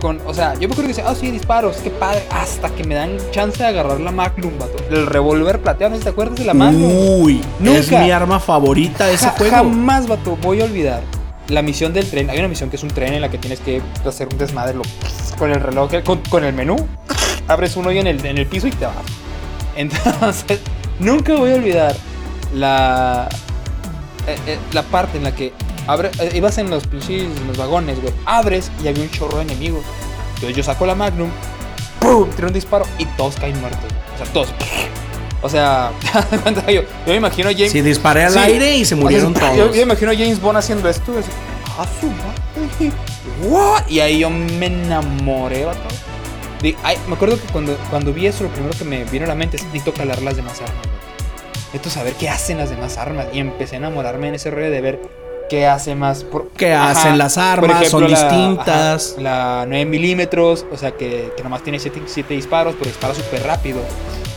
con... 0.00 0.20
O 0.26 0.34
sea, 0.34 0.54
yo 0.54 0.60
me 0.68 0.72
acuerdo 0.74 0.82
que 0.82 0.88
decía, 0.88 1.04
ah, 1.06 1.14
sí, 1.14 1.30
disparos, 1.30 1.76
qué 1.78 1.90
padre. 1.90 2.22
Hasta 2.30 2.70
que 2.70 2.84
me 2.84 2.94
dan 2.94 3.16
chance 3.30 3.62
de 3.62 3.68
agarrar 3.68 4.00
la 4.00 4.10
Magnum, 4.10 4.58
vato. 4.58 4.76
El 4.90 5.06
revólver 5.06 5.60
plateado, 5.60 5.94
¿no 5.96 6.00
te 6.02 6.08
acuerdas 6.08 6.36
de 6.38 6.44
la 6.44 6.54
Magnum? 6.54 6.90
Uy, 7.22 7.40
es 7.40 7.46
Nunca. 7.60 8.02
mi 8.02 8.10
arma 8.10 8.40
favorita 8.40 9.06
de 9.06 9.14
ese 9.14 9.26
Ja- 9.26 9.32
juego. 9.36 9.54
Jamás, 9.56 10.06
vato, 10.08 10.36
voy 10.42 10.60
a 10.60 10.64
olvidar 10.64 11.02
la 11.48 11.62
misión 11.62 11.92
del 11.92 12.08
tren. 12.08 12.30
Hay 12.30 12.38
una 12.38 12.48
misión 12.48 12.70
que 12.70 12.76
es 12.76 12.82
un 12.82 12.90
tren 12.90 13.12
en 13.14 13.20
la 13.20 13.28
que 13.28 13.38
tienes 13.38 13.60
que 13.60 13.82
hacer 14.06 14.28
un 14.32 14.38
desmadre 14.38 14.74
lo- 14.74 14.82
con 15.38 15.50
el 15.50 15.60
reloj, 15.60 15.90
con, 16.04 16.18
con 16.28 16.44
el 16.44 16.52
menú. 16.54 16.76
Abres 17.48 17.76
un 17.76 17.86
hoyo 17.86 18.00
en 18.00 18.06
el, 18.06 18.24
en 18.24 18.38
el 18.38 18.46
piso 18.46 18.66
y 18.68 18.70
te 18.72 18.86
vas. 18.86 18.94
Entonces, 19.76 20.60
nunca 21.00 21.34
voy 21.36 21.52
a 21.52 21.54
olvidar 21.56 21.96
la, 22.54 23.28
eh, 24.26 24.36
eh, 24.46 24.58
la 24.72 24.82
parte 24.82 25.18
en 25.18 25.24
la 25.24 25.34
que 25.34 25.52
abre, 25.92 26.10
eh, 26.20 26.30
ibas 26.34 26.58
en 26.58 26.70
los 26.70 26.86
pinches 26.86 27.22
en 27.36 27.46
los 27.46 27.56
vagones, 27.56 28.00
güey. 28.00 28.12
Abres 28.26 28.70
y 28.82 28.88
había 28.88 29.02
un 29.02 29.10
chorro 29.10 29.36
de 29.38 29.42
enemigos. 29.44 29.82
Entonces 30.34 30.56
yo 30.56 30.62
saco 30.62 30.86
la 30.86 30.94
Magnum, 30.94 31.30
¡pum! 32.00 32.28
Tiro 32.30 32.48
un 32.48 32.54
disparo 32.54 32.86
y 32.98 33.04
todos 33.04 33.36
caen 33.36 33.60
muertos. 33.60 33.84
O 34.14 34.24
sea, 34.24 34.32
todos. 34.32 34.48
O 35.42 35.48
sea, 35.48 35.92
yo, 36.68 36.82
yo 36.82 36.84
me 37.06 37.16
imagino 37.16 37.48
a 37.48 37.52
James. 37.52 37.72
Sí, 37.72 37.80
disparé 37.80 38.24
al 38.24 38.32
Sí. 38.32 38.38
aire 38.38 38.76
y 38.76 38.84
se 38.84 38.94
murieron 38.96 39.32
todos. 39.34 39.56
Yo, 39.56 39.70
me 39.70 39.80
imagino 39.80 40.10
a 40.10 40.14
James 40.14 40.40
Bond 40.40 40.58
haciendo 40.58 40.88
esto. 40.88 41.12
y 41.14 41.18
así, 41.18 41.30
"Ah, 41.78 41.86
su 42.00 42.06
madre, 42.08 42.92
what?" 43.48 43.86
Y 43.88 44.00
ahí 44.00 44.18
yo 44.18 44.28
me 44.30 44.66
enamoré, 44.66 45.64
vato. 45.64 45.80
De- 46.62 46.76
ay, 46.82 46.98
me 47.08 47.14
acuerdo 47.14 47.36
que 47.40 47.46
cuando, 47.52 47.74
cuando 47.88 48.12
vi 48.12 48.26
eso, 48.26 48.44
lo 48.44 48.50
primero 48.50 48.76
que 48.76 48.84
me 48.84 49.04
vino 49.04 49.24
a 49.24 49.28
la 49.28 49.34
mente 49.34 49.56
es 49.56 49.64
necesito 49.64 49.94
calar 49.94 50.20
las 50.20 50.36
demás 50.36 50.60
armas. 50.60 50.76
vato. 50.76 50.88
Necesito 51.72 51.88
saber 51.90 52.12
qué 52.14 52.28
hacen 52.28 52.58
las 52.58 52.68
demás 52.68 52.98
armas. 52.98 53.26
Y 53.32 53.38
empecé 53.38 53.76
a 53.76 53.78
enamorarme 53.78 54.28
en 54.28 54.34
ese 54.34 54.50
rollo 54.50 54.70
de 54.70 54.80
ver 54.82 55.00
qué 55.50 55.66
hace 55.66 55.94
más. 55.94 56.24
Por, 56.24 56.48
¿Qué 56.52 56.72
hacen 56.72 57.18
las 57.18 57.36
armas? 57.36 57.88
Son 57.88 58.06
distintas. 58.06 59.12
ajá, 59.12 59.22
la 59.22 59.64
9 59.68 59.84
milímetros, 59.84 60.64
o 60.72 60.78
sea 60.78 60.92
que, 60.92 61.32
que 61.36 61.42
nomás 61.42 61.62
tiene 61.62 61.78
7 61.78 62.00
disparos, 62.32 62.74
pero 62.78 62.86
dispara 62.86 63.14
súper 63.14 63.42
rápido. 63.42 63.80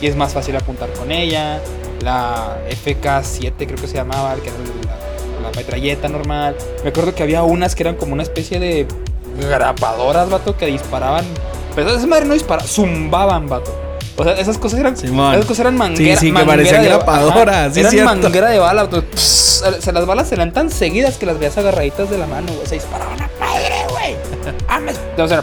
Y 0.00 0.08
es 0.08 0.16
más 0.16 0.34
fácil 0.34 0.56
apuntar 0.56 0.90
con 0.92 1.10
ella. 1.10 1.60
La 2.02 2.58
FK7 2.68 3.52
creo 3.56 3.76
que 3.76 3.86
se 3.86 3.94
llamaba, 3.94 4.34
que 4.34 4.48
era 4.48 4.58
la, 5.38 5.48
la 5.48 5.56
metralleta 5.56 6.08
normal. 6.08 6.56
Me 6.82 6.90
acuerdo 6.90 7.14
que 7.14 7.22
había 7.22 7.44
unas 7.44 7.74
que 7.74 7.84
eran 7.84 7.94
como 7.94 8.12
una 8.12 8.24
especie 8.24 8.58
de 8.58 8.86
grapadoras, 9.48 10.28
vato, 10.28 10.56
que 10.56 10.66
disparaban. 10.66 11.24
Pero 11.76 11.90
esa 11.90 12.06
madre 12.06 12.26
no 12.26 12.34
disparaba, 12.34 12.66
zumbaban, 12.66 13.48
vato. 13.48 13.83
O 14.16 14.24
sea, 14.24 14.34
esas 14.34 14.58
cosas 14.58 14.78
eran. 14.80 14.96
Simón. 14.96 15.34
Esas 15.34 15.46
cosas 15.46 15.60
eran 15.60 15.76
manguera. 15.76 16.16
Sí, 16.16 16.26
sí, 16.28 16.32
que 16.32 16.44
parecían 16.44 16.82
sí, 17.72 17.80
eran 17.80 17.90
cierto. 17.90 18.10
manguera 18.22 18.48
de 18.50 18.58
bala. 18.58 18.88
Pss, 18.88 19.62
o 19.78 19.82
sea, 19.82 19.92
las 19.92 20.06
balas 20.06 20.30
eran 20.32 20.52
tan 20.52 20.70
seguidas 20.70 21.16
que 21.16 21.26
las 21.26 21.38
veías 21.38 21.56
agarraditas 21.58 22.10
de 22.10 22.18
la 22.18 22.26
mano, 22.26 22.52
güey. 22.52 22.66
Se 22.66 22.74
disparaban 22.76 23.20
a 23.20 23.30
madre, 23.40 23.74
güey. 23.90 24.16
Ah, 24.68 24.80
O 25.18 25.26
sea, 25.28 25.42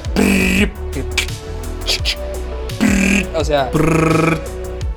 o 3.36 3.44
sea. 3.44 3.70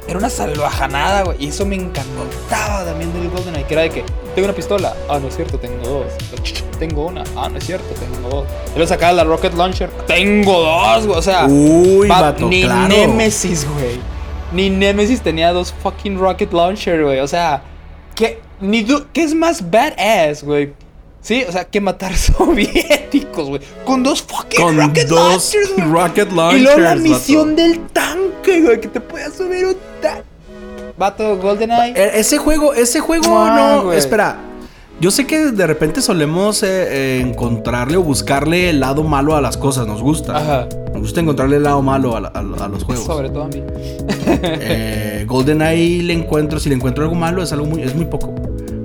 Era 0.06 0.18
una 0.18 0.28
salvajanada, 0.30 1.22
güey. 1.22 1.44
Y 1.44 1.48
eso 1.48 1.64
me 1.66 1.76
encantaba 1.76 2.84
también 2.84 3.12
del 3.14 3.30
GoldenEye. 3.30 3.64
Que 3.66 3.74
era 3.74 3.82
de 3.82 3.90
que, 3.90 4.04
tengo 4.34 4.46
una 4.46 4.54
pistola. 4.54 4.94
Ah, 5.08 5.18
no 5.18 5.28
es 5.28 5.36
cierto, 5.36 5.58
tengo 5.58 5.82
dos. 5.86 6.06
Tengo 6.78 7.06
una. 7.06 7.24
Ah, 7.36 7.48
no 7.48 7.58
es 7.58 7.64
cierto, 7.66 7.86
tengo 7.94 8.28
dos. 8.28 8.46
Y 8.68 8.76
luego 8.78 8.88
sacaba 8.88 9.12
la 9.12 9.24
Rocket 9.24 9.54
Launcher. 9.54 9.88
Tengo 10.06 10.60
dos, 10.60 11.06
güey. 11.06 11.18
O 11.18 11.22
sea, 11.22 11.46
Uy, 11.46 12.08
va- 12.08 12.20
vato, 12.20 12.46
ni 12.48 12.62
claro. 12.64 12.88
Nemesis, 12.88 13.66
güey. 13.68 13.98
Ni 14.52 14.70
Nemesis 14.70 15.20
tenía 15.22 15.52
dos 15.52 15.72
fucking 15.82 16.18
Rocket 16.18 16.52
Launcher, 16.52 17.02
güey. 17.02 17.20
O 17.20 17.28
sea, 17.28 17.62
¿qué, 18.14 18.40
ni 18.60 18.84
¿qué 19.12 19.22
es 19.24 19.34
más 19.34 19.70
badass, 19.70 20.44
güey? 20.44 20.72
Sí, 21.20 21.42
o 21.48 21.52
sea, 21.52 21.64
que 21.64 21.80
matar 21.80 22.14
soviéticos, 22.16 23.48
güey. 23.48 23.60
Con 23.86 24.02
dos 24.02 24.22
fucking 24.22 24.60
Con 24.60 24.76
Rocket 24.78 25.08
dos 25.08 25.18
Launchers, 25.54 25.74
güey. 25.76 25.88
Rocket 25.90 26.28
Y 26.30 26.34
Launchers. 26.34 26.62
luego 26.62 26.80
la 26.80 26.88
vato. 26.90 27.00
misión 27.00 27.56
del 27.56 27.80
tanque, 27.88 28.60
güey, 28.60 28.80
que 28.80 28.88
te 28.88 29.00
puedas 29.00 29.32
subir 29.34 29.64
un. 29.66 29.76
Vato, 30.96 31.36
GoldenEye. 31.38 31.92
E- 31.96 32.20
Ese 32.20 32.38
juego, 32.38 32.74
ese 32.74 33.00
juego 33.00 33.26
no. 33.46 33.92
Espera. 33.92 34.36
Yo 35.00 35.10
sé 35.10 35.26
que 35.26 35.50
de 35.50 35.66
repente 35.66 36.00
solemos 36.00 36.62
eh, 36.62 36.66
eh, 36.68 37.20
encontrarle 37.20 37.96
o 37.96 38.02
buscarle 38.02 38.70
el 38.70 38.78
lado 38.78 39.02
malo 39.02 39.34
a 39.34 39.40
las 39.40 39.56
cosas. 39.56 39.86
Nos 39.88 40.00
gusta. 40.00 40.36
Ajá. 40.36 40.68
Nos 40.92 41.02
gusta 41.02 41.20
encontrarle 41.20 41.56
el 41.56 41.64
lado 41.64 41.82
malo 41.82 42.16
a, 42.16 42.20
la- 42.20 42.28
a- 42.28 42.64
a 42.64 42.68
los 42.68 42.84
juegos. 42.84 43.04
Sobre 43.04 43.28
todo 43.30 43.42
a 43.44 43.48
mí. 43.48 43.62
Eh, 44.26 45.24
GoldenEye 45.26 46.02
le 46.02 46.12
encuentro, 46.12 46.58
si 46.60 46.68
le 46.68 46.74
encuentro 46.76 47.02
algo 47.04 47.14
malo, 47.16 47.42
es 47.42 47.52
algo 47.52 47.66
muy, 47.66 47.82
es 47.82 47.94
muy 47.94 48.04
poco. 48.06 48.34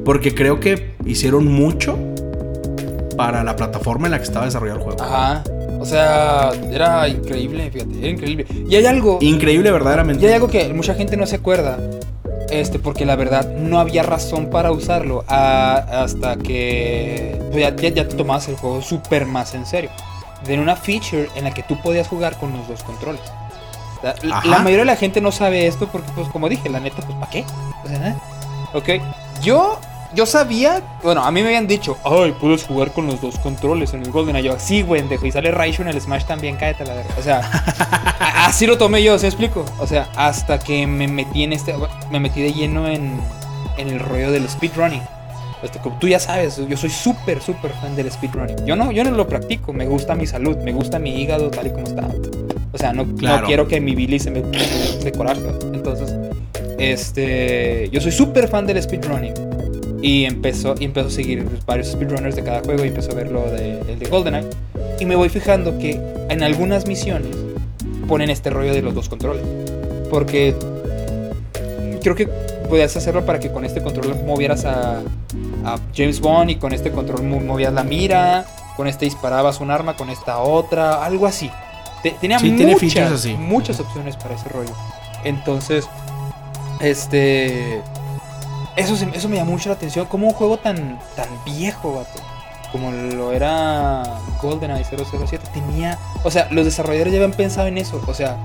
Porque 0.06 0.34
creo 0.34 0.60
que 0.60 0.96
hicieron 1.06 1.46
mucho 1.48 1.98
para 3.18 3.44
la 3.44 3.56
plataforma 3.56 4.08
en 4.08 4.12
la 4.12 4.18
que 4.18 4.24
estaba 4.24 4.46
desarrollado 4.46 4.80
el 4.80 4.84
juego. 4.84 5.04
Ajá. 5.04 5.44
O 5.80 5.86
sea, 5.86 6.52
era 6.72 7.08
increíble, 7.08 7.72
fíjate, 7.72 7.98
era 8.00 8.08
increíble. 8.10 8.46
Y 8.68 8.76
hay 8.76 8.86
algo. 8.86 9.18
Increíble, 9.22 9.72
verdaderamente. 9.72 10.24
Y 10.24 10.28
hay 10.28 10.34
algo 10.36 10.48
que 10.50 10.74
mucha 10.74 10.94
gente 10.94 11.16
no 11.18 11.26
se 11.26 11.38
acuerda. 11.38 11.78
Este, 12.50 12.80
porque 12.80 13.06
la 13.06 13.16
verdad 13.16 13.48
no 13.56 13.80
había 13.80 14.02
razón 14.04 14.50
para 14.50 14.72
usarlo 14.72 15.24
a- 15.28 15.76
hasta 16.04 16.36
que 16.38 17.40
pues, 17.52 17.62
ya, 17.62 17.76
ya- 17.76 17.90
ya 17.90 18.08
te 18.08 18.16
tomabas 18.16 18.48
el 18.50 18.56
juego 18.56 18.82
súper 18.82 19.26
más 19.28 19.54
en 19.54 19.66
serio. 19.68 19.92
Tenía 20.44 20.62
una 20.62 20.76
feature 20.76 21.30
en 21.36 21.44
la 21.44 21.52
que 21.52 21.62
tú 21.64 21.80
podías 21.82 22.08
jugar 22.08 22.38
con 22.38 22.52
los 22.58 22.68
dos 22.68 22.84
controles. 22.84 23.22
La, 24.02 24.16
la 24.46 24.60
mayoría 24.60 24.80
de 24.80 24.86
la 24.86 24.96
gente 24.96 25.22
no 25.22 25.32
sabe 25.32 25.68
esto 25.68 25.88
porque, 25.92 26.10
pues, 26.16 26.28
como 26.30 26.48
dije, 26.50 26.70
la 26.70 26.80
neta, 26.80 27.02
pues, 27.06 27.18
¿para 27.20 27.30
qué? 27.30 27.44
O 27.84 27.88
sea, 27.88 28.08
¿eh? 28.10 28.16
Ok. 28.74 28.90
Yo, 29.44 29.80
yo 30.16 30.26
sabía, 30.26 30.82
bueno, 31.04 31.24
a 31.24 31.32
mí 31.32 31.42
me 31.42 31.48
habían 31.48 31.68
dicho, 31.68 31.98
ay, 32.04 32.34
puedes 32.40 32.64
jugar 32.64 32.92
con 32.92 33.06
los 33.08 33.22
dos 33.22 33.38
controles 33.40 33.94
en 33.94 34.04
el 34.04 34.12
GoldenEye. 34.12 34.48
Yo, 34.48 34.60
sí, 34.60 34.82
güey, 34.82 35.02
dejo. 35.04 35.26
Y 35.26 35.32
sale 35.32 35.52
Raichu 35.52 35.84
en 35.84 35.90
el 35.90 36.02
Smash 36.02 36.26
también, 36.26 36.56
cállate 36.56 36.86
la 36.86 36.96
verga. 36.96 37.14
O 37.20 37.22
sea, 37.22 37.40
así 38.46 38.66
lo 38.66 38.78
tomé 38.78 39.04
yo, 39.04 39.20
¿se 39.20 39.28
explico? 39.28 39.66
O 39.80 39.86
sea, 39.86 40.10
hasta 40.16 40.60
que 40.60 40.88
me 40.88 41.08
metí 41.08 41.44
en 41.44 41.54
este, 41.54 41.76
me 42.12 42.20
metí 42.20 42.42
de 42.42 42.54
lleno 42.54 42.88
en, 42.88 43.20
en 43.78 43.88
el 43.90 44.00
rollo 44.00 44.32
del 44.32 44.50
speedrunning. 44.50 45.02
Este, 45.62 45.78
como 45.80 46.00
tú 46.00 46.08
ya 46.08 46.20
sabes, 46.20 46.58
yo 46.68 46.78
soy 46.78 46.90
súper, 46.90 47.42
súper 47.42 47.72
fan 47.74 47.96
del 47.96 48.12
speedrunning. 48.12 48.66
Yo 48.66 48.76
no, 48.76 48.92
yo 48.92 49.04
no 49.04 49.12
lo 49.12 49.28
practico, 49.28 49.74
me 49.74 49.86
gusta 49.86 50.16
mi 50.16 50.26
salud, 50.26 50.58
me 50.58 50.72
gusta 50.72 51.00
mi 51.00 51.22
hígado 51.22 51.52
tal 51.52 51.68
y 51.68 51.72
como 51.72 51.86
está. 51.86 52.08
O 52.72 52.78
sea, 52.78 52.94
no, 52.94 53.06
quiero 53.46 53.68
que 53.68 53.82
mi 53.82 53.94
bilis 53.94 54.24
se 54.24 54.32
me 54.32 54.42
se 54.54 55.12
coraje. 55.12 55.42
Entonces, 55.74 56.16
este, 56.78 57.90
yo 57.92 58.00
soy 58.00 58.12
súper 58.12 58.48
fan 58.48 58.66
del 58.66 58.82
speedrunning. 58.82 59.34
Y 60.02 60.26
empezó, 60.26 60.76
y 60.80 60.86
empezó 60.86 61.08
a 61.08 61.12
seguir 61.12 61.46
varios 61.66 61.88
speedrunners 61.92 62.36
de 62.36 62.44
cada 62.44 62.62
juego 62.62 62.86
y 62.86 62.88
empezó 62.88 63.12
a 63.12 63.16
ver 63.16 63.32
lo 63.32 63.42
de, 63.52 63.80
el 63.82 64.00
de 64.00 64.06
GoldenEye. 64.08 64.48
Y 65.00 65.06
me 65.06 65.16
voy 65.16 65.30
fijando 65.30 65.78
que 65.78 66.00
en 66.30 66.42
algunas 66.44 66.86
misiones 66.88 67.36
ponen 68.08 68.30
este 68.30 68.50
rollo 68.50 68.74
de 68.74 68.82
los 68.82 68.94
dos 68.96 69.10
controles. 69.10 69.44
Porque 70.10 70.56
creo 72.02 72.16
que 72.16 72.28
podías 72.70 72.96
hacerlo 72.96 73.26
para 73.26 73.40
que 73.40 73.52
con 73.52 73.66
este 73.66 73.82
control 73.82 74.16
movieras 74.26 74.64
a, 74.66 75.00
a 75.66 75.80
James 75.96 76.20
Bond 76.22 76.52
y 76.52 76.56
con 76.56 76.72
este 76.74 76.92
control 76.92 77.24
mo- 77.24 77.40
movías 77.42 77.74
la 77.74 77.84
mira, 77.84 78.46
con 78.78 78.88
este 78.88 79.06
disparabas 79.06 79.60
un 79.60 79.70
arma, 79.70 79.96
con 79.98 80.10
esta 80.10 80.40
otra, 80.40 81.04
algo 81.04 81.28
así. 81.28 81.52
Te- 82.04 82.12
tenía 82.22 82.40
Sí, 82.40 82.52
muchas, 82.52 83.12
así. 83.12 83.34
muchas 83.34 83.80
opciones 83.82 84.16
para 84.16 84.36
ese 84.36 84.48
rollo. 84.50 84.72
Entonces, 85.26 85.90
este... 86.80 87.82
Eso, 88.80 88.96
se- 88.96 89.10
eso 89.14 89.30
me 89.30 89.36
llamó 89.38 89.52
mucho 89.54 89.70
la 89.70 89.76
atención. 89.76 90.06
Como 90.08 90.28
un 90.28 90.34
juego 90.34 90.58
tan, 90.58 91.00
tan 91.16 91.28
viejo, 91.46 91.96
vato. 91.96 92.20
Como 92.72 92.92
lo 92.92 93.32
era 93.32 94.04
GoldenEye 94.42 94.84
007. 94.86 95.44
Tenía... 95.54 95.98
O 96.24 96.32
sea, 96.32 96.48
los 96.52 96.66
desarrolladores 96.66 97.14
ya 97.14 97.18
habían 97.20 97.32
pensado 97.36 97.68
en 97.68 97.78
eso. 97.78 98.02
O 98.08 98.14
sea, 98.14 98.38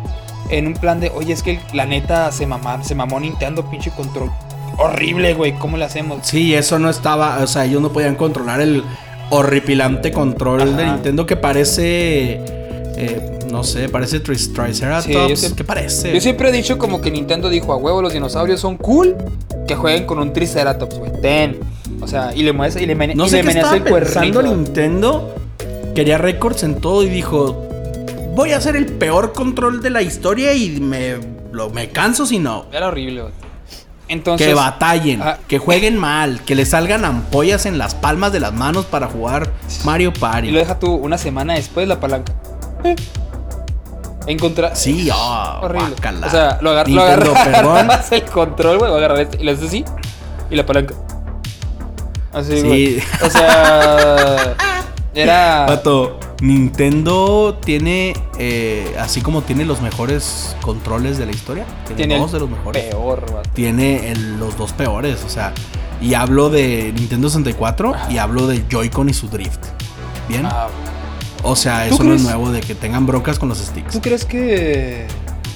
en 0.51 0.67
un 0.67 0.75
plan 0.75 0.99
de... 1.01 1.11
Oye, 1.11 1.33
es 1.33 1.43
que 1.43 1.61
la 1.73 1.85
neta 1.87 2.33
se, 2.33 2.47
mamá, 2.47 2.83
se 2.85 2.95
mamó 2.95 3.21
Nintendo, 3.21 3.69
pinche 3.71 3.91
control. 3.91 4.31
Horrible, 4.79 5.35
güey. 5.35 5.53
¿Cómo 5.59 5.77
le 5.77 5.85
hacemos? 5.85 6.21
Sí, 6.27 6.55
eso 6.55 6.79
no 6.79 6.89
estaba. 6.91 7.39
O 7.43 7.47
sea, 7.47 7.65
ellos 7.67 7.81
no 7.83 7.93
podían 7.93 8.17
controlar 8.17 8.61
el 8.61 8.83
horripilante 9.31 10.11
control 10.13 10.77
de. 10.77 10.85
Nintendo 10.87 11.27
que 11.27 11.37
parece. 11.37 12.41
eh, 12.97 13.31
no 13.51 13.63
sé, 13.63 13.89
parece 13.89 14.19
Triceratops. 14.21 15.39
Sí, 15.41 15.55
¿Qué 15.55 15.63
parece? 15.65 16.13
Yo 16.13 16.21
siempre 16.21 16.49
he 16.49 16.53
dicho 16.53 16.77
como 16.77 17.01
que 17.01 17.11
Nintendo 17.11 17.49
dijo 17.49 17.73
a 17.73 17.77
huevo, 17.77 18.03
los 18.03 18.13
dinosaurios 18.13 18.59
son 18.61 18.77
cool. 18.79 19.17
Que 19.67 19.75
jueguen 19.75 20.07
con 20.07 20.19
un 20.19 20.33
Triceratops, 20.33 20.99
güey. 20.99 21.13
Ten. 21.21 21.61
O 22.01 22.07
sea, 22.07 22.35
y 22.35 22.43
le 22.43 22.53
mueves 22.53 22.77
y 22.77 22.87
le, 22.87 22.95
No 23.15 23.27
y 23.27 23.29
sé 23.29 23.43
le 23.43 23.51
qué 23.53 23.59
estaba 23.59 23.77
el 23.77 23.83
pensando 23.83 24.41
cuernito. 24.41 24.57
Nintendo. 24.57 25.35
Quería 25.95 26.19
récords 26.19 26.63
en 26.65 26.81
todo 26.81 27.03
y 27.03 27.09
dijo: 27.09 27.67
Voy 28.35 28.53
a 28.53 28.57
hacer 28.59 28.77
el 28.77 28.87
peor 28.87 29.33
control 29.33 29.81
de 29.81 29.91
la 29.91 30.03
historia 30.03 30.53
y 30.55 30.81
me, 30.81 31.17
lo, 31.53 31.71
me 31.71 31.91
canso 31.91 32.27
si 32.27 32.39
no. 32.39 32.67
Era 32.73 32.89
horrible, 32.89 33.23
güey. 33.23 33.33
Entonces. 34.07 34.47
que 34.47 34.53
batallen, 34.55 35.23
ah, 35.23 35.39
que 35.49 35.57
jueguen 35.59 35.97
mal, 35.97 36.43
que 36.45 36.55
le 36.55 36.67
salgan 36.67 37.07
ampollas 37.07 37.65
en 37.65 37.79
las 37.79 37.95
palmas 37.95 38.33
de 38.33 38.41
las 38.41 38.53
manos 38.53 38.85
para 38.85 39.07
jugar 39.07 39.51
Mario 39.83 40.13
Y 40.15 40.19
Party. 40.19 40.51
lo 40.51 40.59
deja 40.59 40.79
tú 40.79 40.93
una 40.95 41.17
semana 41.17 41.55
después 41.55 41.89
la 41.89 42.01
palanca. 42.01 42.35
Encontrar. 44.27 44.77
Sí, 44.77 45.09
ah, 45.13 45.61
Horrible. 45.63 45.95
O 46.27 46.31
sea, 46.31 46.59
lo, 46.61 46.71
agar 46.71 46.89
lo 46.89 47.03
Nintendo, 47.03 47.31
agarras, 47.33 47.49
perdón. 47.57 47.77
agarras 47.79 48.13
el 48.13 48.23
control, 48.25 48.79
güey, 48.79 48.91
lo 48.91 48.97
agarras 48.97 49.21
este, 49.21 49.37
y 49.41 49.45
le 49.45 49.53
haces 49.53 49.69
así. 49.69 49.85
Y 50.51 50.57
la 50.57 50.67
palanca. 50.67 50.95
Así, 52.33 52.61
Sí. 52.61 52.67
güey. 52.67 53.03
O 53.25 53.31
sea. 53.31 54.55
Era. 55.15 55.65
Pato, 55.69 56.19
Nintendo 56.41 57.57
tiene, 57.65 58.15
eh, 58.37 58.97
así 58.99 59.21
como 59.21 59.43
tiene 59.43 59.65
los 59.65 59.81
mejores 59.81 60.57
controles 60.61 61.19
de 61.19 61.27
la 61.27 61.31
historia, 61.31 61.65
tiene, 61.87 61.97
Tiene 61.99 62.19
dos 62.19 62.33
de 62.33 62.41
los 62.41 62.51
mejores. 62.51 62.83
Peor, 62.87 63.21
vato. 63.33 63.49
Tiene 63.55 64.11
el- 64.11 64.39
los 64.41 64.59
dos 64.59 64.73
peores, 64.73 65.23
o 65.25 65.29
sea, 65.29 65.53
y 66.01 66.15
hablo 66.15 66.51
de 66.51 66.93
Nintendo 66.97 67.29
64 67.29 67.95
y 68.11 68.19
hablo 68.19 68.49
de 68.49 68.65
Joy-Con 68.69 69.09
y 69.09 69.15
su 69.15 69.29
drift. 69.29 69.65
Bien, 70.29 70.45
Ah, 70.47 70.67
o 71.45 71.55
sea, 71.57 71.87
¿tú 71.89 71.95
eso 71.95 72.05
no 72.05 72.15
es 72.15 72.23
nuevo 72.23 72.51
de 72.51 72.61
que 72.61 72.75
tengan 72.75 73.07
broncas 73.07 73.39
con 73.39 73.49
los 73.49 73.59
sticks. 73.59 73.93
¿Tú 73.93 74.01
crees 74.01 74.25
que 74.25 75.07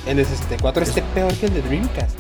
el 0.06 0.16
de 0.16 0.24
64 0.24 0.82
esté 0.84 1.02
peor 1.14 1.32
que 1.34 1.46
el 1.46 1.54
de 1.54 1.62
Dreamcast? 1.62 2.16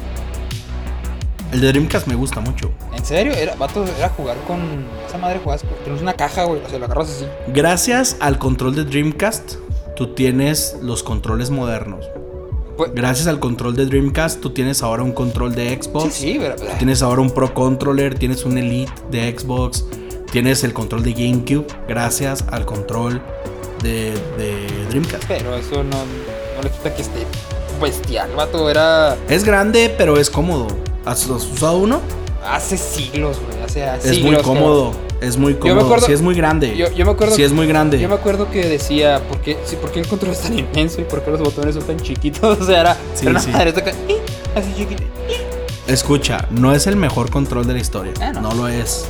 El 1.52 1.60
de 1.60 1.68
Dreamcast 1.68 2.06
me 2.06 2.14
gusta 2.14 2.40
mucho. 2.40 2.70
¿En 2.94 3.04
serio? 3.04 3.32
Era, 3.32 3.54
vato, 3.54 3.84
era 3.96 4.08
jugar 4.10 4.36
con. 4.46 4.60
Esa 5.06 5.16
madre 5.18 5.38
jugabas. 5.42 5.64
Tienes 5.84 6.02
una 6.02 6.12
caja, 6.12 6.44
güey. 6.44 6.60
O 6.64 6.68
sea, 6.68 6.78
lo 6.78 6.84
agarras 6.84 7.08
así. 7.10 7.26
Gracias 7.54 8.16
al 8.20 8.38
control 8.38 8.74
de 8.74 8.84
Dreamcast, 8.84 9.54
tú 9.96 10.14
tienes 10.14 10.76
los 10.82 11.02
controles 11.02 11.50
modernos. 11.50 12.04
Pues- 12.76 12.92
Gracias 12.94 13.26
al 13.26 13.40
control 13.40 13.76
de 13.76 13.86
Dreamcast, 13.86 14.40
tú 14.40 14.50
tienes 14.50 14.82
ahora 14.82 15.02
un 15.02 15.12
control 15.12 15.54
de 15.54 15.80
Xbox. 15.82 16.14
Sí, 16.14 16.32
sí, 16.34 16.38
pero. 16.38 16.54
Tienes 16.78 17.02
ahora 17.02 17.22
un 17.22 17.30
Pro 17.30 17.52
Controller, 17.54 18.18
tienes 18.18 18.44
un 18.44 18.56
Elite 18.58 18.92
de 19.10 19.36
Xbox, 19.36 19.84
tienes 20.30 20.62
el 20.64 20.72
control 20.74 21.02
de 21.02 21.12
GameCube, 21.14 21.66
gracias 21.88 22.44
al 22.50 22.66
control 22.66 23.22
de, 23.82 24.12
de 24.36 24.66
Dreamcast. 24.90 25.24
Pero 25.26 25.54
eso 25.56 25.82
no, 25.84 25.96
no 25.98 26.62
le 26.62 26.70
quita 26.70 26.94
que 26.94 27.02
esté 27.02 27.26
bestial, 27.80 28.30
vato. 28.36 28.68
Era 28.70 29.16
Es 29.28 29.44
grande, 29.44 29.94
pero 29.96 30.18
es 30.18 30.30
cómodo. 30.30 30.66
¿Has, 31.04 31.22
has 31.24 31.44
usado 31.46 31.78
uno? 31.78 32.00
hace 32.44 32.78
siglos, 32.78 33.36
güey. 33.46 33.62
Hace 33.62 33.84
Es 33.96 34.02
siglos. 34.16 34.22
muy 34.24 34.36
que- 34.36 34.42
cómodo. 34.42 34.92
Es 35.20 35.36
muy 35.36 35.54
me 35.54 35.58
cómodo. 35.58 35.80
acuerdo- 35.86 36.06
sí, 36.06 36.12
es 36.12 36.22
muy 36.22 36.34
grande. 36.36 36.76
Yo, 36.76 36.90
yo 36.92 37.04
me 37.04 37.10
acuerdo. 37.10 37.34
sí, 37.34 37.42
es 37.42 37.52
muy 37.52 37.66
grande. 37.66 37.98
Yo 38.00 38.08
me 38.08 38.14
acuerdo 38.14 38.48
que 38.50 38.64
decía, 38.68 39.20
¿por 39.28 39.38
qué, 39.40 39.58
sí, 39.64 39.74
¿por 39.76 39.90
qué 39.90 39.98
el 40.00 40.06
control 40.06 40.30
es 40.32 40.40
tan 40.42 40.56
inmenso 40.56 41.00
y 41.00 41.04
por 41.04 41.22
qué 41.22 41.30
los 41.32 41.40
botones 41.40 41.74
son 41.74 41.84
tan 41.84 41.98
chiquitos? 41.98 42.58
O 42.60 42.64
sea, 42.64 42.80
era, 42.80 42.96
Sí, 43.14 43.26
era 43.26 43.40
sí. 43.40 43.50
madre, 43.50 43.72
toca- 43.72 43.90
¡ih! 44.08 44.14
así 44.54 44.72
chiquito. 44.76 45.02
Escucha, 45.88 46.46
no 46.50 46.72
es 46.72 46.86
el 46.86 46.96
mejor 46.96 47.30
control 47.30 47.66
de 47.66 47.72
la 47.74 47.80
historia. 47.80 48.12
Ah, 48.20 48.32
no. 48.32 48.42
no. 48.42 48.52
lo 48.54 48.68
es. 48.68 49.06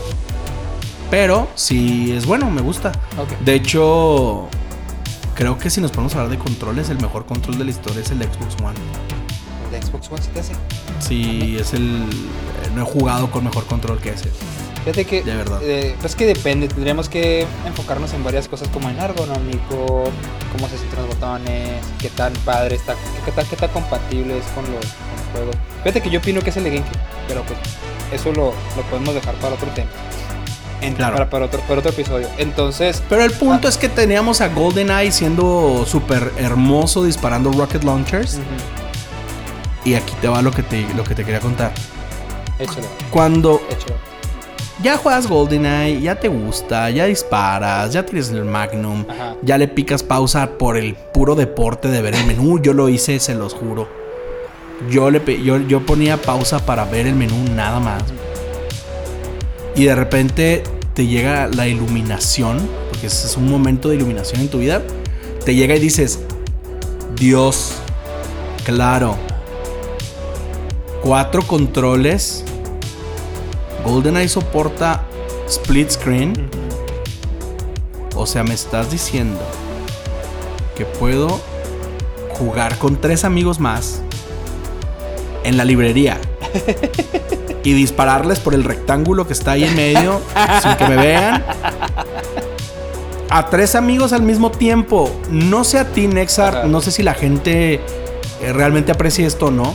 Pero 1.11 1.49
sí 1.55 2.13
es 2.17 2.25
bueno, 2.27 2.51
me 2.51 2.61
gusta. 2.63 2.93
De 3.45 3.55
hecho, 3.55 4.49
creo 5.39 5.57
que 5.57 5.71
si 5.71 5.81
nos 5.81 5.93
ponemos 5.93 6.17
a 6.17 6.19
hablar 6.23 6.37
de 6.37 6.43
controles, 6.43 6.91
el 6.91 7.01
mejor 7.01 7.25
control 7.25 7.59
de 7.59 7.65
la 7.65 7.71
historia 7.71 8.01
es 8.03 8.11
el 8.11 8.19
Xbox 8.21 8.57
One. 8.61 8.77
De 9.71 9.81
Xbox 9.81 10.11
One 10.11 10.21
se 10.21 10.31
te 10.31 10.41
hace. 10.41 10.53
Sí, 10.99 11.57
es 11.59 11.73
el. 11.75 12.07
No 12.75 12.83
he 12.83 12.85
jugado 12.85 13.31
con 13.31 13.45
mejor 13.45 13.65
control 13.67 14.01
que 14.01 14.11
ese. 14.11 14.31
Fíjate 14.81 15.05
que. 15.05 15.23
De 15.23 15.37
verdad. 15.37 15.61
eh, 15.63 15.95
pues 16.01 16.17
que 16.17 16.27
depende. 16.27 16.67
Tendríamos 16.67 17.09
que 17.09 17.47
enfocarnos 17.65 18.13
en 18.15 18.25
varias 18.25 18.49
cosas 18.49 18.67
como 18.69 18.91
en 18.91 18.99
ergonómico, 18.99 20.11
cómo 20.53 20.69
se 20.69 20.77
sienten 20.77 21.03
los 21.07 21.09
botones, 21.15 21.69
qué 22.01 22.09
tan 22.11 22.33
padre 22.45 22.75
está, 22.75 22.97
qué 23.25 23.31
tan, 23.31 23.47
qué 23.47 23.55
tan 23.55 23.71
compatible 23.71 24.39
es 24.39 24.45
con 24.47 24.65
los, 24.65 24.73
con 24.87 25.17
los 25.17 25.27
juegos. 25.33 25.57
Fíjate 25.85 26.03
que 26.03 26.11
yo 26.11 26.19
opino 26.19 26.41
que 26.41 26.51
es 26.51 26.57
el 26.57 26.65
de 26.65 26.71
GameCube, 26.71 26.99
pero 27.29 27.45
pues 27.45 27.59
eso 28.13 28.33
lo, 28.33 28.47
lo 28.77 28.83
podemos 28.91 29.15
dejar 29.15 29.37
para 29.37 29.55
otro 29.55 29.69
tema. 29.71 29.91
En- 30.81 30.95
Claro. 30.95 31.15
para, 31.15 31.31
para 31.31 31.45
otro, 31.47 31.61
para 31.63 31.81
otro 31.81 31.91
episodio. 31.91 32.29
Entonces, 32.39 33.03
Pero 33.09 33.23
el 33.25 33.33
punto 33.33 33.67
es 33.69 33.77
que 33.77 33.89
teníamos 33.89 34.41
a 34.41 34.49
GoldenEye 34.49 35.11
siendo 35.11 35.85
súper 35.87 36.33
hermoso 36.39 37.05
disparando 37.05 37.51
rocket 37.53 37.83
launchers. 37.85 38.39
Y 39.85 39.95
aquí 39.95 40.13
te 40.21 40.29
va 40.29 40.43
lo 40.43 40.51
que 40.51 40.63
te, 40.63 40.87
lo 40.95 41.05
que 41.05 41.15
te 41.15 41.25
quería 41.25 41.41
contar. 41.41 41.73
échalo, 42.59 42.87
Cuando 43.11 43.61
échalo. 43.71 43.95
ya 44.83 44.97
juegas 44.97 45.27
GoldenEye, 45.29 46.01
ya 46.01 46.15
te 46.17 46.29
gusta, 46.29 46.91
ya 46.91 47.07
disparas, 47.07 47.93
ya 47.93 48.05
tienes 48.05 48.31
el 48.31 48.45
Magnum, 48.45 49.05
Ajá. 49.09 49.35
ya 49.43 49.57
le 49.59 49.67
picas 49.69 50.03
pausa 50.03 50.51
por 50.59 50.77
el 50.77 50.95
puro 50.95 51.35
deporte 51.35 51.89
de 51.89 52.03
ver 52.03 52.15
el 52.15 52.25
menú. 52.27 52.61
Yo 52.61 52.73
lo 52.73 52.89
hice, 52.89 53.19
se 53.21 53.35
los 53.35 53.55
juro. 53.55 53.89
Yo, 54.91 55.11
le, 55.11 55.21
yo, 55.43 55.59
yo 55.59 55.85
ponía 55.85 56.17
pausa 56.23 56.59
para 56.65 56.85
ver 56.85 57.07
el 57.09 57.15
menú 57.17 57.35
nada 57.55 57.81
más. 57.81 58.03
Y 59.75 59.85
de 59.85 59.95
repente 59.95 60.63
te 60.95 61.07
llega 61.07 61.49
la 61.49 61.69
iluminación, 61.69 62.59
porque 62.91 63.07
ese 63.07 63.27
es 63.27 63.37
un 63.37 63.49
momento 63.49 63.89
de 63.89 63.97
iluminación 63.97 64.41
en 64.41 64.49
tu 64.49 64.59
vida. 64.59 64.83
Te 65.45 65.55
llega 65.55 65.77
y 65.77 65.79
dices, 65.79 66.21
Dios, 67.17 67.75
claro. 68.65 69.17
Cuatro 71.03 71.47
controles. 71.47 72.45
GoldenEye 73.85 74.29
soporta 74.29 75.07
split 75.49 75.91
screen. 75.91 76.35
O 78.17 78.27
sea, 78.27 78.43
me 78.43 78.55
estás 78.55 78.91
diciendo 78.91 79.41
que 80.77 80.85
puedo 80.85 81.41
jugar 82.31 82.79
con 82.79 83.01
tres 83.01 83.25
amigos 83.25 83.59
más 83.59 84.03
en 85.45 85.57
la 85.57 85.65
librería 85.65 86.21
y 87.69 87.75
dispararles 87.75 88.41
por 88.41 88.55
el 88.55 88.65
rectángulo 88.65 89.27
que 89.27 89.35
está 89.35 89.53
ahí 89.53 89.65
en 89.65 89.77
medio 89.77 90.23
sin 90.63 90.75
que 90.77 90.89
me 90.89 90.97
vean. 90.97 91.45
A 93.29 93.51
tres 93.51 93.75
amigos 93.75 94.15
al 94.15 94.23
mismo 94.23 94.51
tiempo. 94.51 95.11
No 95.31 95.65
sé 95.65 95.79
a 95.79 95.93
ti, 95.93 96.07
Nexar, 96.07 96.67
no 96.67 96.81
sé 96.81 96.91
si 96.91 97.03
la 97.03 97.13
gente 97.13 97.75
eh, 97.75 98.53
realmente 98.55 98.91
aprecia 98.91 99.27
esto 99.27 99.47
o 99.47 99.51
no. 99.51 99.75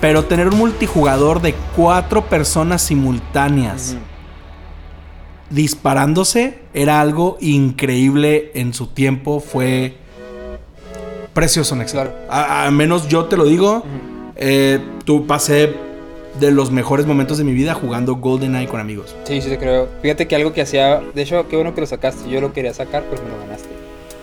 Pero 0.00 0.24
tener 0.24 0.48
un 0.48 0.58
multijugador 0.58 1.40
de 1.40 1.54
cuatro 1.76 2.26
personas 2.26 2.82
simultáneas 2.82 3.96
disparándose 5.50 6.58
era 6.74 7.00
algo 7.00 7.38
increíble 7.40 8.50
en 8.54 8.74
su 8.74 8.88
tiempo. 8.88 9.38
Fue 9.38 9.96
precioso, 11.32 11.76
Nexar. 11.76 12.26
Al 12.28 12.72
menos 12.72 13.06
yo 13.06 13.26
te 13.26 13.36
lo 13.36 13.44
digo. 13.44 13.84
Eh, 14.34 14.80
tú 15.04 15.28
pasé 15.28 15.93
de 16.40 16.50
los 16.50 16.70
mejores 16.70 17.06
momentos 17.06 17.38
de 17.38 17.44
mi 17.44 17.52
vida 17.52 17.74
jugando 17.74 18.16
GoldenEye 18.16 18.66
con 18.66 18.80
amigos. 18.80 19.14
Sí, 19.24 19.40
sí 19.40 19.48
te 19.48 19.58
creo. 19.58 19.88
Fíjate 20.02 20.26
que 20.26 20.36
algo 20.36 20.52
que 20.52 20.62
hacía, 20.62 21.00
de 21.14 21.22
hecho, 21.22 21.48
qué 21.48 21.56
bueno 21.56 21.74
que 21.74 21.80
lo 21.80 21.86
sacaste. 21.86 22.28
Yo 22.28 22.40
lo 22.40 22.52
quería 22.52 22.74
sacar, 22.74 23.04
pero 23.08 23.22
me 23.22 23.28
lo 23.30 23.38
ganaste. 23.38 23.68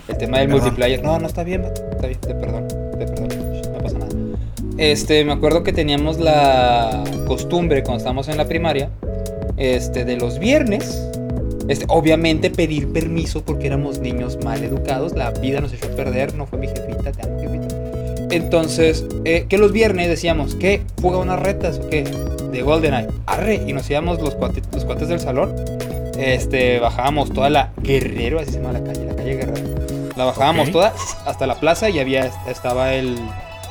El 0.08 0.18
tema 0.18 0.38
del 0.38 0.48
Perdón. 0.48 0.62
multiplayer. 0.62 1.02
No, 1.02 1.18
no 1.18 1.26
está 1.26 1.42
bien, 1.44 1.64
está 1.64 2.06
bien, 2.06 2.20
te 2.20 2.34
perdono, 2.34 2.66
te 2.66 3.06
perdono. 3.06 3.34
No 3.72 3.78
pasa 3.78 3.98
nada. 3.98 4.10
Este, 4.78 5.24
me 5.24 5.32
acuerdo 5.32 5.62
que 5.62 5.72
teníamos 5.72 6.18
la 6.18 7.04
costumbre 7.26 7.82
cuando 7.82 7.98
estábamos 7.98 8.28
en 8.28 8.36
la 8.36 8.46
primaria, 8.46 8.90
este, 9.56 10.04
de 10.04 10.16
los 10.16 10.38
viernes. 10.38 11.08
Este, 11.68 11.84
obviamente 11.88 12.50
pedir 12.50 12.92
permiso 12.92 13.44
porque 13.44 13.68
éramos 13.68 14.00
niños 14.00 14.38
mal 14.44 14.62
educados. 14.64 15.14
La 15.14 15.30
vida 15.30 15.60
nos 15.60 15.72
echó 15.72 15.86
a 15.86 15.90
perder, 15.90 16.34
no 16.34 16.46
fue 16.46 16.58
mi 16.58 16.66
jefita, 16.66 17.12
te 17.12 17.22
amo. 17.22 17.38
Entonces, 18.32 19.04
eh, 19.26 19.44
que 19.46 19.58
los 19.58 19.72
viernes 19.72 20.08
decíamos, 20.08 20.54
¿qué? 20.54 20.82
¿Fuga 21.00 21.18
unas 21.18 21.38
retas 21.38 21.78
o 21.78 21.90
qué? 21.90 22.04
De 22.50 22.62
GoldenEye. 22.62 23.08
Arre, 23.26 23.56
y 23.66 23.74
nos 23.74 23.88
íbamos 23.90 24.22
los 24.22 24.34
cuates, 24.34 24.62
los 24.72 24.86
cuates 24.86 25.08
del 25.08 25.20
salón. 25.20 25.54
Este, 26.16 26.78
bajábamos 26.78 27.30
toda 27.30 27.50
la 27.50 27.72
Guerrero, 27.82 28.40
así 28.40 28.52
se 28.52 28.58
llama 28.58 28.72
la 28.72 28.82
calle, 28.82 29.04
la 29.04 29.14
calle 29.14 29.36
Guerrero. 29.36 29.68
La 30.16 30.24
bajábamos 30.24 30.70
toda 30.70 30.94
hasta 31.26 31.46
la 31.46 31.56
plaza 31.56 31.90
y 31.90 31.98
había, 31.98 32.30
estaba 32.48 32.94
el, 32.94 33.18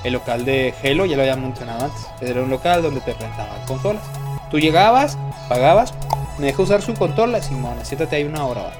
el 0.03 0.13
local 0.13 0.45
de 0.45 0.75
Halo, 0.83 1.05
ya 1.07 1.15
lo 1.15 1.23
había 1.23 1.35
mencionado 1.35 1.85
antes. 1.85 2.07
Era 2.21 2.43
un 2.43 2.51
local 2.51 2.83
donde 2.83 3.01
te 3.01 3.13
rentaban 3.13 3.65
consolas. 3.65 4.03
Tú 4.51 4.59
llegabas, 4.59 5.17
pagabas, 5.49 5.91
me 6.37 6.45
dejó 6.47 6.63
usar 6.63 6.83
su 6.83 6.93
consola, 6.93 7.41
Simón, 7.41 7.77
siéntate 7.83 8.17
ahí 8.17 8.25
una 8.25 8.45
hora. 8.45 8.71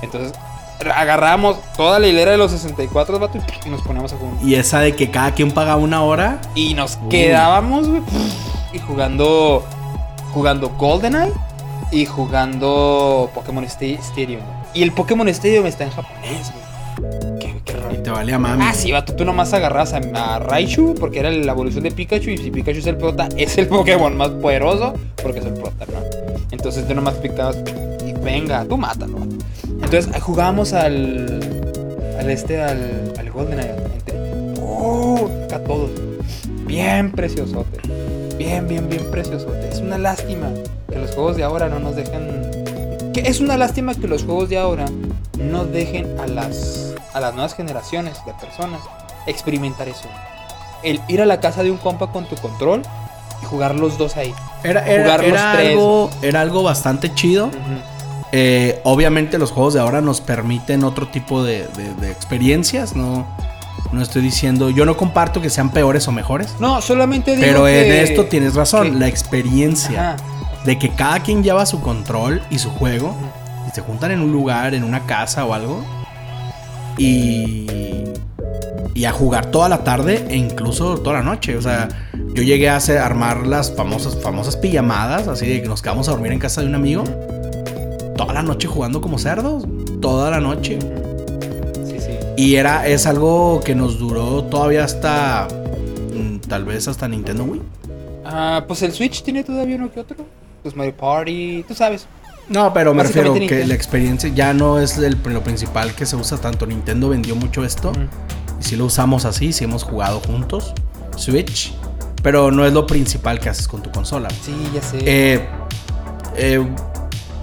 Entonces, 0.00 0.32
agarramos 0.94 1.56
toda 1.76 1.98
la 1.98 2.06
hilera 2.08 2.32
de 2.32 2.36
los 2.38 2.50
64, 2.52 3.18
vato, 3.18 3.38
y 3.66 3.68
nos 3.70 3.82
poníamos 3.82 4.12
a 4.12 4.16
jugar. 4.16 4.34
Y 4.44 4.54
esa 4.54 4.80
de 4.80 4.94
que 4.94 5.10
cada 5.10 5.32
quien 5.32 5.50
paga 5.50 5.76
una 5.76 6.02
hora. 6.02 6.40
Y 6.54 6.74
nos 6.74 6.96
quedábamos, 7.10 7.88
güey, 7.88 8.02
y 8.72 8.78
jugando, 8.78 9.64
jugando 10.32 10.70
GoldenEye 10.70 11.32
y 11.90 12.04
jugando 12.06 13.30
Pokémon 13.34 13.64
Sta- 13.64 13.98
Stadium. 14.00 14.40
Y 14.74 14.82
el 14.82 14.92
Pokémon 14.92 15.28
Stadium 15.28 15.66
está 15.66 15.84
en 15.84 15.90
japonés, 15.90 16.52
güey. 16.52 17.38
Qué, 17.40 17.54
qué 17.64 17.72
raro. 17.72 17.94
Y 17.94 17.98
te 17.98 18.10
valía 18.10 18.38
mami. 18.38 18.62
Ah, 18.66 18.72
sí, 18.74 18.92
vato, 18.92 19.14
tú 19.14 19.24
nomás 19.24 19.52
agarras 19.54 19.94
a, 19.94 20.00
a 20.14 20.38
Raichu 20.38 20.94
porque 20.98 21.20
era 21.20 21.30
la 21.30 21.52
evolución 21.52 21.84
de 21.84 21.90
Pikachu 21.90 22.30
y 22.30 22.36
si 22.38 22.50
Pikachu 22.50 22.78
es 22.80 22.86
el 22.86 22.96
prota, 22.96 23.28
es 23.36 23.56
el 23.58 23.66
Pokémon 23.68 24.16
más 24.16 24.28
poderoso 24.30 24.94
porque 25.22 25.38
es 25.40 25.46
el 25.46 25.54
prota, 25.54 25.86
¿no? 25.86 25.98
Entonces 26.50 26.86
tú 26.86 26.94
nomás 26.94 27.14
picabas 27.14 27.56
y 28.06 28.12
venga, 28.12 28.64
tú 28.64 28.76
mátalo. 28.76 29.18
vato. 29.18 29.36
Entonces 29.82 30.22
jugábamos 30.22 30.72
al, 30.72 31.40
al 32.18 32.30
este, 32.30 32.60
al, 32.62 33.12
al 33.18 33.30
GoldenEye, 33.30 33.74
¡oh! 34.60 35.28
acá 35.46 35.58
todos. 35.64 35.90
Bien 36.66 37.10
preciosote. 37.12 37.80
Bien, 38.36 38.68
bien, 38.68 38.88
bien 38.88 39.10
preciosote. 39.10 39.68
Es 39.68 39.78
una 39.80 39.98
lástima 39.98 40.48
que 40.90 40.98
los 40.98 41.10
juegos 41.12 41.36
de 41.36 41.44
ahora 41.44 41.68
no 41.68 41.78
nos 41.78 41.96
dejan... 41.96 42.50
Que 43.12 43.22
es 43.26 43.40
una 43.40 43.56
lástima 43.56 43.94
que 43.94 44.06
los 44.06 44.24
juegos 44.24 44.48
de 44.48 44.58
ahora 44.58 44.84
no 45.38 45.64
dejen 45.64 46.20
a 46.20 46.26
las, 46.26 46.94
a 47.14 47.20
las 47.20 47.32
nuevas 47.34 47.54
generaciones 47.54 48.18
de 48.26 48.32
personas 48.34 48.80
experimentar 49.26 49.88
eso. 49.88 50.08
El 50.82 51.00
ir 51.08 51.20
a 51.22 51.26
la 51.26 51.40
casa 51.40 51.62
de 51.62 51.70
un 51.70 51.78
compa 51.78 52.12
con 52.12 52.26
tu 52.26 52.36
control 52.36 52.82
y 53.42 53.46
jugar 53.46 53.74
los 53.74 53.98
dos 53.98 54.16
ahí. 54.16 54.32
Era, 54.62 54.86
era- 54.86 55.02
jugar 55.04 55.20
los 55.24 55.52
tres. 55.56 55.70
algo, 55.70 56.10
era 56.22 56.40
algo 56.42 56.62
bastante 56.62 57.12
chido. 57.14 57.50
Eh, 58.32 58.80
obviamente 58.84 59.38
los 59.38 59.50
juegos 59.52 59.74
de 59.74 59.80
ahora 59.80 60.00
nos 60.00 60.20
permiten 60.20 60.84
otro 60.84 61.08
tipo 61.08 61.42
de, 61.42 61.66
de- 61.76 61.94
de 62.00 62.10
experiencias. 62.10 62.94
No, 62.94 63.26
no 63.92 64.02
estoy 64.02 64.20
diciendo, 64.22 64.68
yo 64.70 64.84
no 64.84 64.96
comparto 64.96 65.40
que 65.40 65.48
sean 65.50 65.70
peores 65.70 66.06
o 66.08 66.12
mejores. 66.12 66.54
No, 66.60 66.80
solamente 66.82 67.32
digo 67.36 67.46
Pero 67.46 67.68
en 67.68 67.92
esto 67.92 68.26
tienes 68.26 68.54
razón, 68.54 68.92
que- 68.92 68.98
la 68.98 69.08
experiencia 69.08 70.14
Ajá. 70.14 70.16
de 70.64 70.78
que 70.78 70.90
cada 70.90 71.20
quien 71.20 71.42
lleva 71.42 71.64
su 71.66 71.80
control 71.80 72.42
y 72.50 72.58
su 72.58 72.70
juego 72.70 73.14
y 73.66 73.74
se 73.74 73.80
juntan 73.80 74.10
en 74.10 74.20
un 74.20 74.30
lugar, 74.32 74.74
en 74.74 74.84
una 74.84 75.06
casa 75.06 75.44
o 75.46 75.54
algo 75.54 75.84
y 76.98 77.66
y 78.94 79.04
a 79.04 79.12
jugar 79.12 79.46
toda 79.46 79.68
la 79.68 79.84
tarde 79.84 80.26
e 80.28 80.36
incluso 80.36 80.98
toda 80.98 81.18
la 81.18 81.22
noche. 81.22 81.56
O 81.56 81.62
sea, 81.62 81.88
Yo 82.34 82.42
llegué 82.42 82.68
a 82.68 82.76
hacer, 82.76 82.98
armar 82.98 83.46
las 83.46 83.74
famosas, 83.74 84.16
famosas 84.22 84.56
pijamadas, 84.56 85.28
así 85.28 85.46
de 85.46 85.62
que 85.62 85.68
nos 85.68 85.82
quedamos 85.82 86.08
a 86.08 86.12
dormir 86.12 86.32
en 86.32 86.38
casa 86.38 86.60
de 86.60 86.66
un 86.68 86.74
amigo. 86.74 87.04
Toda 88.18 88.34
la 88.34 88.42
noche 88.42 88.68
jugando 88.68 89.00
como 89.00 89.18
cerdos. 89.18 89.64
Toda 90.02 90.30
la 90.30 90.40
noche. 90.40 90.78
Sí, 91.86 91.96
sí. 92.00 92.12
Y 92.36 92.56
era, 92.56 92.86
es 92.86 93.06
algo 93.06 93.60
que 93.64 93.74
nos 93.74 93.98
duró 93.98 94.44
todavía 94.44 94.84
hasta. 94.84 95.48
mm, 96.14 96.38
Tal 96.40 96.64
vez 96.66 96.86
hasta 96.88 97.08
Nintendo 97.08 97.44
Wii. 97.44 97.62
Ah, 98.26 98.64
pues 98.68 98.82
el 98.82 98.92
Switch 98.92 99.22
tiene 99.22 99.42
todavía 99.44 99.76
uno 99.76 99.90
que 99.90 100.00
otro. 100.00 100.16
Pues 100.62 100.76
Mario 100.76 100.94
Party, 100.96 101.64
tú 101.66 101.72
sabes. 101.74 102.06
No, 102.48 102.72
pero 102.74 102.92
me 102.94 103.02
refiero 103.04 103.32
que 103.34 103.40
Nintendo. 103.40 103.66
la 103.68 103.74
experiencia 103.74 104.28
ya 104.34 104.52
no 104.52 104.78
es 104.78 104.96
el- 104.98 105.16
lo 105.24 105.42
principal 105.42 105.94
que 105.94 106.04
se 106.06 106.16
usa 106.16 106.38
tanto. 106.38 106.66
Nintendo 106.66 107.08
vendió 107.10 107.36
mucho 107.36 107.64
esto. 107.64 107.92
Y 108.60 108.64
si 108.64 108.74
lo 108.76 108.86
usamos 108.86 109.24
así, 109.24 109.52
si 109.52 109.64
hemos 109.64 109.84
jugado 109.84 110.20
juntos. 110.20 110.74
Switch. 111.16 111.72
Pero 112.22 112.50
no 112.50 112.66
es 112.66 112.72
lo 112.72 112.86
principal 112.86 113.38
que 113.38 113.48
haces 113.48 113.68
con 113.68 113.82
tu 113.82 113.90
consola. 113.92 114.28
Sí, 114.42 114.52
ya 114.74 114.82
sé. 114.82 114.98
Eh, 115.04 115.46
eh, 116.36 116.66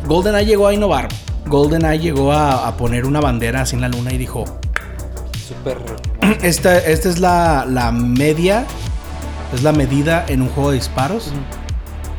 GoldenEye 0.05 0.45
llegó 0.45 0.67
a 0.67 0.73
innovar. 0.73 1.07
GoldenEye 1.47 1.99
llegó 1.99 2.31
a, 2.31 2.67
a 2.67 2.77
poner 2.77 3.05
una 3.05 3.21
bandera 3.21 3.61
así 3.61 3.75
en 3.75 3.81
la 3.81 3.89
luna 3.89 4.13
y 4.13 4.17
dijo: 4.17 4.45
Súper. 5.47 5.77
Esta, 6.41 6.77
esta 6.77 7.09
es 7.09 7.19
la, 7.19 7.65
la 7.69 7.91
media, 7.91 8.65
es 9.53 9.61
la 9.61 9.71
medida 9.71 10.25
en 10.27 10.41
un 10.41 10.49
juego 10.49 10.71
de 10.71 10.77
disparos. 10.77 11.31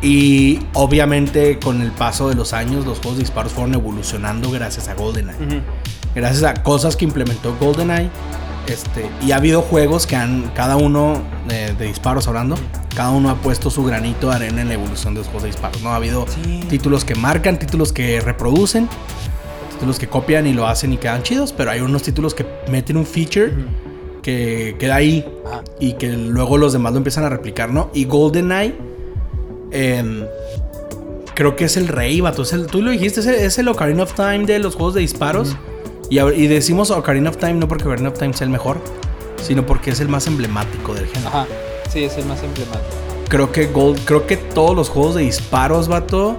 Y 0.03 0.61
obviamente 0.75 1.59
con 1.59 1.81
el 1.81 1.91
paso 1.91 2.29
de 2.29 2.35
los 2.35 2.53
años 2.53 2.85
los 2.85 2.99
juegos 2.99 3.17
de 3.17 3.25
disparos 3.25 3.53
fueron 3.53 3.75
evolucionando 3.75 4.51
gracias 4.51 4.89
a 4.89 4.95
GoldenEye. 4.95 5.45
Ujú. 5.45 5.61
Gracias 6.15 6.45
a 6.45 6.55
cosas 6.63 6.97
que 6.97 7.05
implementó 7.05 7.57
GoldenEye. 7.59 8.11
Este, 8.69 9.09
y 9.25 9.33
ha 9.33 9.37
habido 9.37 9.63
juegos 9.63 10.07
que 10.07 10.17
han, 10.17 10.51
cada 10.55 10.77
uno 10.77 11.23
eh, 11.51 11.75
de 11.79 11.87
disparos 11.87 12.27
hablando, 12.29 12.57
cada 12.95 13.11
uno 13.11 13.31
ha 13.31 13.37
puesto 13.37 13.71
su 13.71 13.85
granito 13.85 14.29
de 14.31 14.37
arena 14.37 14.63
en 14.63 14.69
la 14.69 14.75
evolución 14.75 15.15
de 15.15 15.19
los 15.21 15.27
juegos 15.27 15.45
de 15.45 15.49
disparos. 15.51 15.83
¿no? 15.83 15.91
Ha 15.91 15.97
habido 15.97 16.27
Sí. 16.29 16.61
títulos 16.69 17.05
que 17.05 17.15
marcan, 17.15 17.59
títulos 17.59 17.93
que 17.93 18.21
reproducen, 18.21 18.89
títulos 19.73 19.99
que 19.99 20.09
copian 20.09 20.47
y 20.47 20.53
lo 20.53 20.67
hacen 20.67 20.93
y 20.93 20.97
quedan 20.97 21.23
chidos, 21.23 21.53
pero 21.53 21.71
hay 21.71 21.81
unos 21.81 22.03
títulos 22.03 22.35
que 22.35 22.47
meten 22.71 22.97
un 22.97 23.07
feature 23.07 23.53
que 24.23 24.75
queda 24.79 24.97
ahí 24.97 25.25
Ah, 25.49 25.63
y 25.79 25.93
que 25.93 26.09
luego 26.09 26.59
los 26.59 26.73
demás 26.73 26.93
lo 26.93 26.99
empiezan 26.99 27.23
a 27.25 27.29
replicar, 27.29 27.71
¿no? 27.71 27.91
Y 27.95 28.05
GoldenEye, 28.07 28.75
em, 29.71 30.25
creo 31.35 31.55
que 31.55 31.67
es 31.67 31.77
el 31.77 31.87
rey, 31.87 32.21
vato. 32.21 32.43
Es 32.43 32.53
el, 32.53 32.67
tú 32.67 32.83
lo 32.83 32.91
dijiste, 32.91 33.21
es 33.21 33.27
el, 33.27 33.35
es 33.37 33.59
el 33.59 33.69
Ocarina 33.69 34.03
of 34.03 34.15
Time 34.15 34.45
de 34.47 34.59
los 34.59 34.75
juegos 34.75 34.95
de 34.95 35.03
disparos. 35.03 35.57
Y, 36.11 36.47
decimos 36.47 36.91
Ocarina 36.91 37.31
of 37.31 37.37
Time 37.37 37.55
no 37.55 37.69
porque 37.69 37.85
Ocarina 37.85 38.09
of 38.09 38.19
Time 38.19 38.33
sea 38.33 38.45
el 38.45 38.51
mejor, 38.51 38.81
sino 39.43 39.67
porque 39.67 39.91
es 39.91 40.01
el 40.01 40.09
más 40.09 40.27
emblemático 40.27 40.95
del 40.95 41.07
género. 41.07 41.29
Ajá. 41.29 41.47
Sí, 41.91 42.05
es 42.05 42.17
el 42.17 42.27
más 42.27 42.43
emblemático. 42.43 42.85
Creo 43.29 43.51
que 43.51 43.67
Gold, 43.67 44.05
creo 44.05 44.27
que 44.27 44.37
todos 44.37 44.77
los 44.77 44.89
juegos 44.89 45.17
de 45.17 45.23
disparos, 45.23 45.89
vato, 45.89 46.37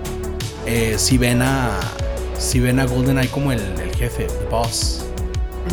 eh, 0.66 0.96
si 0.98 1.18
ven 1.18 1.42
a. 1.42 1.72
Si 2.38 2.60
ven 2.60 2.80
a 2.80 2.86
GoldenEye 2.86 3.30
como 3.30 3.52
el, 3.52 3.60
el 3.82 3.96
jefe, 3.96 4.26
el 4.26 4.48
boss. 4.50 5.04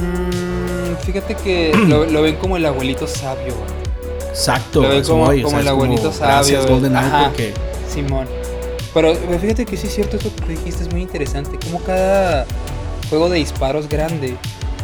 Mm, 0.01 0.97
fíjate 1.05 1.35
que 1.37 1.73
lo, 1.89 2.07
lo 2.07 2.23
ven 2.23 2.37
como 2.37 2.57
el 2.57 2.65
abuelito 2.65 3.07
sabio, 3.07 3.55
güey. 3.55 3.85
Exacto. 4.29 4.83
Lo 4.83 4.89
ven 4.89 5.05
como, 5.05 5.25
o 5.25 5.51
sea, 5.51 5.61
el 5.61 5.69
abuelito 5.69 6.11
sabio. 6.11 6.35
Gracias. 6.35 6.67
GoldenEye, 6.67 7.07
Ajá, 7.07 7.25
porque. 7.29 7.55
Simón. 7.93 8.27
Pero 8.93 9.15
fíjate 9.41 9.67
que 9.67 9.77
sí 9.77 9.89
es 9.89 9.95
cierto 9.95 10.17
eso 10.17 10.31
que 10.35 10.53
dijiste, 10.53 10.85
es 10.85 10.93
muy 10.93 11.03
interesante. 11.03 11.59
Como 11.65 11.81
cada 11.83 12.47
juego 13.15 13.31
de 13.31 13.39
disparos 13.39 13.89
grande 13.89 14.37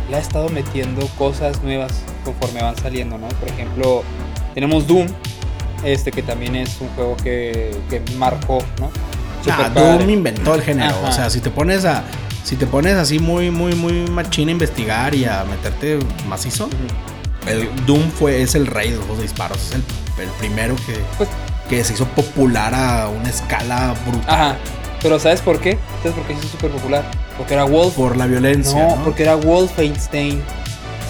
le 0.09 0.17
ha 0.17 0.21
estado 0.21 0.49
metiendo 0.51 1.07
cosas 1.19 1.63
nuevas 1.63 1.93
conforme 2.25 2.63
van 2.63 2.77
saliendo, 2.77 3.19
¿no? 3.19 3.29
Por 3.29 3.49
ejemplo, 3.49 4.03
tenemos 4.55 4.87
Doom, 4.87 5.09
este 5.85 6.13
que 6.13 6.23
también 6.23 6.55
es 6.55 6.81
un 6.81 6.89
juego 6.91 7.17
que, 7.17 7.77
que 7.89 8.01
marcó, 8.17 8.59
¿no? 8.79 8.91
Ah. 9.51 9.69
Doom 9.75 10.09
inventó 10.11 10.55
el 10.55 10.63
género. 10.63 10.95
Ajá. 10.95 11.09
O 11.09 11.13
sea, 11.13 11.31
si 11.31 11.41
te 11.41 11.51
pones 11.51 11.85
a. 11.85 12.05
Si 12.45 12.57
te 12.57 12.67
pones 12.67 12.95
así 12.95 13.19
muy, 13.19 13.51
muy, 13.51 13.75
muy 13.75 13.93
machín 14.11 14.49
a 14.49 14.53
investigar 14.53 15.15
y 15.15 15.25
a 15.25 15.45
meterte 15.45 15.99
macizo, 16.29 16.69
el 17.47 17.69
Doom 17.87 18.11
fue, 18.11 18.43
es 18.43 18.55
el 18.55 18.67
rey 18.67 18.91
de 18.91 18.97
los 19.07 19.21
disparos. 19.21 19.59
Es 19.59 19.75
el, 19.75 19.83
el 20.23 20.29
primero 20.39 20.77
que, 20.87 20.99
Pues- 21.19 21.29
que 21.69 21.83
se 21.85 21.95
hizo 21.95 22.07
popular 22.07 22.75
a 22.75 23.09
una 23.09 23.29
escala 23.29 23.95
brutal 24.07 24.35
Ajá. 24.35 24.57
Pero 25.03 25.19
¿sabes 25.19 25.41
por 25.41 25.61
qué? 25.61 25.79
¿Sabes 26.03 26.17
por 26.17 26.27
qué 26.27 26.35
se 26.35 26.41
hizo 26.41 26.49
súper 26.49 26.71
popular? 26.71 27.05
Porque 27.37 27.55
era 27.55 27.65
Wolf. 27.65 27.95
por 27.95 28.17
la 28.17 28.27
violencia. 28.27 28.87
No, 28.87 28.97
¿no? 28.97 29.05
porque 29.05 29.23
era 29.23 29.35
Wolfenstein. 29.37 30.43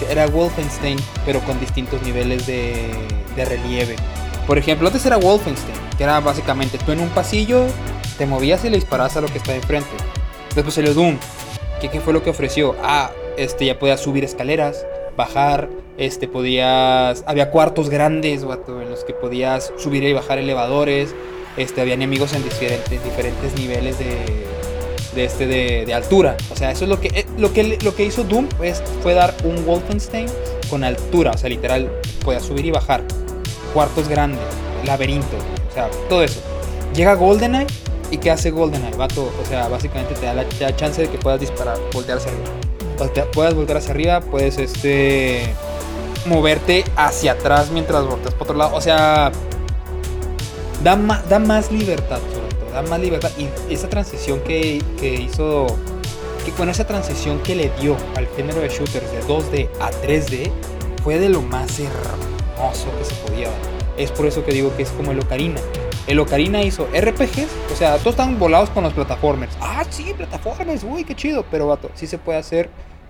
Era 0.09 0.27
Wolfenstein, 0.27 0.97
pero 1.25 1.39
con 1.41 1.59
distintos 1.59 2.01
niveles 2.01 2.47
de, 2.47 2.89
de 3.35 3.45
relieve. 3.45 3.95
Por 4.47 4.57
ejemplo, 4.57 4.87
antes 4.87 5.05
era 5.05 5.17
Wolfenstein, 5.17 5.75
que 5.97 6.03
era 6.03 6.19
básicamente 6.19 6.77
tú 6.79 6.91
en 6.91 7.01
un 7.01 7.09
pasillo 7.09 7.67
te 8.17 8.25
movías 8.25 8.63
y 8.65 8.69
le 8.69 8.77
disparabas 8.77 9.17
a 9.17 9.21
lo 9.21 9.27
que 9.27 9.37
está 9.37 9.55
enfrente. 9.55 9.89
Después 10.55 10.75
salió 10.75 10.93
Doom. 10.93 11.17
¿Qué, 11.79 11.89
qué 11.89 12.01
fue 12.01 12.13
lo 12.13 12.23
que 12.23 12.29
ofreció? 12.29 12.75
Ah, 12.83 13.11
este, 13.37 13.65
ya 13.65 13.79
podías 13.79 13.99
subir 13.99 14.23
escaleras, 14.23 14.85
bajar, 15.17 15.69
este, 15.97 16.27
podías... 16.27 17.23
Había 17.25 17.49
cuartos 17.51 17.89
grandes, 17.89 18.45
vato, 18.45 18.81
en 18.81 18.89
los 18.89 19.03
que 19.03 19.13
podías 19.13 19.73
subir 19.77 20.03
y 20.03 20.13
bajar 20.13 20.37
elevadores. 20.37 21.15
Este, 21.57 21.81
había 21.81 21.93
enemigos 21.95 22.33
en 22.33 22.43
diferentes, 22.43 23.03
diferentes 23.03 23.53
niveles 23.59 23.99
de, 23.99 24.45
de 25.15 25.25
este 25.25 25.45
de, 25.47 25.93
altura. 25.93 26.37
O 26.51 26.55
sea, 26.55 26.71
eso 26.71 26.85
es 26.85 26.89
lo 26.89 26.99
que 26.99 27.07
eh, 27.09 27.25
lo 27.37 27.51
que 27.53 27.77
lo 27.83 27.93
que 27.95 28.05
hizo 28.05 28.23
Doom 28.23 28.47
es, 28.63 28.81
fue 29.03 29.13
dar 29.13 29.35
un 29.43 29.65
Wolfenstein 29.65 30.27
con 30.69 30.83
altura, 30.83 31.31
o 31.31 31.37
sea, 31.37 31.49
literal 31.49 31.91
podía 32.23 32.39
subir 32.39 32.65
y 32.65 32.71
bajar. 32.71 33.03
Cuartos 33.73 34.07
grandes, 34.07 34.41
laberinto, 34.85 35.37
o 35.69 35.73
sea, 35.73 35.89
todo 36.09 36.23
eso. 36.23 36.39
Llega 36.93 37.13
GoldenEye 37.15 37.67
y 38.11 38.17
¿qué 38.17 38.31
hace 38.31 38.51
GoldenEye? 38.51 38.95
Vato, 38.97 39.31
o 39.41 39.45
sea, 39.47 39.67
básicamente 39.67 40.13
te 40.15 40.25
da 40.25 40.33
la, 40.33 40.43
te 40.45 40.63
da 40.63 40.75
chance 40.75 41.01
de 41.01 41.09
que 41.09 41.17
puedas 41.17 41.39
disparar, 41.39 41.77
voltear 41.93 42.17
hacia 42.17 42.31
arriba. 42.31 42.45
Volte- 42.97 43.25
puedas 43.33 43.53
voltear 43.53 43.77
hacia 43.77 43.91
arriba, 43.91 44.19
puedes 44.21 44.57
este 44.57 45.53
moverte 46.25 46.83
hacia 46.97 47.31
atrás 47.33 47.71
mientras 47.71 48.05
volteas 48.05 48.33
para 48.33 48.43
otro 48.43 48.57
lado, 48.57 48.75
o 48.75 48.81
sea, 48.81 49.31
da 50.83 50.95
más, 50.95 51.27
da 51.29 51.39
más 51.39 51.71
libertad, 51.71 52.19
sobre 52.33 52.55
todo, 52.55 52.71
da 52.73 52.81
más 52.83 52.99
libertad. 52.99 53.31
Y 53.37 53.73
esa 53.73 53.89
transición 53.89 54.39
que, 54.41 54.81
que 54.99 55.13
hizo, 55.15 55.67
que, 56.45 56.51
bueno, 56.57 56.71
esa 56.71 56.85
transición 56.85 57.39
que 57.39 57.55
le 57.55 57.71
dio 57.79 57.95
al 58.15 58.27
género 58.35 58.61
de 58.61 58.69
shooters 58.69 59.11
de 59.11 59.23
2D 59.23 59.69
a 59.79 59.91
3D 59.91 60.51
fue 61.03 61.19
de 61.19 61.29
lo 61.29 61.41
más 61.41 61.79
hermoso 61.79 62.87
que 62.97 63.05
se 63.05 63.13
podía. 63.15 63.47
Es 63.97 64.11
por 64.11 64.25
eso 64.25 64.43
que 64.43 64.51
digo 64.51 64.75
que 64.75 64.83
es 64.83 64.89
como 64.91 65.11
el 65.11 65.19
Ocarina. 65.19 65.59
El 66.07 66.19
Ocarina 66.19 66.63
hizo 66.63 66.87
RPGs, 66.87 67.47
o 67.71 67.75
sea, 67.75 67.97
todos 67.97 68.11
están 68.11 68.39
volados 68.39 68.69
con 68.71 68.83
los 68.83 68.93
plataformers. 68.93 69.53
Ah, 69.61 69.83
sí, 69.89 70.13
plataformers, 70.17 70.83
uy, 70.83 71.03
qué 71.03 71.15
chido. 71.15 71.45
Pero, 71.51 71.67
vato, 71.67 71.91
sí 71.93 72.07
se 72.07 72.17
puede 72.17 72.39
hacer 72.39 72.69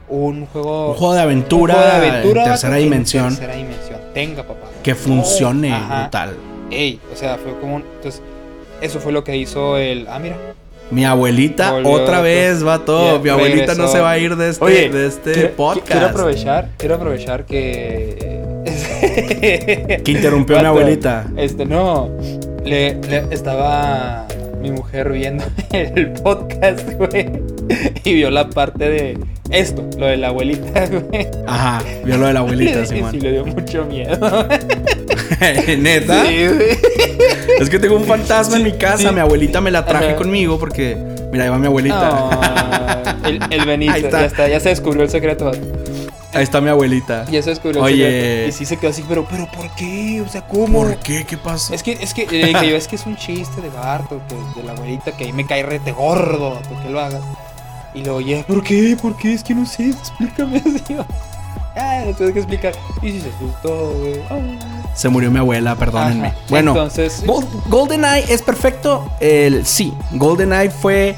un 0.10 0.46
juego, 0.48 0.90
Un 0.90 0.96
juego 0.96 1.14
de 1.14 1.22
aventura, 1.22 1.74
un 1.76 1.80
juego 1.82 1.92
de 2.02 2.08
aventura, 2.10 2.30
en 2.44 2.50
vato, 2.50 2.50
tercera 2.52 2.78
en 2.78 2.84
dimensión 2.84 3.30
tercera 3.30 3.54
dimensión. 3.56 4.00
Tenga, 4.14 4.44
papá. 4.44 4.68
que 4.84 4.94
funcione 4.94 5.72
Ajá. 5.74 6.02
brutal. 6.02 6.36
Ey, 6.72 7.00
o 7.14 7.16
sea, 7.16 7.38
fue 7.38 7.54
como 7.60 7.76
un- 7.78 7.84
Entonces, 7.98 8.22
eso 8.82 9.00
fue 9.00 9.12
lo 9.12 9.24
que 9.24 9.36
hizo 9.38 9.78
el. 9.78 10.08
Ah, 10.10 10.20
mira. 10.20 10.36
Mi 10.90 11.06
abuelita, 11.06 11.72
Volvió 11.72 11.92
otra 11.92 12.04
otro. 12.20 12.24
vez, 12.24 12.64
vato. 12.64 13.16
Ya, 13.18 13.24
Mi 13.24 13.30
abuelita 13.30 13.76
no 13.76 13.88
se 13.88 14.00
va 14.02 14.12
a 14.12 14.18
ir 14.18 14.36
de 14.36 14.50
este, 14.50 14.66
Oye, 14.66 14.90
de 14.90 15.08
este 15.08 15.32
quiero, 15.32 15.52
podcast. 15.56 15.88
Quiero 15.92 16.06
aprovechar, 16.08 16.70
quiero 16.78 16.96
aprovechar 16.96 17.46
que. 17.46 18.42
Que 20.04 20.12
interrumpió 20.12 20.58
a 20.58 20.62
mi 20.62 20.68
abuelita. 20.68 21.26
Este, 21.38 21.66
no. 21.66 22.10
Le, 22.64 22.96
le- 22.96 23.26
estaba 23.32 24.28
mi 24.62 24.72
mujer 24.72 25.12
viendo 25.12 25.44
el 25.72 26.12
podcast, 26.14 26.88
güey. 26.94 27.30
Y 28.04 28.14
vio 28.14 28.30
la 28.30 28.50
parte 28.50 28.88
de 28.90 29.18
esto, 29.50 29.84
lo 29.98 30.06
de 30.08 30.18
la 30.18 30.28
abuelita, 30.28 30.88
güey. 30.92 31.28
Ajá, 31.48 31.82
vio 32.04 32.18
lo 32.18 32.28
de 32.28 32.34
la 32.34 32.40
abuelita, 32.42 32.82
Y 32.82 32.86
sí 32.86 32.96
Simón. 32.96 33.20
le 33.20 33.32
dio 33.32 33.46
mucho 33.46 33.86
miedo. 33.86 34.48
Neta. 35.78 36.26
Sí, 36.26 36.48
güey. 36.48 36.78
Es 37.60 37.70
que 37.70 37.80
tengo 37.80 37.96
un 37.96 38.06
fantasma 38.06 38.58
en 38.58 38.64
mi 38.64 38.74
casa. 38.74 39.10
Sí. 39.10 39.14
Mi 39.16 39.20
abuelita 39.22 39.62
me 39.62 39.72
la 39.72 39.86
traje 39.86 40.08
Ajá. 40.10 40.16
conmigo 40.16 40.60
porque. 40.60 40.98
Mira, 41.32 41.46
ahí 41.46 41.50
va 41.50 41.58
mi 41.58 41.68
abuelita. 41.68 42.10
No, 43.22 43.28
el, 43.28 43.40
el 43.50 43.66
Benito, 43.66 43.94
Ahí 43.94 44.04
está. 44.04 44.20
ya 44.22 44.26
está, 44.26 44.48
ya 44.50 44.60
se 44.60 44.70
descubrió 44.70 45.04
el 45.04 45.10
secreto. 45.10 45.52
Ahí 46.34 46.44
está 46.44 46.62
mi 46.62 46.70
abuelita. 46.70 47.26
Ya 47.30 47.42
se 47.42 47.50
descubrió 47.52 47.86
el 47.86 47.94
Oye. 47.94 48.04
secreto. 48.06 48.50
Y 48.50 48.52
sí 48.54 48.66
se 48.66 48.78
quedó 48.78 48.90
así, 48.90 49.04
pero, 49.08 49.26
pero 49.30 49.50
¿por 49.52 49.70
qué? 49.76 50.22
O 50.26 50.30
sea, 50.30 50.42
¿cómo? 50.48 50.84
¿Por 50.84 50.98
qué? 50.98 51.26
¿Qué 51.26 51.38
pasó? 51.38 51.74
Es 51.74 51.84
que, 51.84 51.94
es 51.94 52.14
que, 52.14 52.26
yo, 52.26 52.76
es 52.76 52.88
que 52.88 52.96
es 52.96 53.06
un 53.06 53.16
chiste 53.18 53.62
de 53.62 53.70
Barto, 53.70 54.22
que 54.28 54.60
de 54.60 54.66
la 54.66 54.74
abuelita, 54.74 55.12
que 55.16 55.26
ahí 55.26 55.34
me 55.34 55.46
cae 55.46 55.64
rete 55.64 55.92
gordo, 55.92 56.62
porque 56.70 56.90
lo 56.90 57.00
hagas. 57.00 57.22
Y 57.94 58.00
luego, 58.04 58.18
oye, 58.20 58.46
¿por 58.48 58.64
qué? 58.64 58.98
¿Por 59.02 59.18
qué? 59.18 59.34
Es 59.34 59.44
que 59.44 59.54
no 59.54 59.66
sé, 59.66 59.90
explícame 59.90 60.58
así. 60.58 60.96
Ah, 61.76 62.04
no 62.06 62.14
tengo 62.16 62.34
que 62.34 62.40
explicar. 62.40 62.74
Y 63.02 63.12
si 63.12 63.22
se 63.22 63.30
asustó, 63.30 63.94
güey. 64.00 64.20
Ah. 64.30 64.40
Se 64.96 65.10
murió 65.10 65.32
mi 65.32 65.40
abuela, 65.40 65.76
perdónenme. 65.76 66.28
Ajá. 66.28 66.38
Bueno, 66.50 66.72
entonces, 66.72 67.24
Gol- 67.26 67.46
GoldenEye 67.70 68.26
es 68.34 68.42
perfecto. 68.42 69.10
El, 69.20 69.66
sí, 69.66 69.94
GoldenEye 70.14 70.70
fue. 70.70 71.16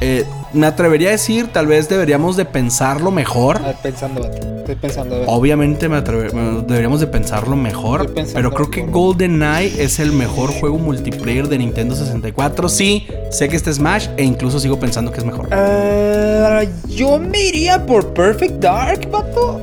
eh, 0.00 0.24
me 0.52 0.66
atrevería 0.66 1.08
a 1.08 1.12
decir, 1.12 1.46
tal 1.52 1.66
vez 1.68 1.88
deberíamos 1.88 2.36
de 2.36 2.44
pensarlo 2.44 3.10
mejor. 3.12 3.58
A 3.58 3.66
ver, 3.68 3.76
pensando. 3.82 4.20
Estoy 4.60 4.74
pensando, 4.74 5.14
a 5.14 5.18
ver. 5.20 5.26
Obviamente 5.30 5.88
me 5.88 5.96
atreve- 5.96 6.32
me- 6.32 6.62
deberíamos 6.62 6.98
de 7.00 7.06
pensarlo 7.06 7.54
mejor, 7.56 8.12
pero 8.34 8.50
creo 8.52 8.68
que. 8.70 8.82
GoldenEye 8.82 9.82
es 9.82 9.98
el 10.00 10.12
mejor 10.12 10.50
juego 10.52 10.76
multiplayer 10.78 11.48
de 11.48 11.58
Nintendo 11.58 11.94
64. 11.94 12.68
Sí, 12.68 13.06
sé 13.30 13.48
que 13.48 13.56
este 13.56 13.72
Smash 13.72 14.08
e 14.16 14.24
incluso 14.24 14.58
sigo 14.58 14.78
pensando 14.80 15.12
que 15.12 15.20
es 15.20 15.24
mejor. 15.24 15.48
Eh, 15.52 16.68
yo 16.88 17.18
me 17.18 17.40
iría 17.40 17.84
por 17.86 18.12
Perfect 18.12 18.54
Dark, 18.60 19.08
vato. 19.10 19.62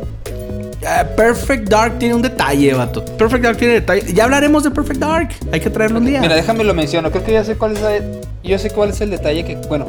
Eh, 0.87 1.05
Perfect 1.17 1.67
Dark 1.67 1.99
tiene 1.99 2.15
un 2.15 2.21
detalle, 2.21 2.73
vato. 2.73 3.03
Perfect 3.03 3.43
Dark 3.43 3.57
tiene 3.57 3.73
detalle. 3.73 4.13
Ya 4.13 4.23
hablaremos 4.23 4.63
de 4.63 4.71
Perfect 4.71 4.99
Dark. 5.01 5.29
Hay 5.51 5.59
que 5.59 5.69
traerlo 5.69 5.99
un 5.99 6.05
día. 6.05 6.21
Mira, 6.21 6.35
déjame 6.35 6.63
lo 6.63 6.73
menciono. 6.73 7.11
Creo 7.11 7.25
que 7.25 7.33
ya 7.33 7.43
sé 7.43 7.57
cuál 7.57 7.75
es 7.75 7.83
el, 7.83 8.21
yo 8.43 8.57
sé 8.57 8.69
cuál 8.69 8.91
es 8.91 9.01
el 9.01 9.09
detalle 9.09 9.43
que, 9.43 9.55
bueno, 9.67 9.87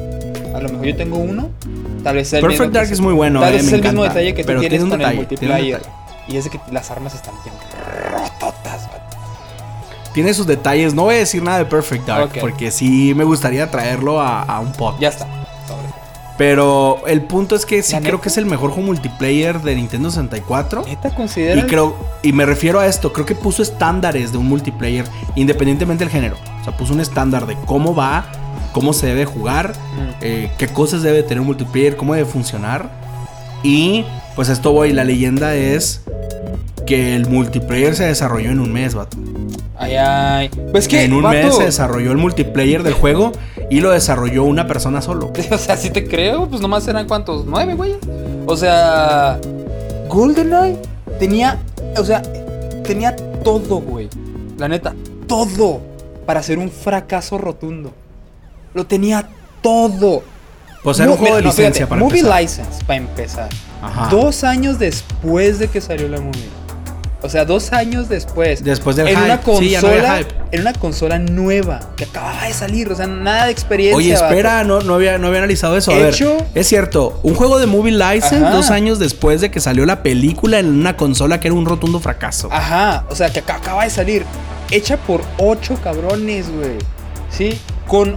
a 0.55 0.61
lo 0.61 0.69
mejor 0.71 0.87
yo 0.87 0.97
tengo 0.97 1.19
uno. 1.19 1.51
Tal 2.03 2.17
vez 2.17 2.33
el 2.33 2.41
Perfect 2.41 2.61
mismo 2.61 2.75
Dark 2.75 2.93
es 2.93 3.01
muy 3.01 3.13
bueno, 3.13 3.41
Tal 3.41 3.51
eh, 3.51 3.57
vez 3.59 3.67
es 3.67 3.73
el 3.73 3.83
mismo 3.83 4.03
detalle 4.03 4.35
que 4.35 4.43
tú 4.43 4.49
tienes 4.49 4.69
tiene 4.71 4.89
con 4.89 4.99
detalle, 4.99 5.11
el 5.13 5.17
multiplayer. 5.19 5.83
Y 6.27 6.37
es 6.37 6.49
que 6.49 6.61
las 6.73 6.91
armas 6.91 7.15
están 7.15 7.35
bien 7.45 7.55
rototas, 8.13 8.87
vato. 8.89 9.17
Tiene 10.15 10.35
sus 10.35 10.47
detalles. 10.47 10.95
No 10.95 11.05
voy 11.05 11.15
a 11.15 11.19
decir 11.19 11.43
nada 11.43 11.59
de 11.59 11.65
Perfect 11.65 12.07
Dark 12.07 12.33
porque 12.41 12.73
sí 12.73 13.15
me 13.15 13.23
gustaría 13.23 13.71
traerlo 13.71 14.21
a, 14.21 14.43
a 14.43 14.59
un 14.59 14.73
podcast. 14.73 15.01
Ya 15.01 15.09
está. 15.11 15.27
Sobre. 15.69 16.08
Pero 16.39 17.03
el 17.09 17.23
punto 17.23 17.57
es 17.57 17.67
que 17.67 17.83
sí 17.83 17.93
¿La 17.95 17.99
creo 18.01 18.13
neta? 18.13 18.23
que 18.23 18.29
es 18.29 18.39
el 18.39 18.47
mejor 18.47 18.71
juego 18.71 18.87
multiplayer 18.87 19.61
de 19.61 19.75
Nintendo 19.75 20.09
64. 20.11 20.85
¿Neta 20.87 21.11
considera? 21.15 21.61
Y 21.61 21.65
creo, 21.65 21.97
y 22.23 22.33
me 22.33 22.47
refiero 22.47 22.79
a 22.79 22.87
esto, 22.87 23.13
creo 23.13 23.27
que 23.27 23.35
puso 23.35 23.61
estándares 23.63 24.31
de 24.31 24.39
un 24.39 24.47
multiplayer, 24.47 25.05
independientemente 25.35 26.05
del 26.05 26.13
género. 26.13 26.37
O 26.61 26.65
sea, 26.65 26.77
puso 26.77 26.95
un 26.95 27.01
estándar 27.01 27.47
de 27.47 27.57
cómo 27.67 27.93
va, 27.95 28.27
cómo 28.73 28.93
se 28.93 29.09
debe 29.09 29.25
jugar, 29.25 29.73
Mm. 29.73 30.11
eh, 30.21 30.51
qué 30.59 30.69
cosas 30.69 31.03
debe 31.03 31.25
tener 31.25 31.41
un 31.41 31.47
multiplayer, 31.49 31.97
cómo 31.97 32.15
debe 32.15 32.27
funcionar. 32.27 32.89
Y 33.65 34.05
pues 34.37 34.49
esto 34.49 34.71
voy, 34.73 34.93
la 34.93 35.03
leyenda 35.03 35.57
es 35.57 36.03
que 36.87 37.17
el 37.17 37.27
multiplayer 37.27 37.97
se 37.97 38.05
desarrolló 38.05 38.51
en 38.51 38.61
un 38.61 38.73
mes, 38.73 38.95
vato. 38.95 39.17
Ay, 39.77 39.97
ay. 39.97 40.51
Pues 40.73 40.87
que, 40.89 41.03
en 41.05 41.13
un 41.13 41.23
vato, 41.23 41.37
mes 41.37 41.57
se 41.57 41.65
desarrolló 41.65 42.13
el 42.13 42.19
multiplayer 42.19 42.83
del 42.85 42.95
juego 42.95 43.33
y 43.71 43.81
lo 43.81 43.91
desarrolló 43.91 44.45
una 44.45 44.67
persona 44.67 45.03
solo. 45.03 45.33
O 45.51 45.59
sea, 45.59 45.77
si 45.77 45.91
te 45.91 46.07
creo, 46.07 46.49
pues 46.49 46.61
nomás 46.61 46.87
eran 46.89 47.07
cuántos, 47.07 47.45
nueve, 47.47 47.75
güey. 47.75 47.97
O 48.47 48.57
sea, 48.57 49.39
GoldenEye 50.09 50.79
tenía, 51.19 51.59
o 51.97 52.05
sea, 52.05 52.23
tenía 52.83 53.15
todo, 53.45 53.81
güey. 53.81 54.09
La 54.57 54.69
neta, 54.69 54.95
todo 55.27 55.81
para 56.27 56.43
ser 56.43 56.59
un 56.59 56.71
fracaso 56.71 57.39
rotundo. 57.39 57.93
Lo 58.75 58.87
tenía 58.87 59.29
todo. 59.63 60.23
Pues 60.83 61.01
era 61.01 61.11
un 61.11 61.17
juego 61.17 61.37
de 61.37 61.43
no, 61.43 61.49
licencia 61.49 61.87
fíjate, 61.87 61.89
para 61.89 62.01
Movie 62.01 62.21
empezar. 62.21 62.41
License, 62.43 62.85
para 62.85 62.97
empezar. 62.97 63.49
Ajá. 63.83 64.09
Dos 64.11 64.45
años 64.45 64.79
después 64.79 65.59
de 65.59 65.69
que 65.69 65.81
salió 65.81 66.09
la 66.09 66.21
movie. 66.21 66.49
O 67.21 67.29
sea, 67.29 67.45
dos 67.45 67.73
años 67.73 68.09
después. 68.09 68.63
Después 68.63 68.95
del 68.95 69.09
en 69.09 69.15
hype. 69.17 69.25
Una 69.25 69.41
consola, 69.41 69.67
Sí, 69.67 69.71
ya 69.71 69.81
no 69.83 69.89
había 69.89 70.19
hype. 70.19 70.35
En 70.53 70.61
una 70.61 70.73
consola 70.73 71.19
nueva 71.19 71.81
que 71.97 72.05
acababa 72.05 72.45
de 72.45 72.53
salir. 72.53 72.93
O 72.93 72.95
sea, 72.95 73.09
nada 73.09 73.47
de 73.47 73.51
experiencia. 73.51 73.97
Oye, 73.97 74.13
espera, 74.13 74.63
no, 74.63 74.81
no, 74.83 74.95
había, 74.95 75.19
no 75.19 75.27
había 75.27 75.39
analizado 75.41 75.77
eso. 75.77 75.91
A 75.91 76.09
Hecho- 76.09 76.37
ver, 76.37 76.47
es 76.55 76.69
cierto, 76.69 77.19
un 77.25 77.35
juego 77.35 77.59
de 77.59 77.67
movie 77.67 77.91
license 77.93 78.37
Ajá. 78.37 78.51
dos 78.51 78.71
años 78.71 79.01
después 79.01 79.41
de 79.41 79.51
que 79.51 79.59
salió 79.59 79.85
la 79.85 80.03
película 80.05 80.61
en 80.61 80.67
una 80.69 80.97
consola 80.97 81.41
que 81.41 81.49
era 81.49 81.57
un 81.57 81.67
rotundo 81.67 81.99
fracaso. 81.99 82.49
Ajá, 82.53 83.05
o 83.11 83.17
sea, 83.17 83.31
que 83.33 83.45
ac- 83.45 83.53
acaba 83.57 83.83
de 83.83 83.91
salir. 83.91 84.25
Hecha 84.71 84.97
por 84.97 85.23
ocho 85.39 85.77
cabrones, 85.83 86.49
güey. 86.55 86.77
¿Sí? 87.31 87.59
Con, 87.89 88.17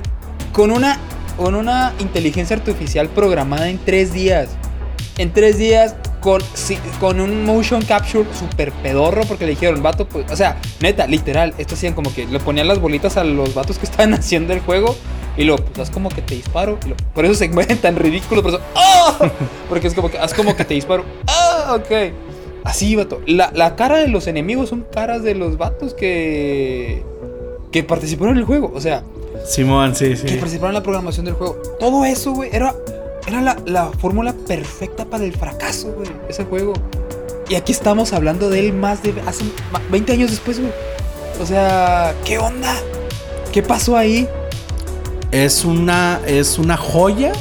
con, 0.54 0.70
una, 0.70 1.00
con 1.38 1.56
una 1.56 1.94
inteligencia 2.00 2.56
artificial 2.56 3.10
programada 3.10 3.68
en 3.70 3.80
tres 3.84 4.14
días. 4.14 4.50
En 5.18 5.34
tres 5.34 5.58
días, 5.58 5.96
con, 6.22 6.42
sí, 6.54 6.78
con 7.00 7.20
un 7.20 7.44
motion 7.46 7.82
capture 7.82 8.26
super 8.38 8.72
pedorro, 8.72 9.24
porque 9.28 9.46
le 9.46 9.52
dijeron, 9.52 9.84
vato, 9.84 10.08
pues, 10.08 10.32
o 10.32 10.36
sea, 10.36 10.58
neta, 10.80 11.06
literal, 11.08 11.54
esto 11.58 11.76
hacían 11.76 11.94
como 11.94 12.14
que 12.14 12.26
le 12.28 12.40
ponían 12.40 12.68
las 12.68 12.80
bolitas 12.80 13.18
a 13.18 13.24
los 13.26 13.54
vatos 13.54 13.78
que 13.78 13.86
estaban 13.90 14.14
haciendo 14.14 14.54
el 14.54 14.62
juego. 14.62 14.96
Y 15.38 15.44
luego, 15.46 15.64
pues 15.64 15.80
haz 15.80 15.90
como 15.90 16.10
que 16.10 16.22
te 16.22 16.36
disparo. 16.36 16.78
Y 16.86 16.90
lo- 16.90 16.96
por 17.14 17.24
eso 17.26 17.34
se 17.36 17.48
mueven 17.50 17.78
tan 17.78 17.96
ridículos. 17.96 18.44
Por 18.44 18.54
eso, 18.54 18.62
¡ah! 18.76 19.30
Porque 19.70 19.88
es 19.88 19.94
como 19.94 20.10
que 20.12 20.18
haz 20.20 20.34
como 20.34 20.56
que 20.56 20.66
te 20.66 20.74
disparo. 20.74 21.06
¡Ah! 21.28 21.78
Ok. 21.80 22.12
Así, 22.66 22.96
vato. 22.98 23.22
La, 23.26 23.50
la 23.56 23.76
cara 23.78 23.98
de 24.00 24.08
los 24.10 24.28
enemigos 24.28 24.70
son 24.70 24.86
caras 24.94 25.24
de 25.24 25.34
los 25.34 25.58
vatos 25.58 25.94
que. 25.94 27.04
que 27.72 27.84
participaron 27.84 28.34
en 28.36 28.40
el 28.40 28.46
juego. 28.46 28.72
O 28.76 28.82
sea, 28.82 29.04
Simón, 29.46 29.96
sí, 29.96 30.10
que 30.16 30.34
participaron 30.36 30.72
en 30.72 30.74
la 30.76 30.84
programación 30.84 31.26
del 31.26 31.36
juego. 31.36 31.56
Todo 31.80 32.04
eso, 32.04 32.34
güey, 32.34 32.50
era, 32.54 32.76
era 33.28 33.42
la, 33.42 33.58
la 33.66 33.92
fórmula 33.92 34.34
perfecta 34.34 35.06
para 35.06 35.24
el 35.26 35.34
fracaso, 35.34 35.92
güey. 35.94 36.10
Ese 36.30 36.44
juego. 36.46 36.74
Y 37.50 37.56
aquí 37.56 37.72
estamos 37.72 38.14
hablando 38.14 38.50
de 38.50 38.60
él 38.60 38.74
más 38.74 39.04
de. 39.04 39.14
hace 39.28 39.44
ma- 39.72 39.82
20 39.90 40.14
años 40.14 40.32
después, 40.32 40.60
güey. 40.60 40.72
O 41.42 41.46
sea, 41.46 42.14
¿qué 42.26 42.38
onda? 42.38 42.74
¿Qué 43.52 43.62
pasó 43.64 43.98
ahí? 43.98 44.28
Es 45.32 45.66
una, 45.66 46.20
es 46.26 46.58
una 46.60 46.78
joya. 46.78 47.32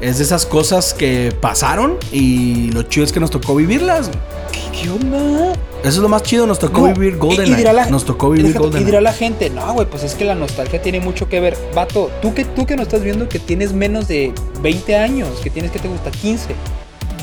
Es 0.00 0.18
de 0.18 0.24
esas 0.24 0.44
cosas 0.44 0.92
que 0.92 1.34
pasaron 1.40 1.96
y 2.12 2.70
lo 2.72 2.82
chido 2.82 3.04
es 3.04 3.12
que 3.12 3.20
nos 3.20 3.30
tocó 3.30 3.54
vivirlas. 3.54 4.10
¿Qué, 4.52 4.60
qué 4.82 4.90
onda? 4.90 5.54
Eso 5.86 5.98
es 5.98 6.02
lo 6.02 6.08
más 6.08 6.22
chido, 6.24 6.46
nos 6.46 6.58
tocó 6.58 6.86
No, 6.88 6.94
vivir 6.94 7.14
y- 7.14 7.18
GoldenEye. 7.18 7.52
y 7.52 7.54
dirá 7.54 7.72
la- 7.72 7.86
nos 7.86 8.04
tocó 8.04 8.28
Y 8.34 8.38
vivir 8.38 8.46
déjate- 8.52 8.58
Y 8.58 8.62
GoldenEye. 8.64 8.86
dirá 8.86 9.00
la 9.00 9.12
gente, 9.12 9.50
no, 9.50 9.72
güey, 9.72 9.86
pues 9.88 10.02
es 10.02 10.14
que 10.14 10.24
la 10.24 10.34
nostalgia 10.34 10.82
tiene 10.82 11.00
mucho 11.00 11.28
que 11.28 11.38
ver. 11.40 11.56
Vato, 11.74 12.10
tú 12.20 12.34
que, 12.34 12.44
tú 12.44 12.66
que 12.66 12.76
no 12.76 12.82
estás 12.82 13.02
viendo 13.02 13.28
que 13.28 13.38
tienes 13.38 13.72
menos 13.72 14.08
de 14.08 14.32
20 14.62 14.96
años, 14.96 15.28
que 15.42 15.50
tienes 15.50 15.70
que 15.70 15.78
te 15.78 15.86
gusta 15.88 16.10
15, 16.10 16.54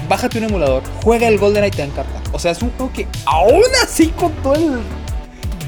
bájate 0.08 0.38
un 0.38 0.46
emulador, 0.46 0.82
juega 1.04 1.28
el 1.28 1.38
GoldenEye 1.38 1.68
y 1.68 1.72
te 1.72 1.78
va 1.80 1.84
a 1.84 1.88
encantar. 1.92 2.22
O 2.32 2.40
sea, 2.40 2.52
es 2.52 2.62
un 2.62 2.72
juego 2.72 2.92
que 2.94 3.08
aún 3.26 3.64
así 3.84 4.08
con 4.08 4.32
todo 4.42 4.56
el, 4.56 4.80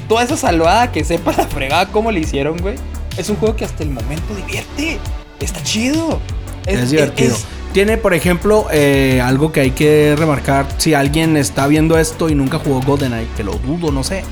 toda 0.08 0.22
esa 0.24 0.36
salvada 0.36 0.90
que 0.90 1.04
sepa 1.04 1.32
la 1.36 1.46
fregada 1.46 1.86
cómo 1.88 2.10
le 2.10 2.20
hicieron, 2.20 2.56
güey, 2.58 2.76
es 3.18 3.28
un 3.28 3.36
juego 3.36 3.56
que 3.56 3.64
hasta 3.66 3.82
el 3.82 3.90
momento 3.90 4.34
divierte. 4.34 4.98
Está 5.40 5.62
chido. 5.62 6.18
Es, 6.64 6.90
divertido. 6.90 7.34
es- 7.34 7.44
Tiene, 7.76 7.98
por 7.98 8.14
ejemplo, 8.14 8.68
eh, 8.72 9.20
algo 9.22 9.52
que 9.52 9.60
hay 9.60 9.72
que 9.72 10.14
remarcar. 10.16 10.66
Si 10.78 10.94
alguien 10.94 11.36
está 11.36 11.66
viendo 11.66 11.98
esto 11.98 12.30
y 12.30 12.34
nunca 12.34 12.58
jugó 12.58 12.80
GoldenEye, 12.80 13.28
que 13.36 13.44
lo 13.44 13.52
dudo, 13.52 13.92
no 13.92 14.02
sé. 14.02 14.24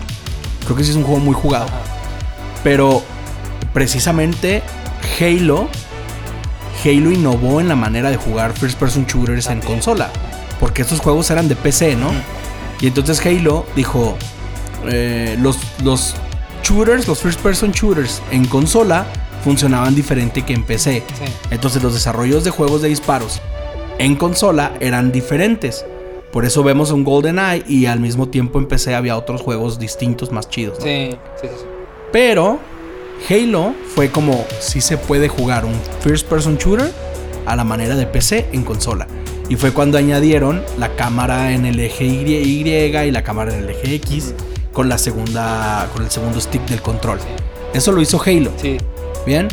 Creo 0.64 0.74
que 0.74 0.82
sí 0.82 0.92
es 0.92 0.96
un 0.96 1.02
juego 1.02 1.20
muy 1.20 1.34
jugado. 1.34 1.66
Pero 2.62 3.02
precisamente 3.74 4.62
Halo, 5.20 5.68
Halo 6.82 7.12
innovó 7.12 7.60
en 7.60 7.68
la 7.68 7.76
manera 7.76 8.10
de 8.10 8.16
jugar 8.16 8.54
first 8.54 8.78
person 8.78 9.04
shooters 9.04 9.48
en 9.48 9.60
consola. 9.60 10.08
Porque 10.58 10.80
estos 10.80 11.00
juegos 11.00 11.30
eran 11.30 11.46
de 11.46 11.54
PC, 11.54 11.96
¿no? 11.96 12.12
Y 12.80 12.86
entonces 12.86 13.20
Halo 13.26 13.66
dijo, 13.76 14.16
eh, 14.88 15.36
los, 15.38 15.58
los 15.82 16.14
shooters, 16.62 17.06
los 17.06 17.20
first 17.20 17.40
person 17.40 17.72
shooters 17.72 18.22
en 18.30 18.46
consola 18.46 19.04
funcionaban 19.42 19.94
diferente 19.94 20.42
que 20.42 20.52
en 20.52 20.64
PC. 20.64 21.02
Sí. 21.06 21.24
Entonces 21.50 21.82
los 21.82 21.94
desarrollos 21.94 22.44
de 22.44 22.50
juegos 22.50 22.82
de 22.82 22.88
disparos 22.88 23.40
en 23.98 24.16
consola 24.16 24.72
eran 24.80 25.12
diferentes. 25.12 25.84
Por 26.32 26.44
eso 26.44 26.64
vemos 26.64 26.90
un 26.90 27.04
GoldenEye 27.04 27.64
y 27.68 27.86
al 27.86 28.00
mismo 28.00 28.28
tiempo 28.28 28.58
en 28.58 28.66
PC 28.66 28.94
había 28.94 29.16
otros 29.16 29.40
juegos 29.40 29.78
distintos 29.78 30.32
más 30.32 30.48
chidos. 30.48 30.78
¿no? 30.80 30.84
Sí, 30.84 31.10
sí, 31.40 31.46
sí. 31.48 31.64
Pero 32.12 32.58
Halo 33.28 33.74
fue 33.94 34.10
como 34.10 34.44
si 34.60 34.80
se 34.80 34.96
puede 34.98 35.28
jugar 35.28 35.64
un 35.64 35.74
first 36.00 36.26
person 36.26 36.56
shooter 36.56 36.90
a 37.46 37.56
la 37.56 37.64
manera 37.64 37.94
de 37.94 38.06
PC 38.06 38.48
en 38.52 38.64
consola. 38.64 39.06
Y 39.48 39.56
fue 39.56 39.72
cuando 39.72 39.98
añadieron 39.98 40.62
la 40.78 40.96
cámara 40.96 41.52
en 41.52 41.66
el 41.66 41.78
eje 41.78 42.04
Y 42.04 42.66
y 42.66 43.10
la 43.10 43.22
cámara 43.22 43.54
en 43.54 43.64
el 43.64 43.70
eje 43.70 43.94
X 43.96 44.34
con 44.72 44.88
la 44.88 44.98
segunda 44.98 45.88
con 45.92 46.02
el 46.02 46.10
segundo 46.10 46.40
stick 46.40 46.62
del 46.66 46.82
control. 46.82 47.18
Eso 47.72 47.92
lo 47.92 48.00
hizo 48.00 48.20
Halo. 48.20 48.50
Sí. 48.56 48.78
Bien. 49.26 49.48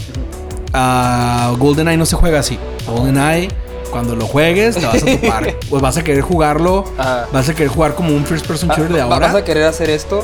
Ah, 0.73 1.53
GoldenEye 1.57 1.97
no 1.97 2.05
se 2.05 2.15
juega 2.15 2.39
así. 2.39 2.57
GoldenEye 2.87 3.49
cuando 3.91 4.15
lo 4.15 4.25
juegues 4.25 4.75
te 4.77 4.85
vas 4.85 5.03
a 5.03 5.05
topar. 5.05 5.55
pues 5.69 5.81
vas 5.81 5.97
a 5.97 6.03
querer 6.03 6.21
jugarlo, 6.21 6.85
Ajá. 6.97 7.27
vas 7.33 7.49
a 7.49 7.53
querer 7.53 7.67
jugar 7.69 7.93
como 7.95 8.09
un 8.15 8.25
first 8.25 8.45
person 8.47 8.69
shooter 8.69 8.93
de 8.93 9.01
Ah, 9.01 9.05
ahora. 9.05 9.27
Vas 9.27 9.35
a 9.35 9.43
querer 9.43 9.63
hacer 9.65 9.89
esto 9.89 10.23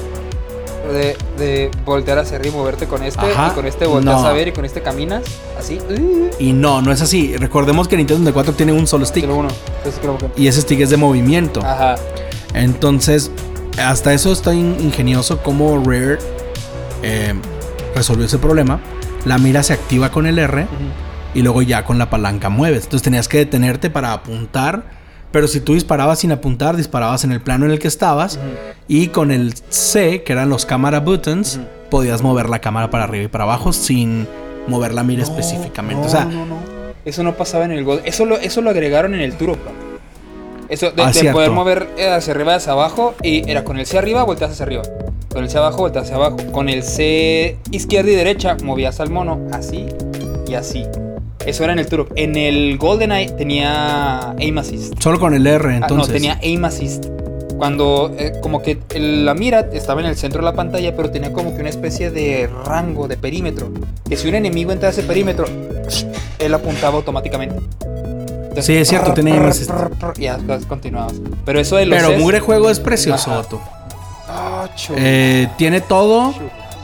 de, 0.94 1.18
de 1.38 1.70
voltear 1.84 2.18
hacia 2.20 2.38
arriba 2.38 2.56
y 2.56 2.58
moverte 2.58 2.88
con 2.88 3.04
este. 3.04 3.26
Ajá. 3.26 3.50
Y 3.52 3.56
con 3.56 3.66
este 3.68 3.86
volteas 3.86 4.22
No. 4.22 4.26
a 4.28 4.32
ver 4.32 4.48
y 4.48 4.52
con 4.54 4.64
este 4.64 4.82
caminas. 4.82 5.24
Así. 5.60 5.80
Uh, 5.90 6.30
Y 6.40 6.54
no, 6.54 6.82
no 6.82 6.94
es 6.94 7.02
así. 7.02 7.36
Recordemos 7.36 7.90
que 7.90 7.98
Nintendo 7.98 8.20
64 8.22 8.54
tiene 8.54 8.72
un 8.72 8.88
solo 8.88 9.06
stick. 9.06 9.26
Uno. 9.26 9.50
Entonces 9.80 10.00
creo 10.02 10.18
que. 10.18 10.30
Y 10.42 10.48
ese 10.48 10.62
stick 10.62 10.80
es 10.80 10.90
de 10.90 10.96
movimiento. 10.98 11.60
Ajá. 11.60 11.96
Entonces, 12.54 13.32
hasta 13.84 14.14
eso 14.14 14.32
está 14.32 14.54
in- 14.54 14.78
ingenioso 14.80 15.40
como 15.44 15.78
Rare 15.84 16.20
eh, 17.04 17.34
resolvió 17.94 18.26
ese 18.26 18.38
problema. 18.38 18.80
La 19.28 19.38
mira 19.38 19.62
se 19.62 19.74
activa 19.74 20.10
con 20.10 20.26
el 20.26 20.40
R 20.40 20.68
y 21.34 21.42
luego 21.42 21.62
ya 21.62 21.84
con 21.84 21.98
la 21.98 22.10
palanca 22.10 22.48
mueves. 22.48 22.86
Entonces 22.86 23.04
tenías 23.04 23.28
que 23.28 23.40
detenerte 23.40 23.90
para 23.90 24.14
apuntar. 24.14 24.84
Pero 25.34 25.50
si 25.50 25.60
tú 25.60 25.74
disparabas 25.74 26.20
sin 26.20 26.32
apuntar, 26.32 26.78
disparabas 26.78 27.26
en 27.26 27.34
el 27.34 27.42
plano 27.42 27.66
en 27.66 27.72
el 27.72 27.80
que 27.80 27.90
estabas. 27.90 28.40
Y 28.88 29.08
con 29.08 29.32
el 29.32 29.54
C, 29.70 30.24
que 30.24 30.32
eran 30.32 30.50
los 30.50 30.66
cámara 30.66 31.02
buttons, 31.02 31.60
podías 31.92 32.22
mover 32.22 32.48
la 32.48 32.60
cámara 32.60 32.90
para 32.90 33.04
arriba 33.04 33.26
y 33.26 33.28
para 33.28 33.44
abajo 33.44 33.74
sin 33.74 34.26
mover 34.68 34.94
la 34.94 35.04
mira 35.04 35.24
específicamente. 35.24 36.04
No, 36.04 36.08
o 36.08 36.10
sea, 36.10 36.24
no, 36.24 36.46
no. 36.46 36.58
Eso 37.04 37.22
no 37.24 37.34
pasaba 37.36 37.66
en 37.66 37.72
el 37.72 37.84
Gold. 37.84 38.04
Eso 38.06 38.26
lo, 38.26 38.38
eso 38.38 38.62
lo 38.62 38.70
agregaron 38.70 39.14
en 39.14 39.20
el 39.20 39.32
vato. 39.34 39.58
Eso 40.70 40.92
de, 40.92 41.04
Ah, 41.04 41.12
de 41.12 41.32
poder 41.34 41.52
mover 41.52 41.90
eh, 41.98 42.10
hacia 42.10 42.34
arriba 42.34 42.54
y 42.54 42.56
hacia 42.56 42.72
abajo. 42.72 43.14
Y 43.22 43.50
era 43.50 43.66
con 43.66 43.78
el 43.78 43.86
C 43.86 43.98
arriba, 43.98 44.24
volteas 44.24 44.52
hacia 44.52 44.66
arriba. 44.66 44.84
Con 45.32 45.44
el 45.44 45.50
C 45.50 45.58
abajo, 45.58 45.78
volteas 45.80 46.06
hacia 46.06 46.16
abajo. 46.16 46.38
Con 46.52 46.70
el 46.70 46.84
C 46.84 47.58
izquierda 47.72 48.10
y 48.12 48.16
derecha, 48.16 48.58
movías 48.64 49.00
al 49.00 49.10
mono 49.10 49.40
así 49.52 49.86
y 50.48 50.54
así. 50.56 50.86
Eso 51.46 51.64
era 51.64 51.74
en 51.74 51.80
el 51.80 51.88
Turok. 51.88 52.12
En 52.16 52.36
el 52.36 52.78
GoldenEye 52.78 53.32
tenía 53.32 54.32
aim 54.32 54.58
assist. 54.58 54.94
Solo 55.00 55.20
con 55.20 55.34
el 55.34 55.46
R, 55.48 55.70
Ah, 55.70 55.76
entonces. 55.78 56.08
no, 56.08 56.14
tenía 56.14 56.40
aim 56.42 56.66
assist. 56.66 57.06
Cuando 57.58 58.14
eh, 58.20 58.34
como 58.42 58.62
que 58.62 58.78
el- 58.94 59.26
la 59.26 59.34
mira 59.34 59.68
estaba 59.74 60.02
en 60.02 60.08
el 60.08 60.16
centro 60.16 60.42
de 60.42 60.46
la 60.46 60.54
pantalla, 60.54 60.96
pero 60.96 61.10
tenía 61.10 61.32
como 61.34 61.54
que 61.56 61.62
una 61.62 61.70
especie 61.70 62.12
de 62.12 62.50
rango, 62.66 63.08
de 63.08 63.18
perímetro. 63.18 63.70
Que 64.08 64.16
si 64.18 64.28
un 64.28 64.36
enemigo 64.36 64.72
entraba 64.72 64.90
a 64.90 64.94
ese 64.94 65.04
perímetro, 65.04 65.46
él 66.40 66.54
apuntaba 66.54 66.98
automáticamente. 66.98 67.56
Entonces, 67.80 68.66
Sí, 68.66 68.76
es 68.76 68.88
cierto, 68.90 69.14
tenía 69.14 69.36
aim 69.36 69.46
assist. 69.46 69.72
Y 70.18 70.22
ya 70.24 70.38
continuabas. 70.68 71.14
Pero 71.46 71.60
eso 71.60 71.78
de 71.78 71.86
los 71.86 72.04
Pero 72.04 72.18
Mugre 72.20 72.40
Juego 72.42 72.70
es 72.70 72.80
precioso, 72.80 73.32
Ajá. 73.32 73.42
Eh, 74.96 75.50
tiene 75.58 75.82
todo 75.82 76.34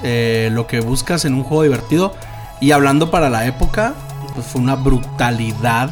eh, 0.03 0.49
lo 0.51 0.67
que 0.67 0.81
buscas 0.81 1.25
en 1.25 1.33
un 1.33 1.43
juego 1.43 1.63
divertido. 1.63 2.13
Y 2.59 2.71
hablando 2.71 3.11
para 3.11 3.29
la 3.29 3.45
época, 3.45 3.93
pues 4.33 4.45
fue 4.45 4.61
una 4.61 4.75
brutalidad 4.75 5.89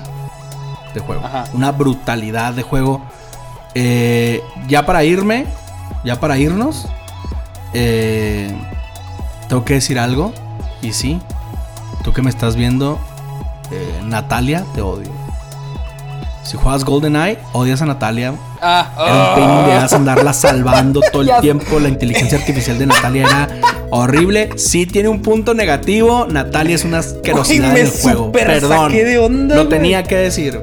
de 0.94 1.00
juego. 1.00 1.26
Ajá. 1.26 1.46
Una 1.54 1.72
brutalidad 1.72 2.54
de 2.54 2.64
juego. 2.64 3.02
Eh, 3.74 4.42
ya 4.68 4.86
para 4.86 5.04
irme, 5.04 5.46
ya 6.04 6.20
para 6.20 6.38
irnos, 6.38 6.88
eh, 7.74 8.54
tengo 9.48 9.64
que 9.64 9.76
decir 9.76 10.00
algo. 10.00 10.34
Y 10.82 10.94
sí, 10.94 11.22
tú 12.04 12.14
que 12.14 12.22
me 12.22 12.30
estás 12.30 12.56
viendo, 12.56 13.00
eh, 13.72 14.02
Natalia, 14.04 14.66
te 14.74 14.82
odio. 14.82 15.21
Si 16.44 16.58
juegas 16.58 16.84
GoldenEye, 16.84 17.38
odias 17.54 17.82
a 17.82 17.86
Natalia. 17.86 18.34
Ah, 18.62 18.92
Era 18.96 19.14
un 19.14 19.22
ah. 19.22 19.66
pain 19.66 19.78
ass 19.78 19.94
andarla 19.94 20.34
salvando 20.34 21.02
todo 21.12 21.22
el 21.22 21.42
tiempo. 21.42 21.80
La 21.80 21.90
inteligencia 21.90 22.38
artificial 22.38 22.78
de 22.80 22.88
Natalia 22.88 23.28
era 23.28 23.50
horrible. 23.92 24.50
Sí 24.58 24.86
tiene 24.86 25.10
un 25.10 25.22
punto 25.22 25.54
negativo. 25.54 26.26
Natalia 26.28 26.76
es 26.76 26.84
una 26.84 27.00
asquerosidad 27.00 27.74
del 27.74 27.90
juego. 27.90 28.32
Perdón. 28.32 28.92
saqué 28.92 29.06
de 29.06 29.20
onda, 29.20 29.56
Lo 29.56 29.68
tenía 29.68 30.04
que 30.04 30.16
decir. 30.16 30.60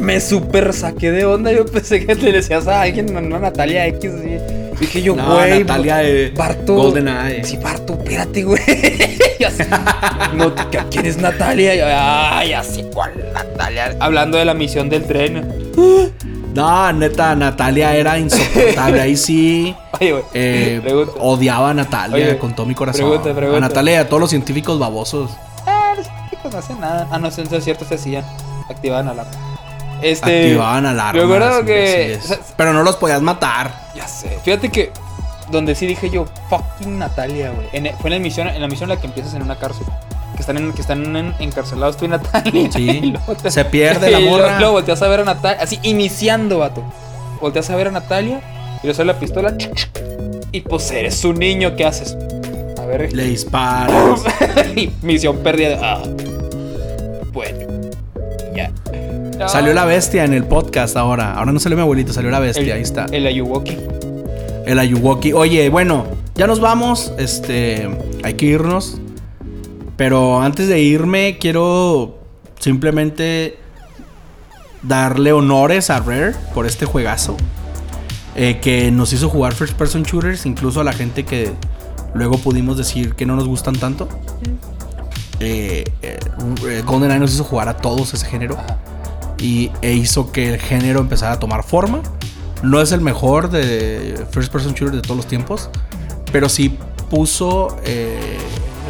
Me 0.00 0.20
super 0.20 0.72
saqué 0.72 1.12
de 1.12 1.24
onda. 1.24 1.52
Yo 1.52 1.66
pensé 1.66 2.04
que 2.04 2.16
te 2.16 2.32
decías 2.32 2.66
a 2.66 2.82
alguien, 2.82 3.12
no, 3.12 3.38
Natalia 3.38 3.86
X. 3.86 4.10
sí. 4.22 4.61
Dije 4.80 5.02
yo, 5.02 5.14
No, 5.14 5.34
güey. 5.34 5.60
Natalia 5.60 5.96
de 5.98 6.30
Barto. 6.36 6.74
GoldenEye. 6.74 7.44
Sí, 7.44 7.56
Barto, 7.58 7.94
espérate, 7.94 8.42
güey. 8.44 8.60
No, 10.34 10.54
¿qué- 10.70 10.78
¿Quién 10.90 11.06
es 11.06 11.16
Natalia? 11.18 11.74
Yo, 11.74 12.48
ya 12.48 12.62
sé 12.62 12.84
cuál 12.92 13.12
Natalia. 13.34 13.96
Hablando 14.00 14.38
de 14.38 14.44
la 14.44 14.54
misión 14.54 14.88
del 14.88 15.04
tren. 15.04 15.46
No, 16.54 16.92
neta, 16.92 17.34
Natalia 17.34 17.96
era 17.96 18.18
insoportable. 18.18 19.00
Ahí 19.00 19.16
sí. 19.16 19.74
Oye, 20.00 20.12
güey. 20.12 20.24
eh, 20.34 20.80
pregunta. 20.82 21.12
odiaba 21.18 21.70
a 21.70 21.74
Natalia 21.74 22.26
Oye, 22.26 22.36
con 22.38 22.54
todo 22.54 22.66
mi 22.66 22.74
corazón. 22.74 23.06
pregunta, 23.08 23.32
pregunta. 23.34 23.56
A 23.56 23.60
Natalia 23.68 23.92
y 23.94 23.96
a 23.96 24.06
todos 24.06 24.20
los 24.20 24.28
científicos 24.28 24.78
babosos. 24.78 25.30
Ah, 25.66 25.94
los 25.96 26.04
científicos 26.06 26.52
no 26.52 26.58
hacen 26.58 26.78
nada. 26.80 27.08
Ah, 27.10 27.18
no, 27.18 27.28
eso 27.28 27.40
es 27.40 27.64
cierto, 27.64 27.86
se 27.86 27.94
hacían. 27.94 28.22
Activaban 28.68 29.08
alarma. 29.08 29.32
Este. 30.02 30.42
Activaban 30.44 30.86
alarmas. 30.86 31.22
Recuerdo 31.22 31.64
que. 31.64 31.82
imbéciles. 32.14 32.24
o 32.24 32.28
sea, 32.28 32.38
Pero 32.56 32.72
no 32.72 32.82
los 32.82 32.96
podías 32.96 33.22
matar. 33.22 33.90
Ya 33.94 34.06
sé. 34.08 34.38
Fíjate 34.44 34.68
que 34.70 34.90
donde 35.50 35.74
sí 35.74 35.86
dije 35.86 36.10
yo, 36.10 36.24
fucking 36.48 36.98
Natalia, 36.98 37.50
güey. 37.50 37.68
En- 37.72 37.96
fue 37.98 38.08
en 38.10 38.14
la 38.14 38.18
misión, 38.20 38.48
en 38.48 38.60
la 38.60 38.68
misión 38.68 38.90
en 38.90 38.96
la 38.96 39.00
que 39.00 39.06
empiezas 39.06 39.34
en 39.34 39.42
una 39.42 39.56
cárcel. 39.56 39.86
Que 40.34 40.40
están, 40.40 40.56
en, 40.56 40.72
que 40.72 40.80
están 40.80 41.14
en- 41.14 41.34
encarcelados 41.40 41.96
tú 41.98 42.06
y 42.06 42.08
Natalia. 42.08 42.72
Sí. 42.72 42.88
Y 43.02 43.10
luego 43.12 43.34
te- 43.34 43.50
Se 43.50 43.64
pierde 43.64 44.10
la 44.10 44.20
morra. 44.30 44.58
Luego 44.58 44.72
volteas 44.74 45.00
a 45.02 45.08
ver 45.08 45.20
a 45.20 45.24
Natalia, 45.24 45.62
así 45.62 45.78
iniciando, 45.82 46.58
vato. 46.58 46.82
Volteas 47.40 47.68
a 47.70 47.76
ver 47.76 47.88
a 47.88 47.90
Natalia 47.90 48.40
y 48.82 48.86
le 48.86 48.94
sale 48.94 49.12
la 49.12 49.18
pistola. 49.18 49.54
Y 50.52 50.60
pues 50.62 50.90
eres 50.90 51.24
un 51.24 51.36
niño, 51.38 51.76
¿qué 51.76 51.84
haces? 51.84 52.16
A 52.80 52.86
ver. 52.86 53.12
Le 53.12 53.24
disparas. 53.28 54.20
y 54.74 54.90
misión 55.02 55.38
perdida. 55.38 55.78
Ah. 55.82 56.02
Bueno. 57.32 57.58
Ya. 58.54 58.70
No. 59.42 59.48
Salió 59.48 59.72
la 59.74 59.84
bestia 59.84 60.24
en 60.24 60.34
el 60.34 60.44
podcast 60.44 60.96
ahora. 60.96 61.34
Ahora 61.34 61.52
no 61.52 61.60
salió 61.60 61.76
mi 61.76 61.82
abuelito, 61.82 62.12
salió 62.12 62.30
la 62.30 62.38
bestia. 62.40 62.62
El- 62.64 62.72
Ahí 62.72 62.82
está. 62.82 63.06
El 63.06 63.26
Ayuwoki. 63.26 63.76
El 64.66 64.78
Ayuwoki. 64.78 65.32
Oye, 65.32 65.68
bueno, 65.68 66.06
ya 66.34 66.46
nos 66.46 66.60
vamos. 66.60 67.12
Este, 67.18 67.88
hay 68.22 68.34
que 68.34 68.46
irnos. 68.46 68.98
Pero 69.96 70.40
antes 70.40 70.68
de 70.68 70.80
irme, 70.80 71.38
quiero 71.38 72.18
simplemente 72.58 73.58
darle 74.82 75.32
honores 75.32 75.90
a 75.90 76.00
Rare 76.00 76.32
por 76.54 76.66
este 76.66 76.86
juegazo. 76.86 77.36
eh, 78.34 78.60
que 78.62 78.90
nos 78.90 79.12
hizo 79.12 79.28
jugar 79.28 79.52
first 79.52 79.74
person 79.74 80.04
shooters, 80.04 80.46
incluso 80.46 80.80
a 80.80 80.84
la 80.84 80.94
gente 80.94 81.24
que 81.24 81.52
luego 82.14 82.38
pudimos 82.38 82.78
decir 82.78 83.14
que 83.14 83.26
no 83.26 83.36
nos 83.36 83.46
gustan 83.46 83.74
tanto. 83.74 84.08
Eh, 85.38 85.84
eh, 86.00 86.18
eh, 86.66 86.82
GoldenEye 86.86 87.18
nos 87.20 87.34
hizo 87.34 87.44
jugar 87.44 87.68
a 87.68 87.76
todos 87.76 88.14
ese 88.14 88.24
género 88.26 88.54
Ajá. 88.58 88.78
Y, 89.42 89.70
e 89.82 89.92
hizo 89.92 90.32
que 90.32 90.54
el 90.54 90.60
género 90.60 91.00
empezara 91.00 91.34
a 91.34 91.40
tomar 91.40 91.64
forma. 91.64 92.00
No 92.62 92.80
es 92.80 92.92
el 92.92 93.00
mejor 93.00 93.50
de 93.50 94.24
first 94.30 94.52
person 94.52 94.72
shooter 94.74 94.94
de 94.94 95.02
todos 95.02 95.16
los 95.16 95.26
tiempos, 95.26 95.68
pero 96.30 96.48
sí 96.48 96.78
puso 97.10 97.76
eh, 97.84 98.38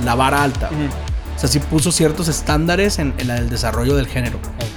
la 0.05 0.15
vara 0.15 0.43
alta. 0.43 0.71
O 1.35 1.39
sea, 1.39 1.49
sí 1.49 1.59
puso 1.59 1.91
ciertos 1.91 2.29
estándares 2.29 2.99
en, 2.99 3.15
en 3.19 3.31
el 3.31 3.49
desarrollo 3.49 3.97
del 3.97 4.07
género. 4.07 4.39
Ey. 4.61 4.69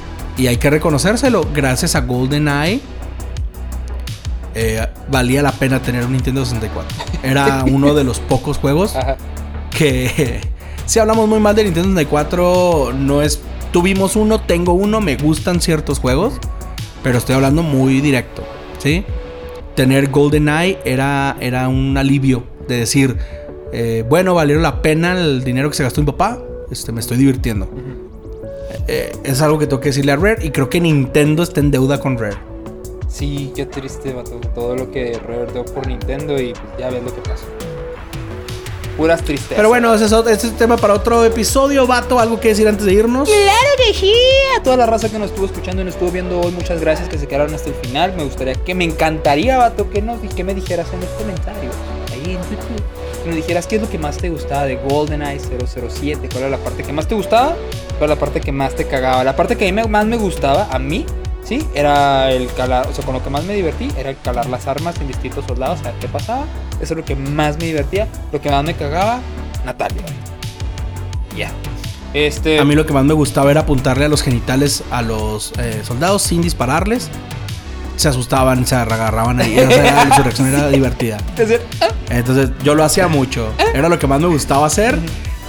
Y 0.43 0.47
hay 0.47 0.57
que 0.57 0.69
reconocérselo. 0.69 1.45
Gracias 1.53 1.95
a 1.95 2.01
GoldenEye 2.01 2.82
eh, 4.57 4.88
valía 5.09 5.41
la 5.41 5.51
pena 5.51 5.82
tener 5.82 6.05
un 6.05 6.13
Nintendo 6.13 6.45
64. 6.45 6.97
Era 7.23 7.65
uno 7.69 7.93
de 7.93 8.05
los 8.05 8.19
pocos 8.21 8.57
juegos 8.57 8.95
Ajá. 8.95 9.17
que 9.69 10.39
si 10.86 10.99
hablamos 10.99 11.28
muy 11.28 11.41
mal 11.41 11.55
de 11.55 11.65
Nintendo 11.65 11.89
64, 11.89 12.93
no 12.93 13.21
es. 13.21 13.41
Tuvimos 13.76 14.15
uno, 14.15 14.39
tengo 14.39 14.71
uno, 14.71 15.01
me 15.01 15.17
gustan 15.17 15.59
ciertos 15.59 15.99
juegos, 15.99 16.36
pero 17.03 17.17
estoy 17.17 17.36
hablando 17.36 17.61
muy 17.61 17.99
directo, 17.99 18.41
¿sí? 18.78 19.03
Tener 19.76 20.11
GoldenEye 20.11 20.80
era, 20.86 21.36
era 21.41 21.67
un 21.67 21.97
alivio 21.97 22.45
de 22.69 22.78
decir, 22.78 23.17
eh, 23.73 24.05
bueno, 24.07 24.34
valieron 24.34 24.63
la 24.63 24.82
pena 24.82 25.19
el 25.19 25.43
dinero 25.43 25.69
que 25.69 25.76
se 25.76 25.84
gastó 25.84 25.99
mi 25.99 26.07
papá, 26.07 26.41
este, 26.71 26.93
me 26.93 27.01
estoy 27.01 27.17
divirtiendo. 27.17 27.67
Eh, 28.88 29.11
es 29.26 29.41
algo 29.41 29.59
que 29.59 29.67
tengo 29.67 29.82
que 29.82 29.89
decirle 29.89 30.13
a 30.13 30.15
Rare 30.15 30.45
y 30.45 30.51
creo 30.51 30.69
que 30.69 30.80
Nintendo 30.80 31.43
está 31.43 31.59
en 31.59 31.71
deuda 31.71 31.99
con 31.99 32.17
Rare. 32.17 32.38
Sí, 33.09 33.51
qué 33.57 33.65
triste. 33.65 34.15
Todo 34.53 34.78
lo 34.78 34.89
que 34.89 35.19
Rare 35.19 35.51
dio 35.51 35.65
por 35.65 35.86
Nintendo 35.86 36.41
y 36.41 36.53
pues, 36.53 36.80
ya 36.80 36.89
ves 36.89 37.03
lo 37.03 37.13
que 37.13 37.19
pasó. 37.30 37.43
Puras 38.97 39.21
tristezas. 39.23 39.57
Pero 39.57 39.67
bueno, 39.69 39.93
ese 39.93 40.05
es, 40.05 40.13
otro- 40.13 40.31
ese 40.31 40.47
es 40.47 40.57
tema 40.57 40.77
para 40.77 40.93
otro 40.93 41.25
episodio, 41.25 41.85
vato. 41.85 42.19
¿Algo 42.19 42.39
que 42.39 42.49
decir 42.49 42.67
antes 42.67 42.85
de 42.85 42.93
irnos? 42.93 43.27
Claro 43.27 43.69
que 43.77 43.93
sí. 43.93 44.13
A 44.57 44.63
toda 44.63 44.77
la 44.77 44.85
raza 44.85 45.09
que 45.09 45.19
nos 45.19 45.29
estuvo 45.31 45.45
escuchando 45.45 45.81
y 45.81 45.85
nos 45.85 45.95
estuvo 45.95 46.11
viendo 46.11 46.39
hoy, 46.39 46.51
muchas 46.51 46.79
gracias 46.79 47.09
que 47.09 47.17
se 47.17 47.27
quedaron 47.27 47.53
hasta 47.53 47.69
el 47.69 47.75
final. 47.75 48.13
Me 48.15 48.23
gustaría 48.23 48.53
que 48.55 48.73
me 48.73 48.85
encantaría, 48.85 49.57
vato, 49.57 49.89
que, 49.89 50.01
nos, 50.01 50.19
que 50.33 50.43
me 50.45 50.53
dijeras 50.53 50.87
en 50.93 51.01
los 51.01 51.09
comentarios. 51.09 51.73
Ahí 52.13 52.23
en 52.31 52.37
YouTube. 52.43 52.83
Que 53.23 53.29
me 53.29 53.35
dijeras 53.35 53.67
qué 53.67 53.75
es 53.77 53.81
lo 53.81 53.89
que 53.89 53.97
más 53.97 54.17
te 54.17 54.29
gustaba 54.29 54.63
de 54.65 54.77
GoldenEye 54.77 55.39
007. 55.39 56.29
¿Cuál 56.31 56.43
era 56.43 56.49
la 56.51 56.63
parte 56.63 56.83
que 56.83 56.93
más 56.93 57.07
te 57.07 57.15
gustaba? 57.15 57.49
¿Cuál 57.97 58.03
era 58.11 58.15
la 58.15 58.19
parte 58.19 58.39
que 58.39 58.51
más 58.53 58.75
te 58.75 58.85
cagaba? 58.87 59.23
La 59.25 59.35
parte 59.35 59.57
que 59.57 59.67
a 59.67 59.71
mí 59.73 59.81
más 59.89 60.05
me 60.05 60.15
gustaba, 60.17 60.69
a 60.71 60.79
mí, 60.79 61.05
sí, 61.45 61.65
era 61.73 62.31
el 62.31 62.51
calar. 62.53 62.87
O 62.87 62.93
sea, 62.93 63.05
con 63.05 63.13
lo 63.13 63.23
que 63.23 63.29
más 63.29 63.43
me 63.45 63.53
divertí 63.53 63.87
era 63.97 64.09
el 64.09 64.17
calar 64.19 64.47
las 64.47 64.67
armas 64.67 64.95
en 64.99 65.07
distintos 65.07 65.45
soldados. 65.45 65.79
A 65.81 65.83
ver 65.91 65.93
qué 66.01 66.07
pasaba. 66.09 66.43
Eso 66.81 66.93
es 66.93 66.97
lo 66.97 67.05
que 67.05 67.15
más 67.15 67.57
me 67.57 67.65
divertía. 67.67 68.07
Lo 68.33 68.41
que 68.41 68.49
más 68.51 68.63
me 68.63 68.73
cagaba, 68.75 69.19
Natalia. 69.65 70.01
Ya. 71.37 71.51
Este. 72.13 72.59
A 72.59 72.65
mí 72.65 72.75
lo 72.75 72.85
que 72.85 72.93
más 72.93 73.03
me 73.05 73.13
gustaba 73.13 73.51
era 73.51 73.61
apuntarle 73.61 74.05
a 74.05 74.07
los 74.09 74.21
genitales 74.23 74.83
a 74.91 75.01
los 75.01 75.51
eh, 75.57 75.81
soldados 75.83 76.21
sin 76.21 76.41
dispararles. 76.41 77.09
Se 77.97 78.09
asustaban, 78.09 78.65
se 78.65 78.75
agarraban 78.75 79.39
ahí. 79.39 79.57
O 79.57 79.69
sea, 79.71 80.15
su 80.15 80.21
reacción 80.23 80.47
era 80.47 80.67
divertida. 80.69 81.17
ah, 81.81 81.87
Entonces 82.09 82.49
yo 82.63 82.75
lo 82.75 82.83
hacía 82.83 83.07
mucho. 83.07 83.53
Era 83.73 83.87
lo 83.89 83.97
que 83.99 84.07
más 84.07 84.19
me 84.19 84.27
gustaba 84.27 84.65
hacer. 84.67 84.97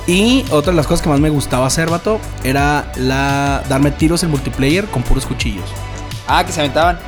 Y 0.06 0.44
otra 0.50 0.72
de 0.72 0.76
las 0.76 0.86
cosas 0.86 1.02
que 1.02 1.08
más 1.08 1.18
me 1.18 1.30
gustaba 1.30 1.66
hacer, 1.66 1.90
vato, 1.90 2.20
era 2.44 2.92
la 2.96 3.62
darme 3.68 3.90
tiros 3.90 4.22
en 4.22 4.30
multiplayer 4.30 4.86
con 4.86 5.02
puros 5.02 5.26
cuchillos. 5.26 5.68
Ah, 6.28 6.44
que 6.44 6.52
se 6.52 6.60
aventaban. 6.60 6.98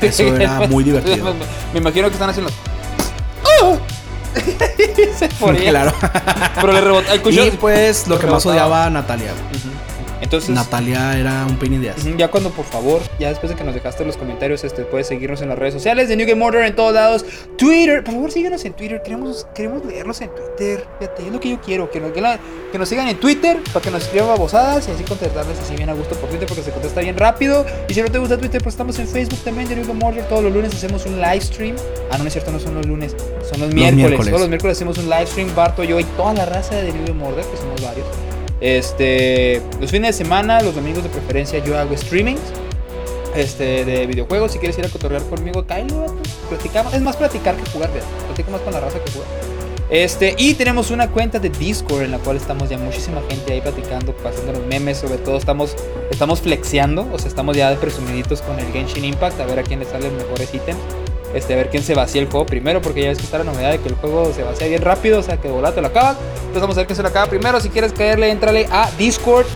Eso 0.00 0.36
era 0.36 0.60
muy 0.68 0.84
divertido. 0.84 1.34
Me 1.72 1.80
imagino 1.80 2.06
que 2.08 2.14
están 2.14 2.30
haciendo. 2.30 2.52
se 5.18 5.28
claro. 5.28 5.92
Pero 6.54 6.72
le 6.72 6.80
rebotó 6.80 7.12
el 7.12 7.22
cuchillo. 7.22 7.46
Y 7.46 7.50
pues 7.52 8.06
lo 8.06 8.18
que 8.18 8.26
más 8.26 8.44
odiaba 8.46 8.84
a 8.84 8.90
Natalia. 8.90 9.32
Entonces, 10.20 10.50
Natalia 10.50 11.18
era 11.18 11.46
un 11.46 11.58
the 11.58 11.90
ass. 11.90 12.04
Ujú, 12.04 12.16
Ya 12.16 12.28
cuando, 12.28 12.50
por 12.50 12.64
favor, 12.64 13.00
ya 13.18 13.28
después 13.28 13.50
de 13.50 13.56
que 13.56 13.64
nos 13.64 13.74
dejaste 13.74 14.04
los 14.04 14.16
comentarios, 14.16 14.64
este, 14.64 14.82
puedes 14.82 15.06
seguirnos 15.06 15.40
en 15.42 15.48
las 15.48 15.58
redes 15.58 15.74
sociales 15.74 16.08
de 16.08 16.16
New 16.16 16.26
Game 16.26 16.44
Order 16.44 16.64
en 16.64 16.74
todos 16.74 16.92
lados. 16.94 17.24
Twitter, 17.56 18.02
por 18.04 18.14
favor, 18.14 18.30
síguenos 18.32 18.64
en 18.64 18.72
Twitter. 18.72 19.00
Queremos, 19.02 19.46
queremos 19.54 19.84
leerlos 19.84 20.20
en 20.20 20.30
Twitter. 20.30 20.84
Fíjate, 20.98 21.26
es 21.26 21.32
lo 21.32 21.40
que 21.40 21.50
yo 21.50 21.60
quiero. 21.60 21.90
Que 21.90 22.00
nos, 22.00 22.12
que 22.12 22.20
la- 22.20 22.38
que 22.72 22.78
nos 22.78 22.88
sigan 22.88 23.08
en 23.08 23.18
Twitter 23.18 23.58
para 23.72 23.82
que 23.82 23.90
nos 23.90 24.02
escriban 24.02 24.28
babosadas 24.28 24.86
y 24.88 24.90
así 24.90 25.02
contestarles 25.04 25.58
así 25.58 25.74
bien 25.74 25.88
a 25.88 25.94
gusto 25.94 26.14
por 26.16 26.28
Twitter 26.28 26.46
porque 26.46 26.62
se 26.62 26.70
contesta 26.70 27.00
bien 27.00 27.16
rápido. 27.16 27.64
Y 27.88 27.94
si 27.94 28.02
no 28.02 28.10
te 28.10 28.18
gusta 28.18 28.36
Twitter, 28.38 28.62
pues 28.62 28.74
estamos 28.74 28.98
en 28.98 29.08
Facebook 29.08 29.38
también 29.44 29.68
de 29.68 29.76
New 29.76 29.86
Game 29.86 30.04
Order. 30.04 30.24
Todos 30.28 30.42
los 30.44 30.52
lunes 30.52 30.74
hacemos 30.74 31.06
un 31.06 31.20
live 31.20 31.40
stream. 31.40 31.76
Ah, 32.10 32.18
no, 32.18 32.24
no 32.24 32.26
es 32.28 32.32
cierto, 32.32 32.50
no 32.50 32.58
son 32.60 32.74
los 32.74 32.86
lunes, 32.86 33.14
son 33.50 33.60
los 33.60 33.72
miércoles. 33.74 33.94
miércoles. 33.96 34.26
Todos 34.28 34.40
los 34.40 34.48
miércoles 34.48 34.76
hacemos 34.76 34.98
un 34.98 35.04
live 35.08 35.26
stream. 35.26 35.54
Barto, 35.54 35.82
yo 35.84 35.98
y 35.98 36.04
toda 36.04 36.34
la 36.34 36.44
raza 36.44 36.74
de 36.76 36.92
New 36.92 37.06
Game 37.06 37.24
Order, 37.26 37.44
que 37.44 37.56
somos 37.56 37.80
varios. 37.82 38.06
Este, 38.60 39.62
los 39.80 39.90
fines 39.90 40.16
de 40.16 40.24
semana, 40.24 40.60
los 40.62 40.74
domingos 40.74 41.02
de 41.04 41.10
preferencia, 41.10 41.64
yo 41.64 41.78
hago 41.78 41.96
streamings 41.96 42.40
este, 43.36 43.84
de 43.84 44.06
videojuegos. 44.06 44.52
Si 44.52 44.58
quieres 44.58 44.78
ir 44.78 44.86
a 44.86 44.88
cotorrear 44.88 45.22
conmigo, 45.22 45.64
cállate, 45.66 45.94
vato. 45.94 46.16
platicamos. 46.48 46.94
Es 46.94 47.02
más 47.02 47.16
platicar 47.16 47.56
que 47.56 47.70
jugar, 47.70 47.92
¿verdad? 47.92 48.08
Platico 48.26 48.50
más 48.50 48.60
con 48.62 48.72
la 48.72 48.80
raza 48.80 48.98
que 49.04 49.10
jugar. 49.12 49.28
Este, 49.90 50.34
y 50.36 50.52
tenemos 50.54 50.90
una 50.90 51.08
cuenta 51.08 51.38
de 51.38 51.48
Discord 51.48 52.02
en 52.02 52.10
la 52.10 52.18
cual 52.18 52.36
estamos 52.36 52.68
ya 52.68 52.76
muchísima 52.76 53.22
gente 53.26 53.54
ahí 53.54 53.62
platicando, 53.62 54.12
pasándonos 54.12 54.66
memes, 54.66 54.98
sobre 54.98 55.16
todo 55.16 55.38
estamos, 55.38 55.74
estamos 56.10 56.42
flexeando, 56.42 57.08
o 57.10 57.18
sea, 57.18 57.28
estamos 57.28 57.56
ya 57.56 57.74
presumiditos 57.80 58.42
con 58.42 58.58
el 58.60 58.70
Genshin 58.70 59.06
Impact, 59.06 59.40
a 59.40 59.46
ver 59.46 59.60
a 59.60 59.62
quién 59.62 59.80
le 59.80 59.86
salen 59.86 60.14
mejores 60.14 60.52
ítems. 60.52 60.78
Este, 61.34 61.52
a 61.52 61.56
ver 61.56 61.68
quién 61.70 61.82
se 61.82 61.94
vacía 61.94 62.22
el 62.22 62.28
juego 62.28 62.46
primero, 62.46 62.80
porque 62.80 63.02
ya 63.02 63.08
ves 63.08 63.18
que 63.18 63.24
está 63.24 63.38
la 63.38 63.44
novedad 63.44 63.70
de 63.70 63.78
que 63.78 63.88
el 63.88 63.94
juego 63.96 64.32
se 64.32 64.42
vacía 64.42 64.66
bien 64.66 64.82
rápido, 64.82 65.20
o 65.20 65.22
sea 65.22 65.36
que 65.36 65.48
de 65.48 65.54
volada 65.54 65.74
te 65.74 65.80
lo 65.80 65.88
acabas. 65.88 66.16
Entonces 66.38 66.62
vamos 66.62 66.76
a 66.76 66.80
ver 66.80 66.86
quién 66.86 66.96
se 66.96 67.02
lo 67.02 67.08
acaba 67.08 67.26
primero. 67.26 67.60
Si 67.60 67.68
quieres 67.68 67.92
caerle, 67.92 68.30
entrale 68.30 68.66
a 68.70 68.90
Discord. 68.98 69.46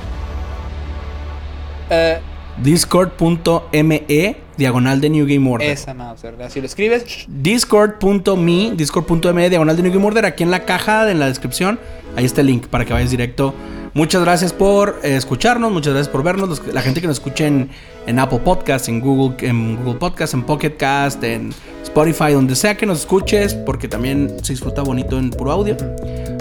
Eh, 1.91 2.18
Discord.me 2.59 4.37
diagonal 4.57 5.01
de 5.01 5.11
New 5.11 5.27
Game 5.27 5.51
Order. 5.51 5.70
esa 5.70 5.95
¿verdad? 5.95 6.51
Si 6.51 6.61
lo 6.61 6.66
escribes, 6.66 7.27
Discord.me, 7.27 8.73
Discord.me 8.77 9.51
diagonal 9.51 9.77
de 9.77 9.83
New 9.83 9.93
Game 9.93 10.07
Order. 10.07 10.27
Aquí 10.27 10.43
en 10.43 10.51
la 10.51 10.64
caja, 10.64 11.11
en 11.11 11.18
la 11.18 11.27
descripción, 11.27 11.79
ahí 12.16 12.25
está 12.25 12.43
el 12.43 12.49
link 12.49 12.66
para 12.66 12.85
que 12.85 12.93
vayas 12.93 13.11
directo. 13.11 13.55
Muchas 13.95 14.22
gracias 14.22 14.53
por 14.55 14.99
eh, 15.03 15.16
escucharnos, 15.16 15.70
muchas 15.70 15.93
gracias 15.93 16.11
por 16.11 16.22
vernos. 16.22 16.49
Los- 16.49 16.66
la 16.74 16.80
gente 16.80 17.01
que 17.03 17.07
nos 17.07 17.18
escucha 17.18 17.47
en, 17.47 17.70
en 18.07 18.18
Apple 18.18 18.38
Podcast, 18.38 18.88
en 18.88 19.01
Google, 19.01 19.36
en 19.47 19.76
Google 19.76 19.99
Podcast, 19.99 20.32
en 20.32 20.43
Pocket 20.45 20.76
Cast, 20.78 21.22
en 21.24 21.53
Spotify, 21.82 22.32
donde 22.32 22.55
sea 22.57 22.74
que 22.76 22.86
nos 22.86 23.01
escuches, 23.01 23.53
porque 23.55 23.88
también 23.88 24.34
se 24.43 24.55
disfruta 24.55 24.80
bonito 24.82 25.18
en 25.18 25.28
puro 25.30 25.53
audio. 25.53 25.76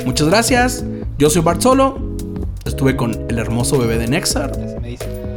Muchas 0.06 0.28
gracias. 0.30 0.86
Yo 1.18 1.30
soy 1.30 1.42
Bart 1.42 1.62
Solo. 1.62 2.00
Estuve 2.64 2.96
con 2.96 3.12
el 3.30 3.38
hermoso 3.38 3.78
bebé 3.78 3.98
de 3.98 4.08
Nexar. 4.08 4.52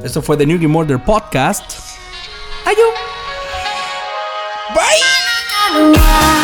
Esto 0.04 0.22
fue 0.22 0.36
The 0.36 0.46
New 0.46 0.58
Game 0.60 0.76
Order 0.78 1.02
Podcast. 1.02 1.64
Ayú. 2.64 2.82
Bye. 4.74 5.92
Bye. 5.92 6.43